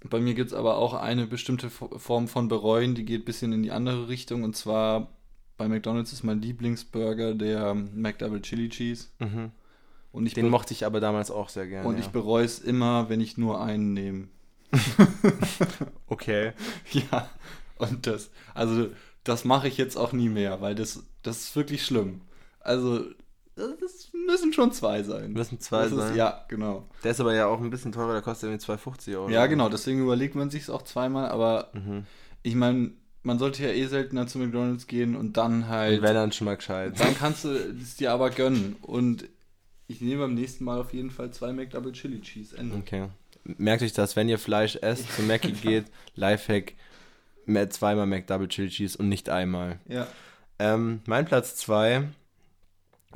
Bei 0.03 0.19
mir 0.19 0.33
gibt 0.35 0.51
es 0.51 0.53
aber 0.57 0.77
auch 0.77 0.93
eine 0.93 1.25
bestimmte 1.25 1.69
Fo- 1.69 1.97
Form 1.97 2.27
von 2.27 2.47
Bereuen, 2.47 2.93
die 2.95 3.05
geht 3.05 3.21
ein 3.21 3.25
bisschen 3.25 3.53
in 3.53 3.63
die 3.63 3.71
andere 3.71 4.07
Richtung. 4.07 4.43
Und 4.43 4.55
zwar 4.55 5.14
bei 5.57 5.67
McDonalds 5.67 6.11
ist 6.13 6.23
mein 6.23 6.41
Lieblingsburger 6.41 7.33
der 7.33 7.73
McDouble 7.73 8.41
Chili 8.41 8.69
Cheese. 8.69 9.07
Mhm. 9.19 9.51
Und 10.11 10.25
ich, 10.27 10.33
Den 10.33 10.49
mochte 10.49 10.73
ich 10.73 10.85
aber 10.85 10.99
damals 11.01 11.29
auch 11.31 11.49
sehr 11.49 11.67
gerne. 11.67 11.87
und 11.87 11.95
ja. 11.95 12.01
ich 12.01 12.07
bereue 12.09 12.45
es 12.45 12.59
immer, 12.59 13.09
wenn 13.09 13.19
ich 13.21 13.37
nur 13.37 13.61
einen 13.61 13.93
nehme. 13.93 14.27
okay. 16.07 16.53
Ja, 16.91 17.29
und 17.77 18.07
das, 18.07 18.29
also 18.53 18.87
das 19.23 19.43
mache 19.43 19.67
ich 19.67 19.77
jetzt 19.77 19.97
auch 19.97 20.13
nie 20.13 20.29
mehr, 20.29 20.61
weil 20.61 20.75
das, 20.75 21.03
das 21.23 21.41
ist 21.41 21.55
wirklich 21.55 21.83
schlimm. 21.85 22.21
Also, 22.61 23.03
das 23.55 24.09
müssen 24.27 24.53
schon 24.53 24.71
zwei 24.71 25.03
sein. 25.03 25.33
Müssen 25.33 25.59
zwei 25.59 25.83
das 25.83 25.93
sein. 25.93 26.11
Ist, 26.11 26.15
ja, 26.17 26.45
genau. 26.47 26.87
Der 27.03 27.11
ist 27.11 27.19
aber 27.19 27.33
ja 27.33 27.47
auch 27.47 27.59
ein 27.59 27.69
bisschen 27.69 27.91
teurer, 27.91 28.13
der 28.13 28.21
kostet 28.21 28.49
irgendwie 28.49 28.65
2,50 28.71 29.15
Euro. 29.17 29.29
Ja, 29.29 29.45
genau, 29.47 29.69
deswegen 29.69 30.01
überlegt 30.01 30.35
man 30.35 30.49
sich 30.49 30.63
es 30.63 30.69
auch 30.69 30.83
zweimal, 30.83 31.29
aber 31.29 31.69
Mhm. 31.73 32.05
ich 32.43 32.55
meine, 32.55 32.91
man 33.25 33.39
sollte 33.39 33.63
ja 33.63 33.69
eh 33.69 33.85
seltener 33.87 34.27
zu 34.27 34.37
McDonalds 34.39 34.87
gehen 34.87 35.15
und 35.15 35.35
dann 35.35 35.67
halt. 35.67 35.97
Und 35.99 36.03
wenn 36.07 36.13
dann 36.15 36.31
schon 36.31 36.45
mal 36.45 36.55
gescheit. 36.57 36.99
dann 36.99 37.17
kannst 37.17 37.43
du 37.43 37.49
es 37.49 37.95
dir 37.97 38.11
aber 38.11 38.29
gönnen. 38.29 38.75
Und 38.81 39.25
ich 39.87 39.99
nehme 40.01 40.21
beim 40.21 40.33
nächsten 40.35 40.63
Mal 40.63 40.79
auf 40.79 40.93
jeden 40.93 41.11
Fall 41.11 41.31
zwei 41.31 41.51
McDouble 41.51 41.91
Chili 41.91 42.21
Cheese. 42.21 42.57
Ende. 42.57 42.75
Okay. 42.77 43.07
Merkt 43.43 43.83
euch 43.83 43.93
das, 43.93 44.15
wenn 44.15 44.29
ihr 44.29 44.39
Fleisch 44.39 44.75
esst, 44.77 45.11
zu 45.15 45.21
Mackie 45.23 45.51
geht, 45.61 45.85
Lifehack, 46.15 46.73
mehr- 47.45 47.69
zweimal 47.69 48.05
McDouble 48.07 48.47
Chili 48.47 48.69
Cheese 48.69 48.97
und 48.97 49.09
nicht 49.09 49.29
einmal. 49.29 49.79
Ja. 49.87 50.07
Ähm, 50.57 51.01
mein 51.05 51.25
Platz 51.25 51.55
2, 51.57 52.07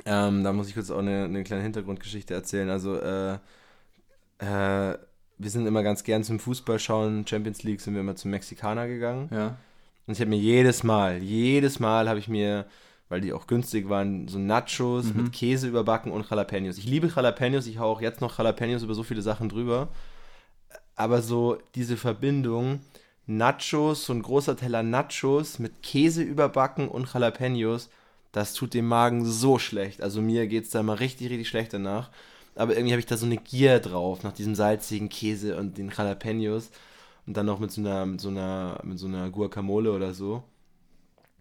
ähm, 0.04 0.44
da 0.44 0.52
muss 0.52 0.68
ich 0.68 0.74
kurz 0.74 0.90
auch 0.90 0.98
eine, 0.98 1.24
eine 1.24 1.42
kleine 1.44 1.62
Hintergrundgeschichte 1.62 2.34
erzählen. 2.34 2.68
Also, 2.70 2.96
äh, 3.00 3.34
äh, 4.38 4.98
wir 5.38 5.50
sind 5.50 5.66
immer 5.66 5.82
ganz 5.82 6.04
gern 6.04 6.22
zum 6.22 6.38
Fußball 6.38 6.78
schauen, 6.78 7.26
Champions 7.26 7.62
League 7.62 7.80
sind 7.80 7.94
wir 7.94 8.00
immer 8.02 8.14
zum 8.16 8.30
Mexikaner 8.30 8.86
gegangen. 8.88 9.28
Ja. 9.32 9.56
Und 10.10 10.14
ich 10.14 10.20
habe 10.22 10.30
mir 10.30 10.40
jedes 10.40 10.82
Mal, 10.82 11.22
jedes 11.22 11.78
Mal 11.78 12.08
habe 12.08 12.18
ich 12.18 12.26
mir, 12.26 12.66
weil 13.08 13.20
die 13.20 13.32
auch 13.32 13.46
günstig 13.46 13.88
waren, 13.88 14.26
so 14.26 14.40
Nachos 14.40 15.14
Mhm. 15.14 15.22
mit 15.22 15.32
Käse 15.32 15.68
überbacken 15.68 16.10
und 16.10 16.28
Jalapenos. 16.28 16.78
Ich 16.78 16.84
liebe 16.84 17.06
Jalapenos, 17.06 17.68
ich 17.68 17.78
hau 17.78 17.92
auch 17.92 18.00
jetzt 18.00 18.20
noch 18.20 18.36
Jalapenos 18.36 18.82
über 18.82 18.94
so 18.94 19.04
viele 19.04 19.22
Sachen 19.22 19.48
drüber. 19.48 19.86
Aber 20.96 21.22
so 21.22 21.58
diese 21.76 21.96
Verbindung, 21.96 22.80
Nachos, 23.28 24.04
so 24.06 24.12
ein 24.12 24.22
großer 24.22 24.56
Teller 24.56 24.82
Nachos 24.82 25.60
mit 25.60 25.80
Käse 25.84 26.24
überbacken 26.24 26.88
und 26.88 27.06
Jalapenos, 27.14 27.88
das 28.32 28.52
tut 28.52 28.74
dem 28.74 28.88
Magen 28.88 29.24
so 29.24 29.60
schlecht. 29.60 30.02
Also 30.02 30.20
mir 30.20 30.48
geht 30.48 30.64
es 30.64 30.70
da 30.70 30.82
mal 30.82 30.94
richtig, 30.94 31.30
richtig 31.30 31.48
schlecht 31.48 31.72
danach. 31.72 32.10
Aber 32.56 32.72
irgendwie 32.72 32.94
habe 32.94 33.00
ich 33.00 33.06
da 33.06 33.16
so 33.16 33.26
eine 33.26 33.36
Gier 33.36 33.78
drauf, 33.78 34.24
nach 34.24 34.32
diesem 34.32 34.56
salzigen 34.56 35.08
Käse 35.08 35.56
und 35.56 35.78
den 35.78 35.92
Jalapenos. 35.96 36.72
Und 37.30 37.36
dann 37.36 37.46
noch 37.46 37.60
mit 37.60 37.70
so 37.70 37.80
einer, 37.80 38.06
mit 38.06 38.20
so 38.20 38.28
einer, 38.28 38.80
mit 38.82 38.98
so 38.98 39.06
einer 39.06 39.30
Guacamole 39.30 39.92
oder 39.92 40.14
so. 40.14 40.42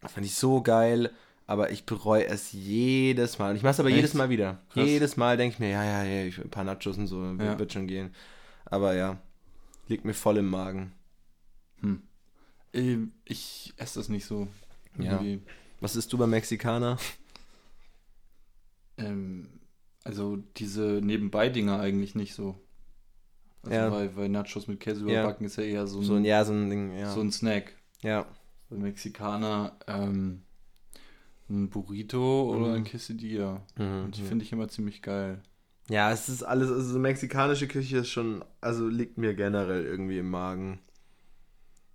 Das 0.02 0.12
fand 0.12 0.24
ich 0.24 0.36
so 0.36 0.62
geil, 0.62 1.10
aber 1.48 1.72
ich 1.72 1.88
bereue 1.88 2.28
es 2.28 2.52
jedes 2.52 3.40
Mal. 3.40 3.50
Und 3.50 3.56
ich 3.56 3.64
mache 3.64 3.72
es 3.72 3.80
aber 3.80 3.90
Echt? 3.90 3.96
jedes 3.96 4.14
Mal 4.14 4.30
wieder. 4.30 4.62
Krass. 4.70 4.86
Jedes 4.86 5.18
Mal 5.18 5.36
denke 5.36 5.56
ich 5.56 5.60
mir, 5.60 5.70
ja, 5.72 5.84
ja, 5.84 6.04
ja, 6.04 6.26
ich, 6.28 6.38
ein 6.38 6.52
paar 6.52 6.64
Nachos 6.64 6.96
und 7.00 7.08
so, 7.08 7.20
wird, 7.40 7.42
Ja. 7.42 7.58
wird 7.58 7.74
schon 7.74 7.88
gehen. 7.88 8.14
Aber 8.66 8.94
ja, 8.94 9.18
liegt 9.88 10.06
mir 10.06 10.14
voll 10.14 10.38
im 10.38 10.46
Magen. 10.48 10.92
Hm. 11.82 12.04
Ähm, 12.72 13.12
Ich 13.26 13.74
esse 13.78 13.98
das 14.00 14.10
nicht 14.10 14.28
so. 14.28 14.48
Ja. 15.00 15.20
Was 15.80 15.96
isst 15.96 16.14
du 16.14 16.20
beim 16.20 16.30
Mexikaner? 16.30 17.00
Ähm, 18.98 19.50
also 20.04 20.38
diese 20.58 21.02
Nebenbei-Dinger 21.02 21.80
eigentlich 21.80 22.14
nicht 22.14 22.36
so. 22.36 22.60
Also 23.64 23.76
Ja. 23.76 23.92
weil, 23.92 24.16
weil 24.16 24.30
Nachos 24.30 24.68
mit 24.68 24.80
Käse 24.80 25.02
Ja. 25.10 25.22
überbacken 25.22 25.46
ist 25.46 25.58
ja 25.58 25.64
eher 25.64 25.88
so 25.88 26.00
ein, 26.00 26.04
So 26.06 26.16
ein, 26.16 26.26
ja, 26.26 26.44
so 26.46 26.54
ein 26.54 26.70
Ding, 26.70 26.98
ja. 26.98 27.12
so 27.12 27.22
ein 27.22 27.32
Snack. 27.32 27.74
ja. 28.02 28.26
Bei 28.70 28.78
Mexikaner 28.78 29.74
ähm, 29.88 30.44
ein 31.50 31.70
Burrito 31.70 32.52
oder 32.56 32.68
Mhm. 32.68 32.74
ein 32.76 32.84
Quesadilla. 32.84 33.64
Mhm. 33.78 34.04
Und 34.06 34.18
die 34.18 34.22
finde 34.22 34.46
ich 34.46 34.52
immer 34.52 34.68
ziemlich 34.68 35.02
geil. 35.02 35.42
Ja, 35.90 36.12
es 36.12 36.30
ist 36.30 36.44
alles, 36.44 36.70
also 36.70 36.94
so 36.94 37.00
mexikanische 37.00 37.68
Küche 37.68 37.98
ist 37.98 38.10
schon, 38.10 38.46
also 38.62 38.88
liegt 38.88 39.18
mir 39.18 39.34
generell 39.34 39.84
irgendwie 39.86 40.20
im 40.20 40.30
Magen. 40.30 40.80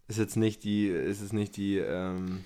ist 0.09 0.19
jetzt 0.19 0.37
nicht 0.37 0.65
die, 0.65 0.89
ist 0.89 1.21
es 1.23 1.33
nicht 1.33 1.57
die, 1.57 1.79
ähm, 1.79 2.45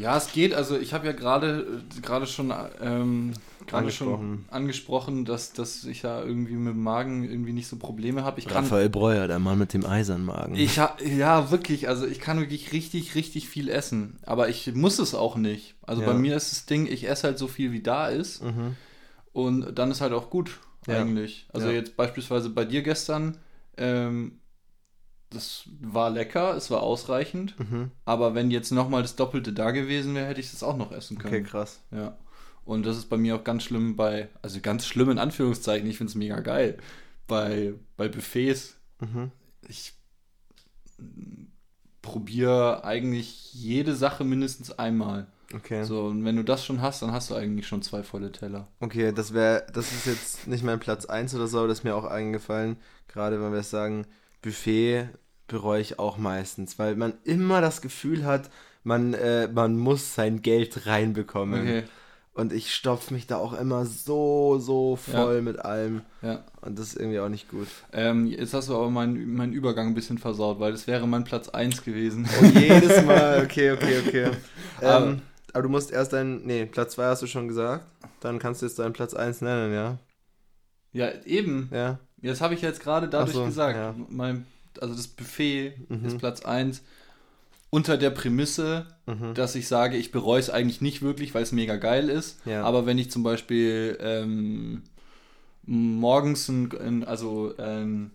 Ja, 0.00 0.16
es 0.16 0.32
geht. 0.32 0.54
Also 0.54 0.78
ich 0.78 0.92
habe 0.94 1.06
ja 1.06 1.12
gerade 1.12 1.82
äh, 1.96 2.00
gerade 2.00 2.26
schon 2.26 2.52
ähm, 2.80 3.32
gerade 3.66 3.90
schon 3.90 4.44
Angesprochen. 4.50 5.24
dass, 5.24 5.52
dass 5.52 5.84
ich 5.84 6.02
ja 6.02 6.22
irgendwie 6.22 6.54
mit 6.54 6.74
dem 6.74 6.82
Magen 6.82 7.22
irgendwie 7.24 7.52
nicht 7.52 7.68
so 7.68 7.76
Probleme 7.76 8.24
habe. 8.24 8.42
Raphael 8.46 8.88
Breuer, 8.88 9.28
der 9.28 9.38
Mann 9.38 9.58
mit 9.58 9.74
dem 9.74 9.84
Eisernmagen. 9.84 10.54
ich 10.56 10.78
ha, 10.78 10.96
ja 11.04 11.50
wirklich, 11.50 11.88
also 11.88 12.06
ich 12.06 12.18
kann 12.18 12.40
wirklich 12.40 12.72
richtig 12.72 13.14
richtig 13.14 13.48
viel 13.48 13.68
essen, 13.68 14.18
aber 14.24 14.48
ich 14.48 14.74
muss 14.74 14.98
es 14.98 15.14
auch 15.14 15.36
nicht. 15.36 15.74
Also 15.86 16.02
Ja. 16.02 16.08
bei 16.08 16.14
mir 16.14 16.34
ist 16.36 16.50
das 16.50 16.66
Ding, 16.66 16.86
ich 16.86 17.08
esse 17.08 17.28
halt 17.28 17.38
so 17.38 17.46
viel 17.46 17.70
wie 17.72 17.82
da 17.82 18.08
ist 18.08 18.42
mhm. 18.42 18.76
und 19.32 19.78
dann 19.78 19.90
ist 19.90 20.00
halt 20.00 20.12
auch 20.14 20.30
gut 20.30 20.58
Ja. 20.86 20.98
eigentlich. 21.00 21.46
Also 21.52 21.68
Ja. 21.68 21.74
jetzt 21.74 21.96
beispielsweise 21.96 22.48
bei 22.50 22.64
dir 22.64 22.82
gestern 22.82 23.36
ähm, 23.76 24.39
das 25.30 25.64
war 25.80 26.10
lecker, 26.10 26.56
es 26.56 26.70
war 26.70 26.82
ausreichend, 26.82 27.58
Mhm. 27.58 27.90
aber 28.04 28.34
wenn 28.34 28.50
jetzt 28.50 28.70
nochmal 28.72 29.02
das 29.02 29.16
Doppelte 29.16 29.52
da 29.52 29.70
gewesen 29.70 30.14
wäre, 30.14 30.26
hätte 30.26 30.40
ich 30.40 30.50
das 30.50 30.62
auch 30.62 30.76
noch 30.76 30.92
essen 30.92 31.18
können. 31.18 31.34
Okay, 31.34 31.42
krass. 31.44 31.80
Ja. 31.90 32.16
Und 32.64 32.84
das 32.84 32.96
ist 32.96 33.06
bei 33.06 33.16
mir 33.16 33.36
auch 33.36 33.44
ganz 33.44 33.62
schlimm 33.62 33.96
bei, 33.96 34.28
also 34.42 34.60
ganz 34.60 34.86
schlimm 34.86 35.10
in 35.10 35.18
Anführungszeichen, 35.18 35.88
ich 35.88 35.96
finde 35.98 36.10
es 36.10 36.14
mega 36.16 36.40
geil. 36.40 36.78
Bei, 37.26 37.74
bei 37.96 38.08
Buffets, 38.08 38.76
Mhm. 39.00 39.30
ich 39.66 39.94
probiere 42.02 42.84
eigentlich 42.84 43.52
jede 43.54 43.94
Sache 43.94 44.24
mindestens 44.24 44.78
einmal. 44.78 45.26
Okay. 45.54 45.84
So, 45.84 46.04
und 46.06 46.24
wenn 46.24 46.36
du 46.36 46.44
das 46.44 46.64
schon 46.64 46.80
hast, 46.80 47.02
dann 47.02 47.12
hast 47.12 47.30
du 47.30 47.34
eigentlich 47.34 47.66
schon 47.66 47.82
zwei 47.82 48.02
volle 48.02 48.30
Teller. 48.30 48.68
Okay, 48.78 49.12
das 49.12 49.34
wäre, 49.34 49.66
das 49.72 49.90
ist 49.92 50.06
jetzt 50.06 50.46
nicht 50.46 50.62
mein 50.64 50.78
Platz 50.80 51.06
1 51.06 51.34
oder 51.34 51.48
so, 51.48 51.58
aber 51.58 51.68
das 51.68 51.78
ist 51.78 51.84
mir 51.84 51.96
auch 51.96 52.04
eingefallen, 52.04 52.76
gerade 53.08 53.42
wenn 53.42 53.52
wir 53.52 53.62
sagen, 53.62 54.06
Buffet 54.42 55.08
bereue 55.46 55.80
ich 55.80 55.98
auch 55.98 56.16
meistens, 56.18 56.78
weil 56.78 56.96
man 56.96 57.14
immer 57.24 57.60
das 57.60 57.80
Gefühl 57.82 58.24
hat, 58.24 58.50
man, 58.84 59.14
äh, 59.14 59.48
man 59.48 59.76
muss 59.76 60.14
sein 60.14 60.42
Geld 60.42 60.86
reinbekommen. 60.86 61.60
Okay. 61.62 61.82
Und 62.32 62.52
ich 62.52 62.72
stopfe 62.72 63.12
mich 63.12 63.26
da 63.26 63.36
auch 63.36 63.52
immer 63.52 63.84
so, 63.84 64.58
so 64.60 64.96
voll 64.96 65.42
mit 65.42 65.58
allem. 65.58 66.02
Ja. 66.22 66.44
Und 66.62 66.78
das 66.78 66.88
ist 66.88 66.96
irgendwie 66.96 67.18
auch 67.18 67.28
nicht 67.28 67.50
gut. 67.50 67.66
Ähm, 67.92 68.26
jetzt 68.28 68.54
hast 68.54 68.68
du 68.68 68.76
aber 68.76 68.88
meinen 68.88 69.34
meinen 69.34 69.52
Übergang 69.52 69.88
ein 69.88 69.94
bisschen 69.94 70.16
versaut, 70.16 70.60
weil 70.60 70.70
das 70.72 70.86
wäre 70.86 71.06
mein 71.08 71.24
Platz 71.24 71.48
1 71.48 71.82
gewesen. 71.84 72.26
Und 72.40 72.54
jedes 72.58 73.02
Mal, 73.04 73.42
okay, 73.44 73.72
okay, 73.72 73.98
okay. 74.06 74.30
Aber- 74.80 75.06
ähm, 75.08 75.22
aber 75.52 75.64
du 75.64 75.68
musst 75.68 75.90
erst 75.90 76.12
deinen, 76.12 76.46
nee, 76.46 76.64
Platz 76.64 76.92
2 76.94 77.06
hast 77.06 77.22
du 77.22 77.26
schon 77.26 77.48
gesagt. 77.48 77.84
Dann 78.20 78.38
kannst 78.38 78.62
du 78.62 78.66
jetzt 78.66 78.78
deinen 78.78 78.92
Platz 78.92 79.14
1 79.14 79.40
nennen, 79.40 79.74
ja? 79.74 79.98
ja, 80.92 81.10
eben. 81.24 81.68
Ja. 81.72 81.98
Das 82.22 82.40
habe 82.40 82.54
ich 82.54 82.62
jetzt 82.62 82.80
gerade 82.80 83.08
dadurch 83.08 83.34
so, 83.34 83.44
gesagt. 83.44 83.76
ja. 83.76 83.94
Mein, 84.08 84.46
also 84.80 84.94
das 84.94 85.08
Buffet 85.08 85.74
Mhm. 85.88 86.04
ist 86.04 86.18
Platz 86.18 86.42
1 86.42 86.82
unter 87.70 87.96
der 87.96 88.10
Prämisse, 88.10 88.86
Mhm. 89.06 89.34
dass 89.34 89.54
ich 89.54 89.68
sage, 89.68 89.96
ich 89.96 90.10
bereue 90.12 90.40
es 90.40 90.50
eigentlich 90.50 90.80
nicht 90.80 91.02
wirklich, 91.02 91.34
weil 91.34 91.42
es 91.44 91.52
mega 91.52 91.76
geil 91.76 92.08
ist. 92.08 92.40
Ja. 92.44 92.64
Aber 92.64 92.84
wenn 92.86 92.98
ich 92.98 93.10
zum 93.10 93.22
Beispiel 93.22 93.96
ähm, 94.00 94.82
morgens 95.64 96.48
ein, 96.48 97.04
also 97.04 97.54
ein 97.58 98.10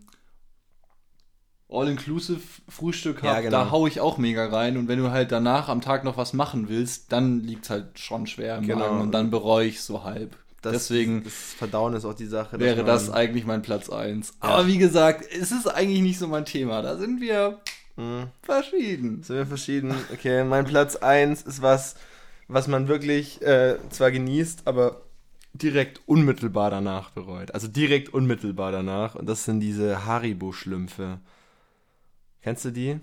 All-Inclusive 1.67 2.41
Frühstück 2.69 3.23
Ja, 3.23 3.31
habe, 3.31 3.43
genau. 3.43 3.57
da 3.65 3.71
hau 3.71 3.87
ich 3.87 3.99
auch 3.99 4.17
mega 4.17 4.45
rein. 4.47 4.77
Und 4.77 4.87
wenn 4.87 4.99
du 4.99 5.09
halt 5.11 5.31
danach 5.31 5.67
am 5.67 5.81
Tag 5.81 6.03
noch 6.03 6.15
was 6.15 6.33
machen 6.33 6.69
willst, 6.69 7.11
dann 7.11 7.41
liegt 7.41 7.63
es 7.65 7.69
halt 7.71 7.97
schon 7.99 8.27
schwer 8.27 8.57
im 8.57 8.67
Genau. 8.67 8.79
Magen 8.89 9.01
und 9.01 9.11
dann 9.13 9.31
bereue 9.31 9.67
ich 9.67 9.81
so 9.81 10.03
halb. 10.03 10.35
Das, 10.61 10.73
Deswegen 10.73 11.23
Das 11.23 11.33
Verdauen 11.33 11.93
ist 11.93 12.05
auch 12.05 12.15
die 12.15 12.25
Sache. 12.25 12.59
wäre 12.59 12.83
das 12.83 13.11
eigentlich 13.11 13.45
mein 13.45 13.61
Platz 13.61 13.89
1. 13.89 14.33
Aber 14.39 14.65
wie 14.67 14.77
gesagt, 14.79 15.23
es 15.31 15.51
ist 15.51 15.67
eigentlich 15.67 16.01
nicht 16.01 16.17
so 16.17 16.27
mein 16.27 16.45
Thema. 16.45 16.81
Da 16.81 16.97
sind 16.97 17.21
wir 17.21 17.59
Mhm. 17.97 18.27
verschieden. 18.41 19.23
Sind 19.23 19.35
wir 19.37 19.45
verschieden. 19.45 19.93
Okay, 20.11 20.43
mein 20.43 20.65
Platz 20.65 20.95
1 20.95 21.43
ist 21.43 21.61
was, 21.61 21.95
was 22.47 22.67
man 22.67 22.87
wirklich 22.87 23.41
äh, 23.41 23.77
zwar 23.89 24.11
genießt, 24.11 24.63
aber 24.65 25.01
direkt 25.53 26.01
unmittelbar 26.05 26.69
danach 26.71 27.11
bereut. 27.11 27.53
Also 27.53 27.67
direkt 27.69 28.09
unmittelbar 28.13 28.71
danach. 28.73 29.15
Und 29.15 29.27
das 29.29 29.45
sind 29.45 29.59
diese 29.61 30.05
Haribo-Schlümpfe. 30.05 31.19
Kennst 32.41 32.65
du 32.65 32.71
die? 32.71 32.99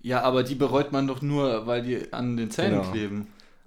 Ja, 0.00 0.22
aber 0.22 0.42
die 0.42 0.54
bereut 0.54 0.92
man 0.92 1.06
doch 1.06 1.22
nur, 1.22 1.66
weil 1.66 1.82
die 1.82 2.12
an 2.12 2.36
den 2.36 2.50
Zähnen 2.50 2.80
Genau. 2.80 2.90
kleben. 2.92 3.26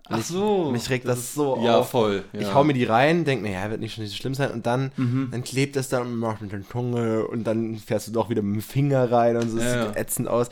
Und 0.10 0.20
ich- 0.20 0.72
mich 0.72 0.90
regt 0.90 1.08
das 1.08 1.20
ist- 1.20 1.34
so 1.36 1.58
Ja, 1.64 1.80
auf. 1.80 1.90
voll. 1.90 2.24
Ja. 2.34 2.42
Ich 2.42 2.54
hau 2.54 2.64
mir 2.64 2.74
die 2.74 2.84
rein, 2.84 3.26
denk 3.26 3.42
mir, 3.42 3.52
ja, 3.52 3.70
wird 3.72 3.80
nicht 3.82 3.96
schon 3.96 4.04
nicht 4.04 4.12
so 4.14 4.18
schlimm 4.18 4.36
sein. 4.36 4.52
Und 4.52 4.66
dann, 4.66 4.92
Mhm. 4.98 5.30
dann 5.32 5.44
klebt 5.44 5.76
das 5.76 5.90
dann 5.90 6.04
und 6.04 6.16
macht 6.18 6.42
mit 6.42 6.52
der 6.52 6.62
Zunge 6.68 7.28
und 7.28 7.44
dann 7.46 7.76
fährst 7.78 8.08
du 8.08 8.12
doch 8.12 8.30
wieder 8.30 8.42
mit 8.44 8.56
dem 8.56 8.62
Finger 8.62 9.12
rein 9.12 9.36
und 9.38 9.50
so. 9.50 9.58
Das 9.58 9.66
Ja, 9.66 9.86
sieht 9.88 9.96
ja. 9.96 10.02
ätzend 10.02 10.28
aus. 10.28 10.50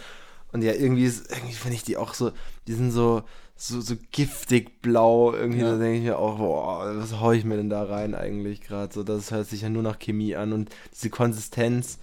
Und 0.52 0.64
ja, 0.64 0.74
irgendwie, 0.74 1.06
ist- 1.06 1.30
irgendwie 1.32 1.54
finde 1.54 1.76
ich 1.76 1.84
die 1.84 1.98
auch 1.98 2.14
so, 2.14 2.32
die 2.68 2.74
sind 2.74 2.92
so, 2.92 3.24
so, 3.56 3.80
so 3.82 3.96
giftig 4.12 4.82
blau. 4.82 5.34
Irgendwie, 5.34 5.62
da 5.62 5.78
denke 5.78 5.98
ich 5.98 6.04
mir 6.04 6.18
auch, 6.18 6.38
boah, 6.38 6.92
was 6.98 7.20
hau 7.20 7.32
ich 7.32 7.44
mir 7.46 7.58
denn 7.58 7.70
da 7.70 7.84
rein 7.84 8.16
eigentlich 8.16 8.62
gerade? 8.62 8.92
So, 8.94 9.04
das 9.04 9.30
hört 9.32 9.48
sich 9.48 9.62
ja 9.62 9.70
nur 9.70 9.84
nach 9.84 10.00
Chemie 10.00 10.36
an. 10.36 10.52
Und 10.54 10.70
diese 10.94 11.10
Konsistenz, 11.12 12.00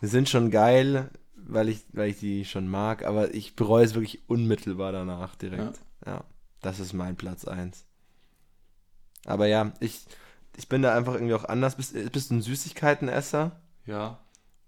die 0.00 0.06
sind 0.06 0.28
schon 0.30 0.50
geil, 0.50 1.10
weil 1.36 1.68
ich, 1.68 1.84
weil 1.92 2.08
ich 2.10 2.18
die 2.20 2.44
schon 2.46 2.68
mag, 2.68 3.04
aber 3.04 3.34
ich 3.34 3.54
bereue 3.54 3.84
es 3.84 3.94
wirklich 3.94 4.22
unmittelbar 4.28 4.92
danach 4.92 5.34
direkt. 5.36 5.78
Ja, 6.06 6.24
das 6.64 6.80
ist 6.80 6.92
mein 6.92 7.16
Platz 7.16 7.44
1. 7.44 7.84
Aber 9.26 9.46
ja, 9.46 9.72
ich, 9.80 10.04
ich 10.56 10.68
bin 10.68 10.82
da 10.82 10.94
einfach 10.94 11.14
irgendwie 11.14 11.34
auch 11.34 11.44
anders. 11.44 11.76
Bist, 11.76 11.94
bist 12.12 12.30
du 12.30 12.36
ein 12.36 12.42
Süßigkeitenesser? 12.42 13.52
Ja. 13.86 14.18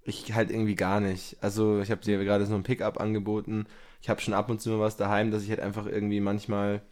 Ich 0.03 0.33
halt 0.35 0.51
irgendwie 0.51 0.75
gar 0.75 1.01
nicht. 1.01 1.37
Also 1.41 1.81
ich 1.81 1.91
habe 1.91 2.03
dir 2.03 2.23
gerade 2.25 2.47
so 2.47 2.55
ein 2.55 2.63
Pickup 2.63 3.01
angeboten. 3.01 3.67
Ich 4.01 4.09
habe 4.09 4.21
schon 4.21 4.35
ab 4.35 4.51
und 4.51 4.61
zu 4.61 4.71
mal 4.71 4.81
was 4.81 4.97
daheim, 4.97 5.31
dass 5.31 5.43
ich 5.43 5.51
halt 5.51 5.61
einfach 5.61 5.87
irgendwie 5.87 6.21
manchmal, 6.21 6.83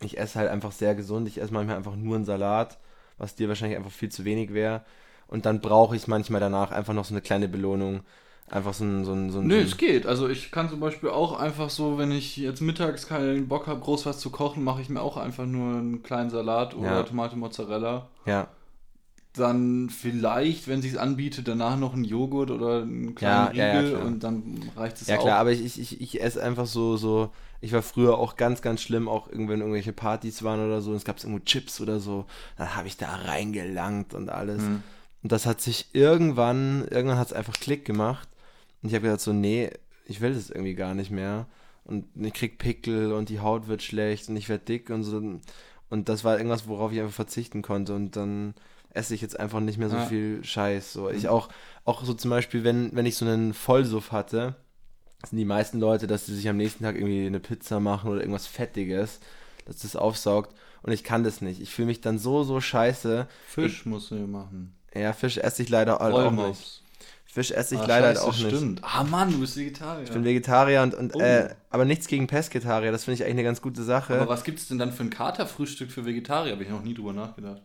ich 0.00 0.18
esse 0.18 0.38
halt 0.38 0.50
einfach 0.50 0.72
sehr 0.72 0.94
gesund. 0.94 1.28
Ich 1.28 1.40
esse 1.40 1.52
manchmal 1.52 1.76
einfach 1.76 1.94
nur 1.94 2.16
einen 2.16 2.24
Salat, 2.24 2.78
was 3.18 3.36
dir 3.36 3.48
wahrscheinlich 3.48 3.78
einfach 3.78 3.92
viel 3.92 4.10
zu 4.10 4.24
wenig 4.24 4.52
wäre. 4.54 4.84
Und 5.28 5.46
dann 5.46 5.60
brauche 5.60 5.94
ich 5.96 6.08
manchmal 6.08 6.40
danach 6.40 6.72
einfach 6.72 6.94
noch 6.94 7.04
so 7.04 7.14
eine 7.14 7.22
kleine 7.22 7.48
Belohnung. 7.48 8.00
Einfach 8.48 8.74
so 8.74 8.84
ein, 8.84 9.04
so 9.04 9.12
ein, 9.12 9.30
so 9.30 9.40
ein, 9.40 9.46
Nö, 9.48 9.56
es 9.60 9.76
geht. 9.76 10.06
Also 10.06 10.28
ich 10.28 10.52
kann 10.52 10.70
zum 10.70 10.78
Beispiel 10.78 11.08
auch 11.10 11.38
einfach 11.38 11.68
so, 11.68 11.98
wenn 11.98 12.12
ich 12.12 12.36
jetzt 12.36 12.60
mittags 12.60 13.08
keinen 13.08 13.48
Bock 13.48 13.66
habe, 13.66 13.80
groß 13.80 14.06
was 14.06 14.20
zu 14.20 14.30
kochen, 14.30 14.62
mache 14.62 14.80
ich 14.82 14.88
mir 14.88 15.00
auch 15.00 15.16
einfach 15.16 15.46
nur 15.46 15.76
einen 15.78 16.02
kleinen 16.04 16.30
Salat 16.30 16.74
oder 16.76 16.86
Ja. 16.98 17.02
Tomate 17.02 17.36
Mozzarella. 17.36 18.06
ja, 18.24 18.46
Dann 19.34 19.90
vielleicht, 19.90 20.66
wenn 20.68 20.80
sich 20.80 20.98
anbietet, 20.98 21.46
danach 21.48 21.76
noch 21.76 21.92
einen 21.92 22.04
Joghurt 22.04 22.50
oder 22.50 22.82
einen 22.82 23.08
Ja, 23.08 23.12
kleinen 23.14 23.56
ja, 23.56 23.64
ja, 23.66 23.78
Riegel 23.80 23.90
klar. 23.96 24.06
und 24.06 24.20
dann 24.24 24.70
reicht 24.76 25.02
es 25.02 25.08
Ja 25.08 25.18
auch. 25.18 25.22
klar, 25.22 25.38
aber 25.40 25.50
ich, 25.52 25.78
ich, 25.78 26.00
ich, 26.00 26.22
esse 26.22 26.42
einfach 26.42 26.66
so, 26.66 26.96
so, 26.96 27.30
ich 27.60 27.72
war 27.72 27.82
früher 27.82 28.16
auch 28.16 28.36
ganz, 28.36 28.62
ganz 28.62 28.80
schlimm, 28.80 29.08
auch 29.08 29.28
irgendwann 29.28 29.54
wenn 29.54 29.60
irgendwelche 29.60 29.92
Partys 29.92 30.42
waren 30.42 30.64
oder 30.64 30.80
so, 30.80 30.90
und 30.92 30.96
es 30.96 31.04
gab 31.04 31.18
irgendwo 31.22 31.44
Chips 31.44 31.80
oder 31.80 31.98
so, 32.00 32.24
dann 32.56 32.76
habe 32.76 32.86
ich 32.88 32.96
da 32.96 33.08
reingelangt 33.08 34.14
und 34.14 34.30
alles. 34.30 34.62
Hm. 34.62 34.82
Und 35.22 35.32
das 35.32 35.44
hat 35.46 35.60
sich 35.60 35.88
irgendwann, 35.92 36.86
irgendwann 36.88 37.18
hat 37.18 37.26
es 37.26 37.32
einfach 37.34 37.54
Klick 37.54 37.84
gemacht. 37.84 38.28
Und 38.86 38.90
ich 38.90 38.94
habe 38.94 39.06
gedacht 39.08 39.20
so, 39.20 39.32
nee, 39.32 39.68
ich 40.04 40.20
will 40.20 40.32
das 40.32 40.48
irgendwie 40.48 40.76
gar 40.76 40.94
nicht 40.94 41.10
mehr. 41.10 41.48
Und 41.82 42.04
ich 42.14 42.32
krieg 42.32 42.56
Pickel 42.58 43.12
und 43.12 43.30
die 43.30 43.40
Haut 43.40 43.66
wird 43.66 43.82
schlecht 43.82 44.28
und 44.28 44.36
ich 44.36 44.48
werde 44.48 44.64
dick 44.64 44.90
und 44.90 45.02
so. 45.02 45.16
Und 45.90 46.08
das 46.08 46.22
war 46.22 46.36
irgendwas, 46.36 46.68
worauf 46.68 46.92
ich 46.92 47.00
einfach 47.00 47.12
verzichten 47.12 47.62
konnte. 47.62 47.96
Und 47.96 48.14
dann 48.14 48.54
esse 48.90 49.12
ich 49.12 49.22
jetzt 49.22 49.40
einfach 49.40 49.58
nicht 49.58 49.76
mehr 49.76 49.88
so 49.90 49.96
Ja. 49.96 50.06
viel 50.06 50.44
Scheiß. 50.44 50.92
So. 50.92 51.10
Ich 51.10 51.24
Mhm. 51.24 51.30
auch, 51.30 51.48
auch 51.84 52.04
so 52.04 52.14
zum 52.14 52.30
Beispiel, 52.30 52.62
wenn, 52.62 52.94
wenn 52.94 53.06
ich 53.06 53.16
so 53.16 53.24
einen 53.24 53.54
Vollsuff 53.54 54.12
hatte, 54.12 54.54
sind 55.28 55.38
die 55.38 55.44
meisten 55.44 55.80
Leute, 55.80 56.06
dass 56.06 56.26
sie 56.26 56.36
sich 56.36 56.48
am 56.48 56.56
nächsten 56.58 56.84
Tag 56.84 56.94
irgendwie 56.94 57.26
eine 57.26 57.40
Pizza 57.40 57.80
machen 57.80 58.08
oder 58.08 58.20
irgendwas 58.20 58.46
Fettiges, 58.46 59.18
dass 59.64 59.78
das 59.78 59.96
aufsaugt. 59.96 60.54
Und 60.82 60.92
ich 60.92 61.02
kann 61.02 61.24
das 61.24 61.40
nicht. 61.40 61.60
Ich 61.60 61.74
fühle 61.74 61.86
mich 61.86 62.00
dann 62.02 62.20
so, 62.20 62.44
so 62.44 62.60
scheiße. 62.60 63.26
Fisch 63.48 63.84
musst 63.84 64.12
du 64.12 64.14
machen. 64.28 64.76
Ja, 64.94 65.12
Fisch 65.12 65.38
esse 65.38 65.64
ich 65.64 65.68
leider 65.70 65.98
halt 65.98 66.14
auch 66.14 66.30
nicht. 66.30 66.82
Fisch 67.36 67.50
esse 67.50 67.74
ich 67.74 67.82
Ah, 67.82 67.86
leider 67.86 68.06
halt 68.06 68.16
scheiße, 68.16 68.28
auch 68.28 68.38
nicht. 68.38 68.56
Stimmt. 68.56 68.80
Ah 68.82 69.04
Mann, 69.04 69.30
du 69.30 69.40
bist 69.40 69.58
Vegetarier. 69.58 70.04
Ich 70.04 70.10
bin 70.10 70.24
Vegetarier 70.24 70.80
und, 70.80 70.94
und 70.94 71.14
Oh. 71.14 71.20
äh, 71.20 71.50
aber 71.68 71.84
nichts 71.84 72.06
gegen 72.06 72.26
Pesketarier. 72.26 72.92
Das 72.92 73.04
finde 73.04 73.16
ich 73.16 73.24
eigentlich 73.24 73.34
eine 73.34 73.42
ganz 73.42 73.60
gute 73.60 73.82
Sache. 73.82 74.14
Aber 74.14 74.26
was 74.30 74.42
gibt 74.42 74.58
es 74.58 74.68
denn 74.68 74.78
dann 74.78 74.90
für 74.90 75.02
ein 75.02 75.10
Katerfrühstück 75.10 75.90
für 75.90 76.06
Vegetarier? 76.06 76.52
Habe 76.52 76.62
ich 76.62 76.70
noch 76.70 76.82
nie 76.82 76.94
drüber 76.94 77.12
nachgedacht. 77.12 77.60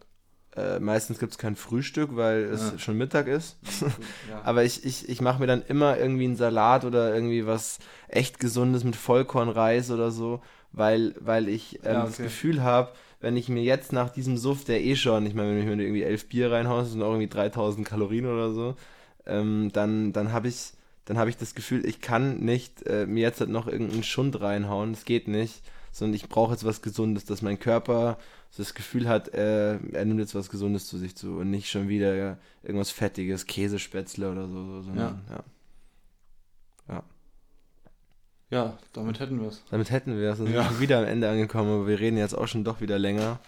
Äh, 0.58 0.82
meistens 0.82 1.20
gibt 1.20 1.32
es 1.32 1.38
kein 1.38 1.56
Frühstück, 1.56 2.18
weil 2.18 2.42
es 2.44 2.72
Ja. 2.74 2.80
schon 2.80 2.98
Mittag 2.98 3.28
ist. 3.28 3.60
Ja. 4.30 4.42
Aber 4.44 4.66
ich, 4.66 4.84
ich, 4.84 5.08
ich 5.08 5.22
mache 5.22 5.40
mir 5.40 5.48
dann 5.48 5.62
immer 5.62 5.98
irgendwie 5.98 6.26
einen 6.26 6.36
Salat 6.36 6.84
oder 6.84 7.16
irgendwie 7.16 7.48
was 7.48 7.80
echt 8.10 8.42
Gesundes 8.42 8.84
mit 8.84 8.98
Vollkornreis 8.98 9.90
oder 9.90 10.12
so, 10.12 10.42
weil, 10.74 11.16
weil 11.22 11.48
ich 11.48 11.80
ähm, 11.86 11.94
Ja, 11.94 12.04
das 12.04 12.16
okay. 12.16 12.24
Gefühl 12.24 12.62
habe, 12.62 12.92
wenn 13.22 13.38
ich 13.38 13.48
mir 13.48 13.64
jetzt 13.64 13.94
nach 13.94 14.10
diesem 14.10 14.36
Suff, 14.36 14.66
der 14.66 14.84
eh 14.84 14.98
schon, 14.98 15.26
ich 15.26 15.34
meine, 15.34 15.52
wenn 15.52 15.60
ich 15.60 15.66
mir 15.66 15.82
irgendwie 15.82 16.04
elf 16.04 16.28
Bier 16.28 16.52
reinhaue, 16.52 16.82
das 16.82 16.92
sind 16.92 17.02
auch 17.02 17.12
irgendwie 17.12 17.30
3000 17.30 17.88
Kalorien 17.88 18.26
oder 18.26 18.52
so, 18.52 18.76
ähm, 19.32 19.72
dann, 19.74 20.14
dann 20.14 20.32
habe 20.32 20.48
ich, 20.48 20.74
dann 21.06 21.18
habe 21.18 21.30
ich 21.30 21.38
das 21.38 21.56
Gefühl, 21.56 21.86
ich 21.86 22.02
kann 22.02 22.40
nicht 22.40 22.86
äh, 22.86 23.06
mir 23.06 23.22
jetzt 23.22 23.40
halt 23.40 23.50
noch 23.50 23.68
irgendeinen 23.68 24.04
Schund 24.04 24.40
reinhauen, 24.42 24.94
das 24.94 25.06
geht 25.06 25.28
nicht, 25.28 25.62
sondern 25.92 26.16
ich 26.16 26.30
brauche 26.30 26.52
jetzt 26.54 26.66
was 26.66 26.82
Gesundes, 26.82 27.26
dass 27.26 27.42
mein 27.42 27.60
Körper 27.60 28.18
so 28.50 28.62
das 28.64 28.74
Gefühl 28.74 29.08
hat, 29.08 29.34
äh, 29.34 29.78
er 29.78 30.06
nimmt 30.06 30.20
jetzt 30.20 30.36
was 30.36 30.50
Gesundes 30.50 30.88
zu 30.88 30.98
sich 30.98 31.16
zu 31.16 31.38
und 31.38 31.50
nicht 31.50 31.70
schon 31.70 31.88
wieder 31.88 32.38
irgendwas 32.64 32.92
Fettiges, 32.92 33.46
Käsespätzle 33.48 34.32
oder 34.32 34.48
so, 34.48 34.66
so 34.66 34.82
sondern, 34.84 35.22
ja. 35.30 35.44
Ja, 38.52 38.78
damit 38.92 39.22
hätten 39.22 39.40
wir 39.40 39.48
es. 39.48 39.64
Damit 39.72 39.92
hätten 39.92 40.20
wir 40.20 40.32
es. 40.32 40.38
Dann 40.38 40.48
sind 40.48 40.56
Ja. 40.56 40.64
wir 40.64 40.68
schon 40.70 40.80
wieder 40.82 41.00
am 41.00 41.06
Ende 41.06 41.30
angekommen, 41.30 41.72
aber 41.72 41.88
wir 41.88 42.00
reden 42.00 42.18
jetzt 42.18 42.38
auch 42.38 42.48
schon 42.48 42.66
doch 42.66 42.82
wieder 42.82 43.00
länger. 43.00 43.40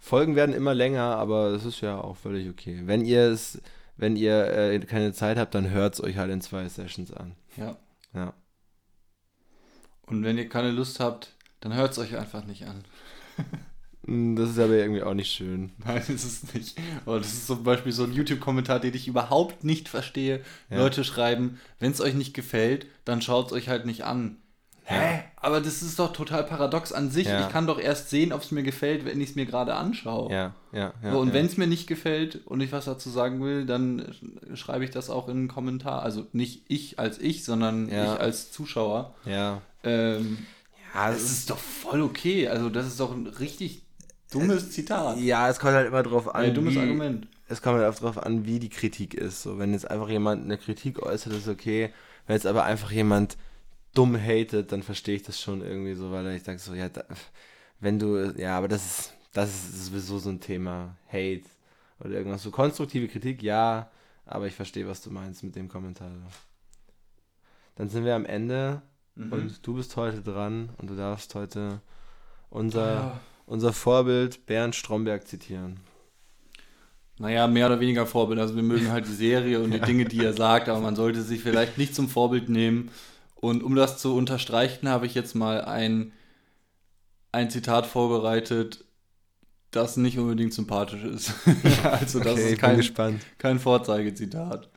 Folgen 0.00 0.34
werden 0.34 0.52
immer 0.54 0.74
länger, 0.74 1.16
aber 1.16 1.52
das 1.52 1.64
ist 1.64 1.80
ja 1.80 2.00
auch 2.00 2.16
völlig 2.16 2.48
okay. 2.50 2.82
Wenn 2.86 3.04
ihr 3.04 3.30
es, 3.30 3.60
wenn 4.00 4.16
ihr 4.16 4.46
äh, 4.46 4.78
keine 4.80 5.12
Zeit 5.12 5.36
habt, 5.36 5.54
dann 5.54 5.70
hört 5.70 5.94
es 5.94 6.02
euch 6.02 6.16
halt 6.16 6.30
in 6.30 6.40
zwei 6.40 6.66
Sessions 6.68 7.12
an. 7.12 7.36
Ja. 7.56 7.76
Ja. 8.14 8.32
Und 10.06 10.24
wenn 10.24 10.38
ihr 10.38 10.48
keine 10.48 10.70
Lust 10.70 11.00
habt, 11.00 11.34
dann 11.60 11.74
hört 11.74 11.92
es 11.92 11.98
euch 11.98 12.16
einfach 12.16 12.44
nicht 12.44 12.64
an. 12.66 12.82
Mm, 14.06 14.36
Das 14.36 14.50
ist 14.50 14.58
aber 14.58 14.72
irgendwie 14.72 15.02
auch 15.02 15.12
nicht 15.14 15.30
schön. 15.30 15.72
Nein, 15.84 16.02
das 16.08 16.24
ist 16.24 16.54
nicht. 16.54 16.78
Aber 17.04 17.18
das 17.18 17.32
ist 17.32 17.46
zum 17.46 17.62
Beispiel 17.62 17.92
so 17.92 18.04
ein 18.04 18.12
YouTube-Kommentar, 18.12 18.80
den 18.80 18.94
ich 18.94 19.06
überhaupt 19.06 19.64
nicht 19.64 19.88
verstehe. 19.90 20.42
Ja. 20.70 20.78
Leute 20.78 21.04
schreiben, 21.04 21.60
wenn 21.78 21.92
es 21.92 22.00
euch 22.00 22.14
nicht 22.14 22.32
gefällt, 22.32 22.86
dann 23.04 23.20
schaut 23.20 23.48
es 23.48 23.52
euch 23.52 23.68
halt 23.68 23.84
nicht 23.84 24.04
an. 24.04 24.38
Hä? 24.90 25.22
Aber 25.36 25.60
das 25.60 25.82
ist 25.82 25.98
doch 25.98 26.12
total 26.12 26.44
paradox 26.44 26.92
an 26.92 27.10
sich. 27.10 27.26
Ja. 27.26 27.40
Ich 27.46 27.48
kann 27.48 27.66
doch 27.66 27.78
erst 27.80 28.10
sehen, 28.10 28.32
ob 28.32 28.42
es 28.42 28.50
mir 28.50 28.62
gefällt, 28.62 29.04
wenn 29.06 29.20
ich 29.20 29.30
es 29.30 29.36
mir 29.36 29.46
gerade 29.46 29.74
anschaue. 29.74 30.30
Ja, 30.32 30.54
ja, 30.72 30.92
ja. 31.02 31.12
so, 31.12 31.18
und 31.20 31.28
ja. 31.28 31.34
wenn 31.34 31.46
es 31.46 31.56
mir 31.56 31.66
nicht 31.66 31.86
gefällt 31.86 32.40
und 32.46 32.60
ich 32.60 32.72
was 32.72 32.84
dazu 32.86 33.08
sagen 33.08 33.42
will, 33.42 33.66
dann 33.66 34.00
äh, 34.50 34.56
schreibe 34.56 34.84
ich 34.84 34.90
das 34.90 35.08
auch 35.08 35.28
in 35.28 35.36
einen 35.36 35.48
Kommentar. 35.48 36.02
Also 36.02 36.26
nicht 36.32 36.64
ich 36.68 36.98
als 36.98 37.18
ich, 37.18 37.44
sondern 37.44 37.88
Ja. 37.88 38.14
ich 38.14 38.20
als 38.20 38.52
Zuschauer. 38.52 39.14
Ja. 39.24 39.62
Ähm, 39.84 40.38
Ja, 40.94 41.10
das 41.10 41.22
ist 41.22 41.50
doch 41.50 41.58
voll 41.58 42.02
okay. 42.02 42.48
Also 42.48 42.68
das 42.68 42.86
ist 42.86 42.98
doch 42.98 43.12
ein 43.12 43.26
richtig 43.28 43.82
dummes 44.32 44.70
Zitat. 44.72 45.18
ja, 45.18 45.48
es 45.48 45.58
kommt 45.60 45.74
halt 45.74 45.86
immer 45.88 46.02
drauf 46.02 46.34
an. 46.34 46.42
Ein 46.44 46.54
dummes 46.54 46.74
wie, 46.74 46.78
Argument. 46.80 47.28
Es 47.48 47.62
kommt 47.62 47.78
halt 47.78 47.92
auch 47.92 47.98
drauf 47.98 48.18
an, 48.18 48.44
wie 48.44 48.58
die 48.58 48.68
Kritik 48.68 49.14
ist. 49.14 49.42
So, 49.42 49.58
wenn 49.58 49.72
jetzt 49.72 49.90
einfach 49.90 50.08
jemand 50.08 50.44
eine 50.44 50.58
Kritik 50.58 51.00
äußert, 51.00 51.32
ist 51.32 51.48
okay. 51.48 51.92
Wenn 52.26 52.34
jetzt 52.36 52.46
aber 52.46 52.64
einfach 52.64 52.90
jemand 52.92 53.36
dumm 53.94 54.16
hatet, 54.16 54.72
dann 54.72 54.82
verstehe 54.82 55.16
ich 55.16 55.22
das 55.22 55.40
schon 55.40 55.62
irgendwie 55.62 55.94
so, 55.94 56.10
weil 56.12 56.26
ich 56.36 56.42
sage 56.42 56.58
so, 56.58 56.74
ja, 56.74 56.88
da, 56.88 57.04
wenn 57.80 57.98
du, 57.98 58.32
ja, 58.36 58.56
aber 58.56 58.68
das 58.68 58.84
ist, 58.86 59.14
das 59.32 59.48
ist 59.48 59.86
sowieso 59.86 60.18
so 60.18 60.30
ein 60.30 60.40
Thema. 60.40 60.96
Hate 61.08 61.42
oder 61.98 62.10
irgendwas. 62.10 62.42
So 62.42 62.50
konstruktive 62.50 63.08
Kritik, 63.08 63.42
ja, 63.42 63.90
aber 64.26 64.46
ich 64.46 64.54
verstehe, 64.54 64.86
was 64.86 65.02
du 65.02 65.10
meinst 65.10 65.42
mit 65.42 65.56
dem 65.56 65.68
Kommentar. 65.68 66.10
Dann 67.76 67.88
sind 67.88 68.04
wir 68.04 68.14
am 68.14 68.24
Ende 68.26 68.82
Mhm. 69.16 69.32
und 69.32 69.66
du 69.66 69.74
bist 69.74 69.96
heute 69.96 70.22
dran 70.22 70.70
und 70.78 70.88
du 70.88 70.94
darfst 70.96 71.34
heute 71.34 71.80
unser, 72.48 72.94
Ja. 72.94 73.20
unser 73.46 73.72
Vorbild 73.72 74.46
Bernd 74.46 74.76
Stromberg 74.76 75.26
zitieren. 75.26 75.80
Naja, 77.18 77.46
mehr 77.48 77.66
oder 77.66 77.80
weniger 77.80 78.06
Vorbild. 78.06 78.40
Also 78.40 78.54
wir 78.56 78.62
mögen 78.62 78.90
halt 78.90 79.06
die 79.06 79.12
Serie 79.12 79.60
und 79.60 79.72
die 79.72 79.80
Dinge, 79.80 80.04
die 80.06 80.24
er 80.24 80.32
sagt, 80.32 80.68
aber 80.68 80.80
man 80.80 80.96
sollte 80.96 81.22
sich 81.22 81.42
vielleicht 81.42 81.76
nicht 81.76 81.94
zum 81.94 82.08
Vorbild 82.08 82.48
nehmen. 82.48 82.90
Und 83.40 83.62
um 83.62 83.74
das 83.74 83.98
zu 83.98 84.14
unterstreichen, 84.14 84.88
habe 84.88 85.06
ich 85.06 85.14
jetzt 85.14 85.34
mal 85.34 85.62
ein, 85.64 86.12
ein 87.32 87.48
Zitat 87.50 87.86
vorbereitet, 87.86 88.84
das 89.70 89.96
nicht 89.96 90.18
unbedingt 90.18 90.52
sympathisch 90.52 91.04
ist. 91.04 91.32
also 91.82 92.20
das 92.20 92.34
Okay, 92.34 92.52
ist 92.52 92.94
kein, 92.94 93.20
kein 93.38 93.58
Vorzeigezitat. 93.58 94.68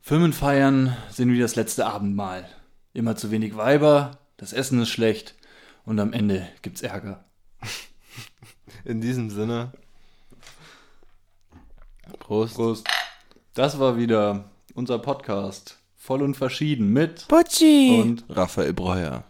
Firmenfeiern 0.00 0.96
sind 1.10 1.32
wie 1.32 1.40
das 1.40 1.56
letzte 1.56 1.86
Abendmahl. 1.86 2.48
Immer 2.94 3.16
zu 3.16 3.30
wenig 3.30 3.56
Weiber, 3.56 4.18
das 4.36 4.52
Essen 4.52 4.80
ist 4.80 4.90
schlecht 4.90 5.34
und 5.84 5.98
am 5.98 6.12
Ende 6.12 6.48
gibt's 6.62 6.82
Ärger. 6.82 7.24
In 8.86 9.00
diesem 9.00 9.30
Sinne. 9.30 9.72
Prost. 12.20 12.54
Prost. 12.54 12.86
Das 13.52 13.80
war 13.80 13.98
wieder 13.98 14.44
unser 14.74 15.00
Podcast. 15.00 15.80
Voll 15.96 16.22
und 16.22 16.36
verschieden 16.36 16.92
mit 16.92 17.26
Putschi! 17.26 18.00
und 18.00 18.24
Raphael 18.28 18.72
Breuer. 18.72 19.24